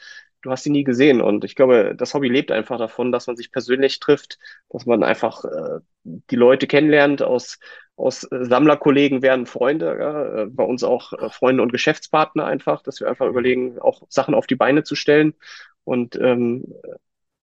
Du 0.43 0.51
hast 0.53 0.63
sie 0.63 0.71
nie 0.71 0.85
gesehen. 0.85 1.21
Und 1.21 1.45
ich 1.45 1.57
glaube, 1.57 1.95
das 1.97 2.15
Hobby 2.15 2.29
lebt 2.29 2.53
einfach 2.53 2.79
davon, 2.79 3.11
dass 3.11 3.27
man 3.27 3.37
sich 3.37 3.51
persönlich 3.51 3.99
trifft, 3.99 4.39
dass 4.69 4.87
man 4.87 5.03
einfach 5.03 5.45
äh, 5.45 5.81
die 6.05 6.37
Leute 6.37 6.69
kennenlernt. 6.69 7.21
Aus, 7.21 7.59
aus 7.97 8.23
äh, 8.25 8.45
Sammlerkollegen 8.45 9.23
werden 9.23 9.47
Freunde, 9.47 9.97
ja? 9.99 10.43
Äh, 10.43 10.47
bei 10.47 10.63
uns 10.63 10.85
auch 10.85 11.13
äh, 11.15 11.31
Freunde 11.31 11.65
und 11.65 11.73
Geschäftspartner 11.73 12.45
einfach, 12.47 12.83
dass 12.83 13.01
wir 13.01 13.09
einfach 13.09 13.27
überlegen, 13.27 13.81
auch 13.81 14.03
Sachen 14.09 14.35
auf 14.35 14.47
die 14.47 14.55
Beine 14.55 14.85
zu 14.85 14.95
stellen. 14.95 15.35
Und 15.83 16.15
ähm, 16.15 16.73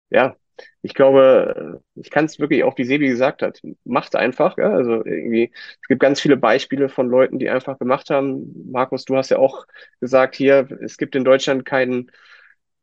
ja, 0.10 0.38
ich 0.82 0.94
glaube, 0.94 1.82
ich 1.96 2.10
kann 2.10 2.26
es 2.26 2.40
wirklich 2.40 2.64
auch, 2.64 2.78
wie 2.78 2.86
Sebi 2.86 3.08
gesagt 3.08 3.42
hat, 3.42 3.62
macht 3.84 4.16
einfach. 4.16 4.58
Ja? 4.58 4.72
Also 4.72 5.04
irgendwie, 5.06 5.52
es 5.54 5.88
gibt 5.88 6.02
ganz 6.02 6.22
viele 6.22 6.38
Beispiele 6.38 6.90
von 6.90 7.10
Leuten, 7.10 7.40
die 7.40 7.50
einfach 7.50 7.80
gemacht 7.80 8.10
haben. 8.10 8.72
Markus, 8.72 9.06
du 9.06 9.16
hast 9.18 9.30
ja 9.30 9.38
auch 9.38 9.66
gesagt 10.00 10.36
hier, 10.36 10.68
es 10.82 10.98
gibt 10.98 11.16
in 11.16 11.24
Deutschland 11.24 11.66
keinen, 11.66 12.12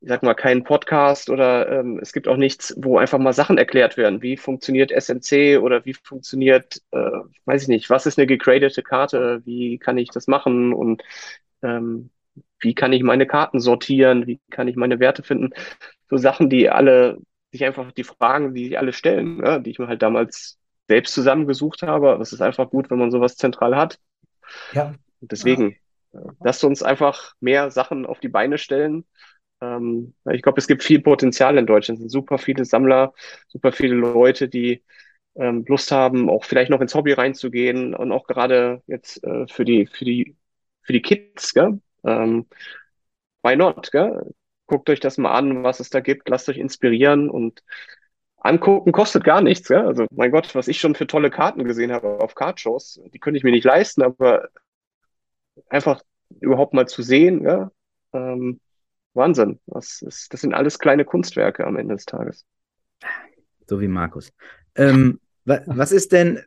ich 0.00 0.08
sag 0.08 0.22
mal, 0.22 0.34
keinen 0.34 0.64
Podcast 0.64 1.30
oder 1.30 1.80
ähm, 1.80 2.00
es 2.02 2.12
gibt 2.12 2.26
auch 2.28 2.36
nichts, 2.36 2.74
wo 2.76 2.98
einfach 2.98 3.18
mal 3.18 3.32
Sachen 3.32 3.56
erklärt 3.58 3.96
werden. 3.96 4.20
Wie 4.22 4.36
funktioniert 4.36 4.90
SNC 4.90 5.58
oder 5.60 5.84
wie 5.84 5.94
funktioniert, 5.94 6.82
äh, 6.90 7.10
weiß 7.44 7.62
ich 7.62 7.68
nicht, 7.68 7.88
was 7.90 8.06
ist 8.06 8.18
eine 8.18 8.26
gecradete 8.26 8.82
Karte? 8.82 9.42
Wie 9.44 9.78
kann 9.78 9.98
ich 9.98 10.10
das 10.10 10.26
machen? 10.26 10.72
Und 10.72 11.02
ähm, 11.62 12.10
wie 12.58 12.74
kann 12.74 12.92
ich 12.92 13.02
meine 13.02 13.26
Karten 13.26 13.60
sortieren? 13.60 14.26
Wie 14.26 14.40
kann 14.50 14.68
ich 14.68 14.76
meine 14.76 15.00
Werte 15.00 15.22
finden? 15.22 15.50
So 16.10 16.16
Sachen, 16.16 16.50
die 16.50 16.70
alle 16.70 17.18
sich 17.52 17.64
einfach 17.64 17.92
die 17.92 18.04
Fragen, 18.04 18.54
die 18.54 18.64
sich 18.64 18.78
alle 18.78 18.92
stellen, 18.92 19.36
ne, 19.36 19.60
die 19.62 19.70
ich 19.70 19.78
mir 19.78 19.88
halt 19.88 20.02
damals 20.02 20.58
selbst 20.88 21.14
zusammengesucht 21.14 21.82
habe. 21.82 22.18
Es 22.20 22.32
ist 22.32 22.42
einfach 22.42 22.70
gut, 22.70 22.90
wenn 22.90 22.98
man 22.98 23.10
sowas 23.10 23.36
zentral 23.36 23.76
hat. 23.76 23.98
Ja. 24.72 24.94
Deswegen, 25.20 25.76
ja. 26.12 26.20
Lasst 26.40 26.64
uns 26.64 26.82
einfach 26.82 27.34
mehr 27.40 27.70
Sachen 27.70 28.04
auf 28.04 28.20
die 28.20 28.28
Beine 28.28 28.58
stellen. 28.58 29.06
Ähm, 29.60 30.14
ich 30.30 30.42
glaube, 30.42 30.58
es 30.58 30.66
gibt 30.66 30.82
viel 30.82 31.00
Potenzial 31.00 31.56
in 31.56 31.66
Deutschland. 31.66 31.98
Es 31.98 32.00
sind 32.02 32.10
super 32.10 32.38
viele 32.38 32.64
Sammler, 32.64 33.14
super 33.48 33.72
viele 33.72 33.94
Leute, 33.94 34.48
die 34.48 34.82
ähm, 35.36 35.64
Lust 35.66 35.90
haben, 35.90 36.28
auch 36.28 36.44
vielleicht 36.44 36.70
noch 36.70 36.80
ins 36.80 36.94
Hobby 36.94 37.12
reinzugehen 37.12 37.94
und 37.94 38.12
auch 38.12 38.26
gerade 38.26 38.82
jetzt 38.86 39.24
äh, 39.24 39.46
für 39.48 39.64
die, 39.64 39.86
für 39.86 40.04
die, 40.04 40.36
für 40.82 40.92
die 40.92 41.02
Kids, 41.02 41.54
gell? 41.54 41.80
Ähm, 42.04 42.46
why 43.42 43.56
not, 43.56 43.90
gell? 43.90 44.34
Guckt 44.72 44.88
euch 44.88 45.00
das 45.00 45.18
mal 45.18 45.32
an, 45.34 45.62
was 45.62 45.80
es 45.80 45.90
da 45.90 46.00
gibt, 46.00 46.30
lasst 46.30 46.48
euch 46.48 46.56
inspirieren 46.56 47.28
und 47.28 47.62
angucken 48.38 48.90
kostet 48.90 49.22
gar 49.22 49.42
nichts. 49.42 49.68
Ja? 49.68 49.86
Also 49.86 50.06
mein 50.10 50.30
Gott, 50.30 50.54
was 50.54 50.66
ich 50.66 50.80
schon 50.80 50.94
für 50.94 51.06
tolle 51.06 51.28
Karten 51.28 51.64
gesehen 51.64 51.92
habe 51.92 52.20
auf 52.20 52.34
Cardshows, 52.34 52.98
die 53.12 53.18
könnte 53.18 53.36
ich 53.36 53.44
mir 53.44 53.50
nicht 53.50 53.66
leisten, 53.66 54.00
aber 54.02 54.48
einfach 55.68 56.00
überhaupt 56.40 56.72
mal 56.72 56.88
zu 56.88 57.02
sehen, 57.02 57.44
ja, 57.44 57.70
ähm, 58.14 58.60
Wahnsinn. 59.12 59.60
Das, 59.66 60.00
ist, 60.00 60.32
das 60.32 60.40
sind 60.40 60.54
alles 60.54 60.78
kleine 60.78 61.04
Kunstwerke 61.04 61.66
am 61.66 61.76
Ende 61.76 61.96
des 61.96 62.06
Tages. 62.06 62.46
So 63.68 63.78
wie 63.78 63.88
Markus. 63.88 64.32
Ähm, 64.74 65.20
was 65.44 65.92
ist 65.92 66.12
denn, 66.12 66.40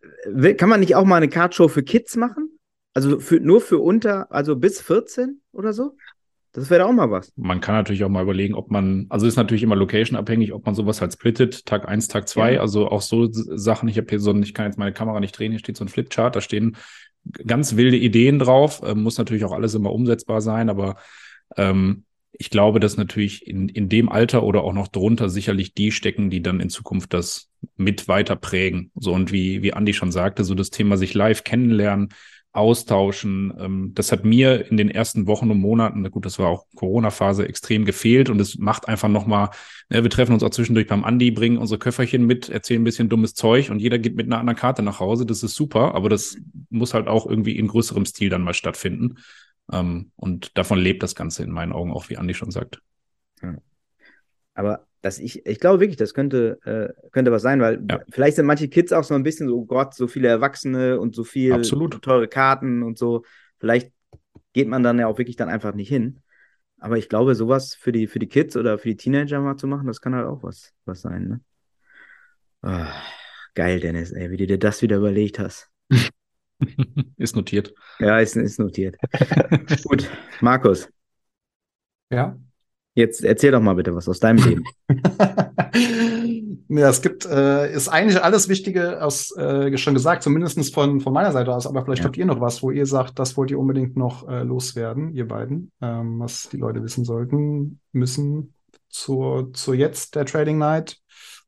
kann 0.57 0.69
man 0.69 0.79
nicht 0.79 0.95
auch 0.95 1.05
mal 1.05 1.17
eine 1.17 1.29
Cardshow 1.29 1.67
für 1.67 1.83
Kids 1.83 2.15
machen? 2.15 2.57
Also 2.95 3.19
für, 3.19 3.39
nur 3.39 3.61
für 3.61 3.77
unter, 3.77 4.31
also 4.31 4.55
bis 4.55 4.81
14 4.81 5.41
oder 5.51 5.73
so? 5.73 5.95
Das 6.55 6.69
wäre 6.69 6.85
auch 6.85 6.93
mal 6.93 7.11
was. 7.11 7.33
Man 7.35 7.59
kann 7.59 7.75
natürlich 7.75 8.05
auch 8.05 8.09
mal 8.09 8.23
überlegen, 8.23 8.53
ob 8.53 8.71
man, 8.71 9.07
also 9.09 9.27
ist 9.27 9.35
natürlich 9.35 9.63
immer 9.63 9.75
location-abhängig, 9.75 10.53
ob 10.53 10.65
man 10.65 10.73
sowas 10.73 11.01
halt 11.01 11.11
splittet, 11.11 11.65
Tag 11.65 11.85
1, 11.85 12.07
Tag 12.07 12.29
2, 12.29 12.53
ja. 12.53 12.61
also 12.61 12.87
auch 12.87 13.01
so 13.01 13.27
Sachen. 13.29 13.89
Ich 13.89 13.97
habe 13.97 14.07
hier 14.09 14.21
so 14.21 14.31
ein, 14.31 14.41
ich 14.41 14.53
kann 14.53 14.65
jetzt 14.65 14.77
meine 14.77 14.93
Kamera 14.93 15.19
nicht 15.19 15.37
drehen, 15.37 15.51
hier 15.51 15.59
steht 15.59 15.75
so 15.75 15.83
ein 15.83 15.89
Flipchart, 15.89 16.33
da 16.33 16.39
stehen 16.39 16.77
ganz 17.45 17.75
wilde 17.75 17.97
Ideen 17.97 18.39
drauf. 18.39 18.81
Ähm, 18.85 19.03
muss 19.03 19.17
natürlich 19.17 19.43
auch 19.43 19.51
alles 19.51 19.75
immer 19.75 19.91
umsetzbar 19.91 20.39
sein, 20.39 20.69
aber 20.69 20.95
ähm, 21.57 22.05
ich 22.31 22.49
glaube, 22.49 22.79
dass 22.79 22.95
natürlich 22.95 23.45
in, 23.45 23.67
in 23.67 23.89
dem 23.89 24.07
Alter 24.07 24.43
oder 24.43 24.63
auch 24.63 24.73
noch 24.73 24.87
drunter 24.87 25.27
sicherlich 25.27 25.73
die 25.73 25.91
stecken, 25.91 26.29
die 26.29 26.41
dann 26.41 26.61
in 26.61 26.69
Zukunft 26.69 27.13
das 27.13 27.49
mit 27.75 28.07
weiter 28.07 28.37
prägen. 28.37 28.91
So 28.95 29.11
und 29.11 29.33
wie, 29.33 29.61
wie 29.61 29.73
Andi 29.73 29.93
schon 29.93 30.13
sagte, 30.13 30.45
so 30.45 30.55
das 30.55 30.69
Thema 30.69 30.95
sich 30.95 31.13
live 31.13 31.43
kennenlernen, 31.43 32.13
austauschen. 32.55 33.53
Ähm, 33.59 33.91
das 33.93 34.11
hat 34.11 34.23
mir 34.23 34.69
in 34.69 34.77
den 34.77 34.89
ersten 34.89 35.27
Wochen 35.27 35.51
und 35.51 35.59
Monaten, 35.59 36.09
gut, 36.09 36.25
das 36.25 36.39
war 36.39 36.47
auch 36.47 36.65
Corona-Phase, 36.75 37.47
extrem 37.47 37.85
gefehlt 37.85 38.29
und 38.29 38.39
es 38.39 38.57
macht 38.57 38.87
einfach 38.87 39.09
nochmal, 39.09 39.49
ne, 39.89 40.03
wir 40.03 40.09
treffen 40.09 40.33
uns 40.33 40.43
auch 40.43 40.49
zwischendurch 40.49 40.87
beim 40.87 41.03
Andi, 41.03 41.31
bringen 41.31 41.57
unsere 41.57 41.79
Köfferchen 41.79 42.25
mit, 42.25 42.49
erzählen 42.49 42.81
ein 42.81 42.85
bisschen 42.85 43.09
dummes 43.09 43.33
Zeug 43.33 43.69
und 43.69 43.79
jeder 43.79 43.99
geht 43.99 44.15
mit 44.15 44.27
einer 44.27 44.39
anderen 44.39 44.57
Karte 44.57 44.81
nach 44.83 44.99
Hause. 44.99 45.25
Das 45.25 45.43
ist 45.43 45.55
super, 45.55 45.95
aber 45.95 46.09
das 46.09 46.37
muss 46.69 46.93
halt 46.93 47.07
auch 47.07 47.25
irgendwie 47.25 47.57
in 47.57 47.67
größerem 47.67 48.05
Stil 48.05 48.29
dann 48.29 48.43
mal 48.43 48.53
stattfinden. 48.53 49.15
Ähm, 49.71 50.11
und 50.15 50.57
davon 50.57 50.79
lebt 50.79 51.03
das 51.03 51.15
Ganze 51.15 51.43
in 51.43 51.51
meinen 51.51 51.73
Augen 51.73 51.91
auch, 51.91 52.09
wie 52.09 52.17
Andi 52.17 52.33
schon 52.33 52.51
sagt. 52.51 52.81
Ja. 53.41 53.55
Aber 54.53 54.87
dass 55.05 55.19
ich, 55.19 55.45
ich 55.45 55.59
glaube 55.59 55.81
wirklich, 55.81 55.97
das 55.97 56.15
könnte, 56.15 56.57
äh, 56.65 57.09
könnte 57.11 57.31
was 57.31 57.43
sein, 57.43 57.61
weil 57.61 57.85
ja. 57.87 57.99
vielleicht 58.09 58.37
sind 58.37 58.47
manche 58.47 58.69
Kids 58.69 58.91
auch 58.91 59.03
so 59.03 59.13
ein 59.13 59.21
bisschen 59.21 59.47
so, 59.47 59.59
oh 59.59 59.65
Gott, 59.65 59.93
so 59.93 60.07
viele 60.07 60.29
Erwachsene 60.29 60.99
und 60.99 61.13
so 61.13 61.23
viel 61.23 61.53
Absolut. 61.53 62.01
teure 62.01 62.27
Karten 62.27 62.81
und 62.81 62.97
so. 62.97 63.23
Vielleicht 63.59 63.93
geht 64.53 64.67
man 64.67 64.81
dann 64.81 64.97
ja 64.97 65.05
auch 65.05 65.19
wirklich 65.19 65.35
dann 65.35 65.47
einfach 65.47 65.75
nicht 65.75 65.89
hin. 65.89 66.23
Aber 66.79 66.97
ich 66.97 67.07
glaube, 67.07 67.35
sowas 67.35 67.75
für 67.75 67.91
die, 67.91 68.07
für 68.07 68.17
die 68.17 68.27
Kids 68.27 68.57
oder 68.57 68.79
für 68.79 68.89
die 68.89 68.97
Teenager 68.97 69.39
mal 69.41 69.57
zu 69.57 69.67
machen, 69.67 69.85
das 69.85 70.01
kann 70.01 70.15
halt 70.15 70.25
auch 70.25 70.41
was, 70.41 70.73
was 70.85 71.01
sein, 71.01 71.27
ne? 71.27 71.41
Oh, 72.63 72.91
geil, 73.53 73.79
Dennis, 73.79 74.11
ey, 74.11 74.31
wie 74.31 74.37
du 74.37 74.47
dir 74.47 74.57
das 74.57 74.81
wieder 74.81 74.97
überlegt 74.97 75.37
hast. 75.37 75.69
ist 77.17 77.35
notiert. 77.35 77.75
Ja, 77.99 78.17
ist, 78.17 78.35
ist 78.37 78.57
notiert. 78.57 78.97
Gut, 79.83 80.09
Markus. 80.41 80.89
Ja. 82.09 82.39
Jetzt 82.95 83.23
erzähl 83.25 83.51
doch 83.51 83.61
mal 83.61 83.75
bitte 83.75 83.93
was 83.93 84.07
aus 84.07 84.21
deinem 84.21 84.43
Leben. 84.45 84.63
ja, 86.69 86.89
es 86.89 87.01
gibt, 87.01 87.25
äh, 87.25 87.73
ist 87.73 87.89
eigentlich 87.89 88.23
alles 88.23 88.47
Wichtige 88.47 89.03
aus, 89.03 89.35
äh, 89.35 89.77
schon 89.77 89.93
gesagt, 89.93 90.23
zumindest 90.23 90.73
von, 90.73 91.01
von 91.01 91.11
meiner 91.11 91.33
Seite 91.33 91.53
aus, 91.53 91.67
aber 91.67 91.83
vielleicht 91.83 92.03
ja. 92.03 92.05
habt 92.05 92.15
ihr 92.15 92.25
noch 92.25 92.39
was, 92.39 92.63
wo 92.63 92.71
ihr 92.71 92.85
sagt, 92.85 93.19
das 93.19 93.35
wollt 93.35 93.51
ihr 93.51 93.59
unbedingt 93.59 93.97
noch 93.97 94.27
äh, 94.29 94.43
loswerden, 94.43 95.13
ihr 95.13 95.27
beiden, 95.27 95.73
ähm, 95.81 96.19
was 96.19 96.47
die 96.47 96.57
Leute 96.57 96.81
wissen 96.83 97.03
sollten, 97.03 97.81
müssen 97.91 98.53
zur, 98.87 99.51
zur 99.51 99.75
jetzt 99.75 100.15
der 100.15 100.25
Trading 100.25 100.57
Night 100.57 100.97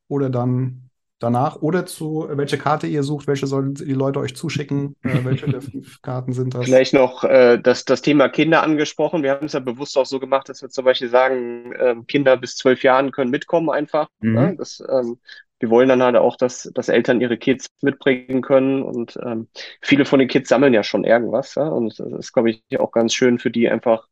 oder 0.06 0.28
dann 0.28 0.87
danach 1.18 1.56
oder 1.56 1.86
zu, 1.86 2.26
welche 2.30 2.58
Karte 2.58 2.86
ihr 2.86 3.02
sucht, 3.02 3.26
welche 3.26 3.46
sollen 3.46 3.74
die 3.74 3.92
Leute 3.92 4.20
euch 4.20 4.36
zuschicken, 4.36 4.96
äh, 5.02 5.24
welche 5.24 5.46
der 5.46 5.60
fünf 5.62 6.00
Karten 6.02 6.32
sind 6.32 6.54
das? 6.54 6.64
Vielleicht 6.64 6.94
noch 6.94 7.24
äh, 7.24 7.58
das, 7.58 7.84
das 7.84 8.02
Thema 8.02 8.28
Kinder 8.28 8.62
angesprochen. 8.62 9.22
Wir 9.22 9.32
haben 9.32 9.46
es 9.46 9.52
ja 9.52 9.60
bewusst 9.60 9.96
auch 9.98 10.06
so 10.06 10.20
gemacht, 10.20 10.48
dass 10.48 10.62
wir 10.62 10.68
zum 10.68 10.84
Beispiel 10.84 11.08
sagen, 11.08 11.72
äh, 11.72 11.96
Kinder 12.06 12.36
bis 12.36 12.56
zwölf 12.56 12.82
Jahren 12.82 13.10
können 13.10 13.30
mitkommen 13.30 13.70
einfach. 13.70 14.08
Mhm. 14.20 14.36
Ja, 14.36 14.52
das, 14.52 14.82
ähm, 14.88 15.18
wir 15.60 15.70
wollen 15.70 15.88
dann 15.88 16.02
halt 16.02 16.16
auch, 16.16 16.36
dass, 16.36 16.70
dass 16.74 16.88
Eltern 16.88 17.20
ihre 17.20 17.36
Kids 17.36 17.66
mitbringen 17.82 18.42
können 18.42 18.82
und 18.82 19.18
ähm, 19.24 19.48
viele 19.80 20.04
von 20.04 20.20
den 20.20 20.28
Kids 20.28 20.48
sammeln 20.48 20.72
ja 20.72 20.84
schon 20.84 21.04
irgendwas. 21.04 21.56
Ja? 21.56 21.68
Und 21.68 21.98
das 21.98 22.12
ist, 22.12 22.32
glaube 22.32 22.50
ich, 22.50 22.62
auch 22.78 22.92
ganz 22.92 23.12
schön 23.12 23.38
für 23.38 23.50
die 23.50 23.68
einfach 23.68 24.06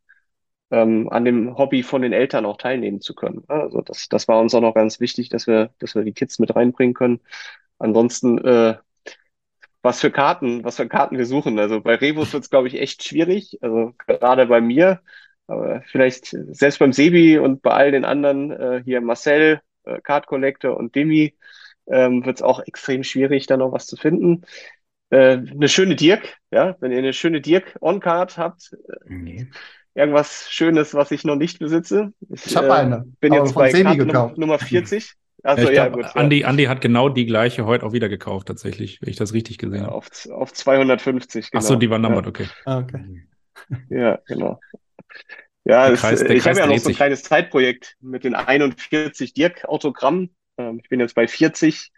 ähm, 0.70 1.08
an 1.10 1.24
dem 1.24 1.56
Hobby 1.56 1.82
von 1.82 2.02
den 2.02 2.12
Eltern 2.12 2.46
auch 2.46 2.56
teilnehmen 2.56 3.00
zu 3.00 3.14
können. 3.14 3.44
Also 3.48 3.80
das, 3.82 4.08
das 4.08 4.28
war 4.28 4.40
uns 4.40 4.54
auch 4.54 4.60
noch 4.60 4.74
ganz 4.74 5.00
wichtig, 5.00 5.28
dass 5.28 5.46
wir, 5.46 5.70
dass 5.78 5.94
wir 5.94 6.02
die 6.02 6.12
Kids 6.12 6.38
mit 6.38 6.54
reinbringen 6.54 6.94
können. 6.94 7.20
Ansonsten, 7.78 8.38
äh, 8.38 8.76
was 9.82 10.00
für 10.00 10.10
Karten, 10.10 10.64
was 10.64 10.76
für 10.76 10.88
Karten 10.88 11.18
wir 11.18 11.26
suchen. 11.26 11.58
Also 11.58 11.80
bei 11.80 11.94
Rebus 11.94 12.32
wird 12.32 12.42
es, 12.44 12.50
glaube 12.50 12.68
ich, 12.68 12.80
echt 12.80 13.04
schwierig. 13.04 13.58
Also 13.62 13.94
gerade 14.06 14.46
bei 14.46 14.60
mir, 14.60 15.00
aber 15.46 15.82
vielleicht 15.86 16.26
selbst 16.26 16.80
beim 16.80 16.92
Sebi 16.92 17.38
und 17.38 17.62
bei 17.62 17.70
all 17.70 17.92
den 17.92 18.04
anderen, 18.04 18.50
äh, 18.50 18.82
hier 18.84 19.00
Marcel, 19.00 19.60
äh, 19.84 20.00
Card 20.00 20.26
Collector 20.26 20.76
und 20.76 20.96
Demi, 20.96 21.36
ähm, 21.86 22.26
wird 22.26 22.38
es 22.38 22.42
auch 22.42 22.60
extrem 22.66 23.04
schwierig, 23.04 23.46
da 23.46 23.56
noch 23.56 23.70
was 23.70 23.86
zu 23.86 23.96
finden. 23.96 24.42
Äh, 25.10 25.38
eine 25.38 25.68
schöne 25.68 25.94
Dirk, 25.94 26.36
ja, 26.50 26.76
wenn 26.80 26.90
ihr 26.90 26.98
eine 26.98 27.12
schöne 27.12 27.40
Dirk 27.40 27.76
On-Card 27.80 28.38
habt, 28.38 28.76
okay 29.04 29.48
irgendwas 29.96 30.46
Schönes, 30.50 30.94
was 30.94 31.10
ich 31.10 31.24
noch 31.24 31.36
nicht 31.36 31.58
besitze. 31.58 32.12
Ich, 32.28 32.46
ich 32.46 32.56
habe 32.56 32.68
äh, 32.68 32.72
eine. 32.72 33.04
Bin 33.20 33.32
jetzt 33.32 33.54
bei 33.54 33.72
Karte 33.72 34.04
gekauft. 34.04 34.38
Nummer 34.38 34.58
40. 34.60 35.14
Also, 35.42 35.70
ja, 35.70 35.88
glaub, 35.88 36.02
gut. 36.02 36.16
Andi, 36.16 36.40
ja. 36.40 36.48
Andi 36.48 36.64
hat 36.64 36.80
genau 36.80 37.08
die 37.08 37.24
gleiche 37.24 37.66
heute 37.66 37.86
auch 37.86 37.92
wieder 37.92 38.08
gekauft, 38.08 38.48
tatsächlich, 38.48 39.00
wenn 39.00 39.10
ich 39.10 39.16
das 39.16 39.32
richtig 39.32 39.58
gesehen 39.58 39.84
habe. 39.84 39.92
Auf, 39.92 40.08
auf 40.30 40.52
250, 40.52 41.50
genau. 41.50 41.62
Achso, 41.62 41.76
die 41.76 41.88
war 41.88 41.98
numbered, 41.98 42.24
ja. 42.24 42.30
okay. 42.30 42.48
Ah, 42.64 42.78
okay. 42.78 43.26
Ja, 43.88 44.18
genau. 44.26 44.60
Ja, 45.64 45.92
Kreis, 45.94 46.20
es, 46.20 46.30
ich 46.30 46.46
habe 46.46 46.58
ja 46.58 46.66
noch 46.66 46.78
so 46.78 46.88
ein 46.88 46.94
kleines 46.94 47.22
Zeitprojekt 47.22 47.96
mit 48.00 48.24
den 48.24 48.34
41 48.34 49.34
Dirk-Autogrammen. 49.34 50.34
Ähm, 50.58 50.80
ich 50.82 50.88
bin 50.88 51.00
jetzt 51.00 51.14
bei 51.14 51.26
40. 51.26 51.90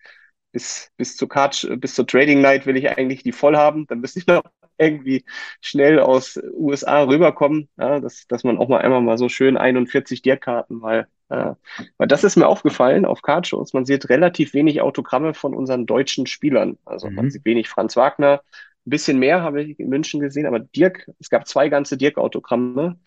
Bis, 0.51 0.91
bis 0.97 1.17
zur 1.17 1.29
Card, 1.29 1.69
bis 1.77 1.95
zur 1.95 2.07
Trading 2.07 2.41
Night 2.41 2.65
will 2.65 2.77
ich 2.77 2.89
eigentlich 2.89 3.23
die 3.23 3.33
voll 3.33 3.57
haben. 3.57 3.87
Dann 3.87 4.01
müsste 4.01 4.19
ich 4.19 4.27
noch 4.27 4.43
irgendwie 4.79 5.25
schnell 5.61 5.99
aus 5.99 6.39
USA 6.55 7.03
rüberkommen, 7.03 7.69
ja, 7.79 8.01
dass, 8.01 8.27
dass 8.27 8.45
man 8.45 8.59
auch 8.59 8.69
mal 8.69 8.81
einmal 8.81 9.01
mal 9.01 9.19
so 9.19 9.29
schön 9.29 9.57
41 9.57 10.23
Dirk-Karten 10.23 10.77
mal, 10.77 11.09
äh, 11.29 11.55
weil 11.97 12.09
das 12.09 12.25
ist 12.25 12.37
mir 12.37 12.47
aufgefallen 12.47 13.05
auf 13.05 13.23
Cardshows, 13.23 13.73
man 13.73 13.85
sieht 13.85 14.09
relativ 14.09 14.55
wenig 14.55 14.81
Autogramme 14.81 15.35
von 15.35 15.55
unseren 15.55 15.87
deutschen 15.87 16.27
Spielern. 16.27 16.79
Also 16.85 17.09
mhm. 17.09 17.15
man 17.17 17.31
sieht 17.31 17.45
wenig 17.45 17.69
Franz 17.69 17.97
Wagner, 17.97 18.43
ein 18.87 18.91
bisschen 18.91 19.19
mehr 19.19 19.43
habe 19.43 19.63
ich 19.63 19.79
in 19.79 19.89
München 19.89 20.21
gesehen, 20.21 20.47
aber 20.47 20.61
Dirk, 20.61 21.11
es 21.19 21.29
gab 21.29 21.47
zwei 21.47 21.69
ganze 21.69 21.97
Dirk-Autogramme, 21.99 22.99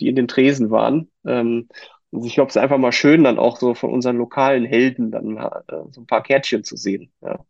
die 0.00 0.08
in 0.08 0.16
den 0.16 0.28
Tresen 0.28 0.70
waren. 0.70 1.10
Ähm, 1.26 1.68
und 2.10 2.24
ich 2.24 2.34
glaube, 2.34 2.48
es 2.50 2.56
ist 2.56 2.62
einfach 2.62 2.78
mal 2.78 2.92
schön, 2.92 3.24
dann 3.24 3.38
auch 3.38 3.56
so 3.56 3.74
von 3.74 3.90
unseren 3.90 4.16
lokalen 4.18 4.64
Helden 4.64 5.10
dann 5.10 5.36
äh, 5.36 5.50
so 5.90 6.02
ein 6.02 6.06
paar 6.06 6.22
Kärtchen 6.22 6.62
zu 6.62 6.76
sehen. 6.76 7.10
Ja 7.20 7.40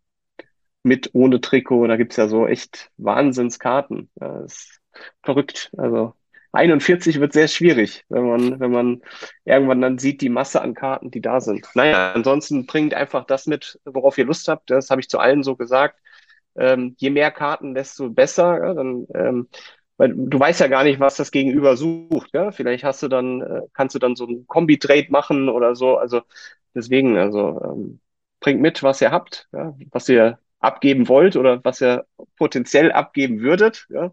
mit, 0.85 1.11
ohne 1.15 1.41
Trikot. 1.41 1.87
Da 1.87 1.97
gibt's 1.97 2.17
ja 2.17 2.29
so 2.29 2.47
echt 2.47 2.91
Wahnsinnskarten. 2.97 4.11
Das 4.17 4.53
ist 4.53 4.81
verrückt. 5.23 5.73
Also 5.77 6.15
41 6.55 7.19
wird 7.19 7.33
sehr 7.33 7.49
schwierig, 7.49 8.05
wenn 8.09 8.29
man, 8.29 8.61
wenn 8.61 8.71
man 8.71 9.03
irgendwann 9.45 9.81
dann 9.81 9.99
sieht, 9.99 10.21
die 10.21 10.29
Masse 10.29 10.63
an 10.63 10.75
Karten, 10.75 11.11
die 11.11 11.21
da 11.21 11.41
sind. 11.41 11.67
Naja, 11.75 12.13
ansonsten 12.13 12.67
bringt 12.67 12.95
einfach 12.95 13.25
das 13.27 13.47
mit, 13.47 13.81
worauf 13.85 14.19
ihr 14.19 14.25
Lust 14.25 14.47
habt. 14.47 14.71
Das 14.71 14.91
habe 14.91 15.01
ich 15.01 15.09
zu 15.09 15.19
allen 15.19 15.43
so 15.43 15.57
gesagt. 15.57 15.99
Ähm, 16.57 16.95
je 16.99 17.11
mehr 17.11 17.33
Karten, 17.33 17.75
desto 17.75 18.09
besser. 18.11 18.59
Ja, 18.65 18.75
dann, 18.75 19.07
ähm, 19.15 19.49
weil 19.97 20.15
du 20.15 20.39
weißt 20.39 20.61
ja 20.61 20.69
gar 20.69 20.85
nicht, 20.85 21.01
was 21.01 21.17
das 21.17 21.33
Gegenüber 21.33 21.77
sucht. 21.77 22.31
Ja? 22.33 22.53
Vielleicht 22.53 22.85
hast 22.85 23.03
du 23.03 23.09
dann, 23.09 23.43
äh, 23.43 23.63
kannst 23.73 23.97
du 23.97 23.99
dann 23.99 24.15
so 24.15 24.27
ein 24.27 24.47
Kombi-Trade 24.47 25.07
machen 25.11 25.49
oder 25.49 25.75
so. 25.75 25.97
Also 25.99 26.23
deswegen, 26.75 27.17
also 27.17 27.61
ähm, 27.65 28.01
bringt 28.41 28.61
mit, 28.61 28.83
was 28.85 29.01
ihr 29.01 29.11
habt, 29.11 29.49
ja? 29.53 29.75
was 29.91 30.09
ihr 30.09 30.39
abgeben 30.65 31.09
wollt 31.09 31.37
oder 31.37 31.65
was 31.65 31.81
ihr 31.83 32.07
potenziell 32.37 32.93
abgeben 32.93 33.41
würdet. 33.41 33.87
Ja? 33.91 34.13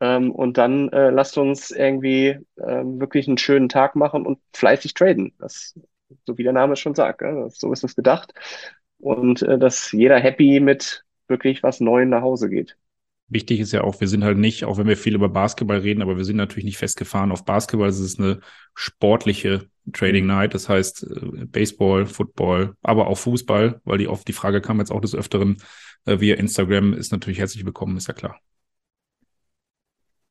Ähm, 0.00 0.30
und 0.30 0.58
dann 0.58 0.88
äh, 0.90 1.10
lasst 1.10 1.38
uns 1.38 1.70
irgendwie 1.70 2.38
ähm, 2.58 3.00
wirklich 3.00 3.28
einen 3.28 3.38
schönen 3.38 3.68
Tag 3.68 3.96
machen 3.96 4.26
und 4.26 4.38
fleißig 4.54 4.94
traden. 4.94 5.34
Das, 5.38 5.78
so 6.26 6.38
wie 6.38 6.44
der 6.44 6.52
Name 6.52 6.76
schon 6.76 6.94
sagt. 6.94 7.22
Ja? 7.22 7.48
So 7.50 7.72
ist 7.72 7.84
es 7.84 7.96
gedacht. 7.96 8.32
Und 8.98 9.42
äh, 9.42 9.58
dass 9.58 9.92
jeder 9.92 10.18
happy 10.18 10.60
mit 10.60 11.04
wirklich 11.28 11.62
was 11.62 11.80
Neuem 11.80 12.10
nach 12.10 12.22
Hause 12.22 12.48
geht. 12.48 12.76
Wichtig 13.30 13.60
ist 13.60 13.72
ja 13.72 13.84
auch, 13.84 14.00
wir 14.00 14.08
sind 14.08 14.24
halt 14.24 14.38
nicht, 14.38 14.64
auch 14.64 14.78
wenn 14.78 14.86
wir 14.86 14.96
viel 14.96 15.14
über 15.14 15.28
Basketball 15.28 15.78
reden, 15.78 16.00
aber 16.00 16.16
wir 16.16 16.24
sind 16.24 16.36
natürlich 16.36 16.64
nicht 16.64 16.78
festgefahren 16.78 17.30
auf 17.30 17.44
Basketball. 17.44 17.88
Es 17.88 18.00
ist 18.00 18.18
eine 18.18 18.40
sportliche 18.74 19.68
Trading 19.92 20.24
mhm. 20.24 20.30
Night. 20.30 20.54
Das 20.54 20.68
heißt 20.68 21.04
äh, 21.04 21.44
Baseball, 21.46 22.06
Football, 22.06 22.74
aber 22.82 23.06
auch 23.08 23.18
Fußball, 23.18 23.80
weil 23.84 23.98
die 23.98 24.08
oft 24.08 24.26
die 24.28 24.32
Frage 24.32 24.60
kam 24.60 24.78
jetzt 24.78 24.90
auch 24.90 25.00
des 25.00 25.14
Öfteren 25.14 25.58
äh, 26.06 26.20
via 26.20 26.36
Instagram, 26.36 26.94
ist 26.94 27.12
natürlich 27.12 27.38
herzlich 27.38 27.64
willkommen, 27.66 27.96
ist 27.96 28.08
ja 28.08 28.14
klar. 28.14 28.40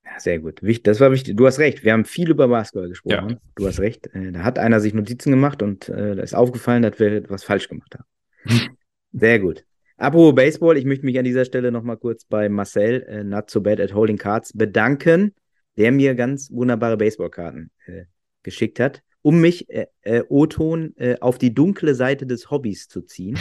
Ja, 0.04 0.20
sehr 0.20 0.40
gut. 0.40 0.62
Das 0.84 1.00
war 1.00 1.12
wichtig. 1.12 1.38
Du 1.38 1.46
hast 1.46 1.60
recht. 1.60 1.84
Wir 1.84 1.94
haben 1.94 2.06
viel 2.06 2.32
über 2.32 2.48
Basketball 2.48 2.90
gesprochen. 2.90 3.30
Ja. 3.30 3.38
Du 3.56 3.68
hast 3.68 3.80
recht. 3.80 4.08
Äh, 4.16 4.32
da 4.32 4.44
hat 4.44 4.58
einer 4.58 4.80
sich 4.80 4.96
Notizen 4.96 5.30
gemacht 5.30 5.62
und 5.62 5.88
äh, 5.90 6.16
da 6.16 6.24
ist 6.24 6.34
aufgefallen, 6.34 6.82
dass 6.82 7.00
wir 7.00 7.12
etwas 7.12 7.44
falsch 7.44 7.70
gemacht 7.70 7.96
haben. 7.96 8.06
Sehr 9.12 9.40
gut. 9.40 9.67
Apropos 9.98 10.36
Baseball, 10.36 10.78
ich 10.78 10.86
möchte 10.86 11.06
mich 11.06 11.18
an 11.18 11.26
dieser 11.26 11.44
Stelle 11.46 11.72
nochmal 11.72 11.98
kurz 11.98 12.24
bei 12.26 12.50
Marcel, 12.50 13.04
äh, 13.04 13.24
Not 13.24 13.50
So 13.50 13.62
Bad 13.62 13.80
at 13.80 13.94
Holding 13.94 14.18
Cards, 14.18 14.54
bedanken, 14.54 15.34
der 15.76 15.92
mir 15.92 16.14
ganz 16.16 16.52
wunderbare 16.52 16.98
Baseballkarten 16.98 17.72
äh, 17.88 18.04
geschickt 18.44 18.80
hat, 18.80 19.02
um 19.24 19.42
mich, 19.42 19.70
äh, 19.70 19.88
äh, 20.02 20.24
O-Ton, 20.30 20.94
äh, 20.98 21.18
auf 21.20 21.40
die 21.40 21.54
dunkle 21.54 21.96
Seite 21.96 22.28
des 22.28 22.52
Hobbys 22.52 22.88
zu 22.88 23.02
ziehen, 23.02 23.40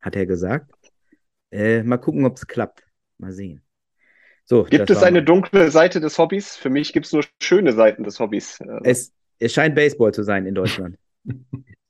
hat 0.00 0.16
er 0.16 0.26
gesagt. 0.26 0.70
Äh, 1.52 1.84
mal 1.84 1.98
gucken, 1.98 2.24
ob 2.26 2.36
es 2.36 2.46
klappt. 2.46 2.84
Mal 3.18 3.32
sehen. 3.32 3.62
So, 4.44 4.64
Gibt 4.64 4.90
es 4.90 5.02
eine 5.02 5.20
mal- 5.20 5.24
dunkle 5.24 5.70
Seite 5.70 6.00
des 6.00 6.18
Hobbys? 6.18 6.56
Für 6.56 6.68
mich 6.70 6.92
gibt 6.92 7.06
es 7.06 7.12
nur 7.12 7.24
schöne 7.40 7.72
Seiten 7.72 8.02
des 8.02 8.18
Hobbys. 8.18 8.58
Es, 8.82 9.12
es 9.38 9.52
scheint 9.52 9.74
Baseball 9.76 10.12
zu 10.12 10.24
sein 10.24 10.44
in 10.46 10.54
Deutschland. 10.54 10.98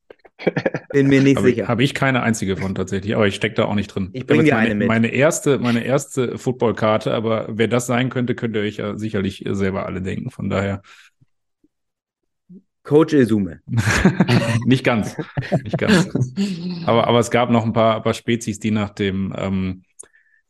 Bin 0.93 1.09
mir 1.09 1.23
nicht 1.23 1.39
ich, 1.39 1.45
sicher. 1.45 1.69
habe 1.69 1.83
ich 1.83 1.95
keine 1.95 2.23
einzige 2.23 2.57
von 2.57 2.75
tatsächlich, 2.75 3.15
aber 3.15 3.27
ich 3.27 3.35
stecke 3.35 3.55
da 3.55 3.65
auch 3.65 3.75
nicht 3.75 3.89
drin. 3.89 4.11
Ich 4.13 4.27
bring 4.27 4.39
habe 4.39 4.47
jetzt 4.47 4.53
dir 4.53 4.57
meine, 4.57 4.71
eine 4.71 4.75
mit. 4.75 4.89
Meine 4.89 5.09
erste, 5.09 5.59
meine 5.59 5.85
erste 5.85 6.39
Footballkarte, 6.39 7.15
aber 7.15 7.47
wer 7.49 7.69
das 7.69 7.87
sein 7.87 8.11
könnte, 8.11 8.35
könnt 8.35 8.57
ihr 8.57 8.63
euch 8.63 8.79
ja 8.79 8.97
sicherlich 8.97 9.45
selber 9.47 9.87
alle 9.87 10.03
denken. 10.03 10.31
Von 10.31 10.51
daher 10.51 10.83
Coach 12.85 13.15
Izume. 13.15 13.61
nicht 14.67 14.85
ganz, 14.85 15.17
nicht 15.63 15.79
ganz. 15.79 16.09
Aber, 16.85 17.07
aber 17.07 17.19
es 17.19 17.31
gab 17.31 17.51
noch 17.51 17.65
ein 17.65 17.73
paar, 17.73 18.03
paar 18.03 18.15
Spezies, 18.15 18.59
die 18.59 18.71
nach 18.71 18.91
dem, 18.91 19.35
ähm, 19.37 19.83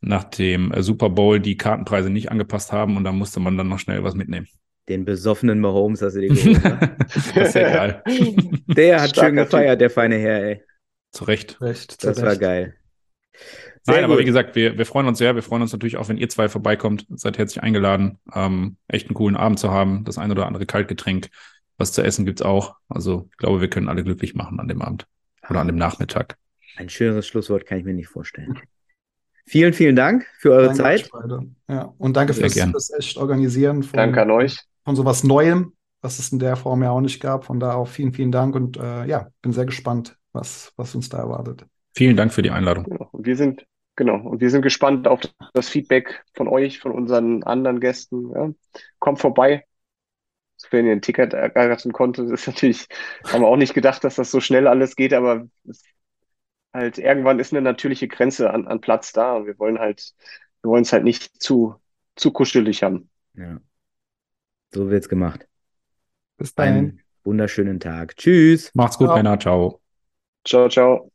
nach 0.01 0.25
dem 0.25 0.73
Super 0.83 1.11
Bowl 1.11 1.39
die 1.39 1.57
Kartenpreise 1.57 2.11
nicht 2.11 2.31
angepasst 2.31 2.73
haben 2.73 2.97
und 2.97 3.05
da 3.05 3.13
musste 3.13 3.39
man 3.39 3.57
dann 3.57 3.69
noch 3.69 3.79
schnell 3.79 4.03
was 4.03 4.15
mitnehmen. 4.15 4.49
Den 4.89 5.05
besoffenen 5.05 5.61
Mahomes 5.61 6.03
hast 6.03 6.15
du 6.15 6.21
dir 6.21 6.29
geholt. 6.29 6.63
ne? 6.63 6.97
das 7.15 7.27
ist 7.37 7.55
ja 7.55 7.71
geil. 7.73 8.03
Der 8.67 9.01
hat 9.01 9.11
Starker 9.11 9.29
schön 9.29 9.37
gefeiert, 9.37 9.81
der 9.81 9.91
feine 9.91 10.17
Herr, 10.17 10.43
ey. 10.43 10.63
Zu 11.13 11.25
Recht. 11.25 11.61
Recht, 11.61 11.93
zu 11.93 12.07
Das 12.07 12.21
war 12.21 12.31
Recht. 12.31 12.41
geil. 12.41 12.75
Sehr 13.83 13.95
Nein, 13.97 14.05
aber 14.05 14.15
gut. 14.15 14.23
wie 14.23 14.27
gesagt, 14.27 14.57
wir, 14.57 14.79
wir 14.79 14.87
freuen 14.87 15.07
uns 15.07 15.19
sehr. 15.19 15.35
Wir 15.35 15.43
freuen 15.43 15.63
uns 15.63 15.73
natürlich 15.73 15.97
auch, 15.97 16.09
wenn 16.09 16.17
ihr 16.17 16.29
zwei 16.29 16.49
vorbeikommt. 16.49 17.07
Seid 17.11 17.39
herzlich 17.39 17.63
eingeladen. 17.63 18.19
Ähm, 18.35 18.77
echt 18.89 19.09
einen 19.09 19.15
coolen 19.15 19.37
Abend 19.37 19.59
zu 19.59 19.71
haben. 19.71 20.05
Das 20.05 20.19
ein 20.19 20.31
oder 20.31 20.47
andere 20.47 20.67
Kaltgetränk. 20.67 21.29
Was 21.77 21.93
zu 21.93 22.03
essen 22.03 22.25
gibt's 22.25 22.43
auch. 22.43 22.77
Also 22.89 23.29
ich 23.31 23.37
glaube, 23.37 23.61
wir 23.61 23.69
können 23.69 23.89
alle 23.89 24.05
glücklich 24.05 24.35
machen 24.35 24.61
an 24.61 24.69
dem 24.69 24.81
Abend 24.83 25.07
oder 25.51 25.61
an 25.61 25.67
dem 25.67 25.77
Nachmittag. 25.77 26.37
Ein 26.77 26.89
schöneres 26.89 27.27
Schlusswort 27.27 27.67
kann 27.67 27.79
ich 27.79 27.85
mir 27.85 27.95
nicht 27.95 28.09
vorstellen. 28.09 28.59
Vielen, 29.47 29.73
vielen 29.75 29.97
Dank 29.97 30.27
für 30.39 30.53
eure 30.53 30.67
Danke 30.69 30.83
Zeit. 30.83 31.11
Ja, 31.69 31.95
und 31.99 32.17
danke 32.17 32.33
fürs, 32.33 32.55
fürs 32.55 32.91
echt 32.99 33.17
Organisieren 33.19 33.83
von, 33.83 33.97
Danke 33.99 34.23
an 34.23 34.31
euch. 34.31 34.59
Von 34.85 34.97
sowas 34.97 35.25
Neuem, 35.25 35.73
was 36.01 36.19
es 36.19 36.33
in 36.33 36.39
der 36.39 36.57
Form 36.57 36.83
ja 36.83 36.91
auch 36.91 37.01
nicht 37.01 37.21
gab. 37.21 37.45
Von 37.45 37.61
da 37.61 37.75
auch 37.75 37.89
vielen, 37.89 38.13
vielen 38.13 38.33
Dank 38.33 38.55
und 38.55 38.77
äh, 38.77 39.07
ja, 39.07 39.29
bin 39.43 39.53
sehr 39.53 39.67
gespannt, 39.67 40.17
was, 40.33 40.73
was 40.77 40.95
uns 40.95 41.09
da 41.09 41.19
erwartet. 41.19 41.67
Vielen 41.97 42.17
Dank 42.17 42.33
für 42.33 42.43
die 42.43 42.51
Einladung. 42.51 42.85
Genau. 42.85 43.09
Und 43.13 43.27
wir 43.27 43.37
sind, 43.37 43.67
genau, 43.97 44.17
und 44.17 44.41
wir 44.41 44.51
sind 44.51 44.63
gespannt 44.63 45.07
auf 45.09 45.21
das 45.53 45.69
Feedback 45.69 46.25
von 46.35 46.49
euch, 46.49 46.81
von 46.81 46.93
unseren 46.93 47.43
anderen 47.45 47.81
Gästen. 47.81 48.31
Ja. 48.31 48.51
Kommt 48.99 49.21
vorbei. 49.21 49.65
Wenn 50.71 50.87
ihr 50.87 50.93
ein 50.93 51.03
Ticket 51.03 51.35
ergattern 51.35 51.93
konntet, 51.93 52.31
ist 52.31 52.47
natürlich, 52.47 52.87
haben 53.25 53.43
wir 53.43 53.49
auch 53.49 53.57
nicht 53.57 53.75
gedacht, 53.75 54.03
dass 54.03 54.15
das 54.15 54.31
so 54.31 54.41
schnell 54.41 54.67
alles 54.67 54.97
geht, 54.97 55.13
aber 55.13 55.47
es, 55.69 55.83
halt 56.73 56.99
irgendwann 56.99 57.39
ist 57.39 57.53
eine 57.53 57.63
natürliche 57.63 58.09
Grenze 58.09 58.51
an, 58.51 58.67
an 58.67 58.81
Platz 58.81 59.13
da 59.13 59.37
und 59.37 59.47
wir 59.47 59.59
wollen 59.59 59.79
halt, 59.79 60.15
wir 60.63 60.71
wollen 60.71 60.83
es 60.83 60.93
halt 60.93 61.05
nicht 61.05 61.41
zu, 61.41 61.77
zu 62.17 62.33
kuschelig 62.33 62.83
haben. 62.83 63.09
Ja. 63.35 63.59
So 64.75 64.91
wird's 64.91 65.09
gemacht. 65.09 65.47
Bis 66.37 66.55
dahin. 66.55 66.75
Einen 66.75 67.01
wunderschönen 67.23 67.81
Tag. 67.81 68.17
Tschüss. 68.17 68.71
Macht's 68.75 68.99
gut, 68.99 69.09
Ciao. 69.09 69.17
Männer. 69.17 69.39
Ciao. 69.39 69.81
Ciao, 70.45 70.69
ciao. 70.69 71.14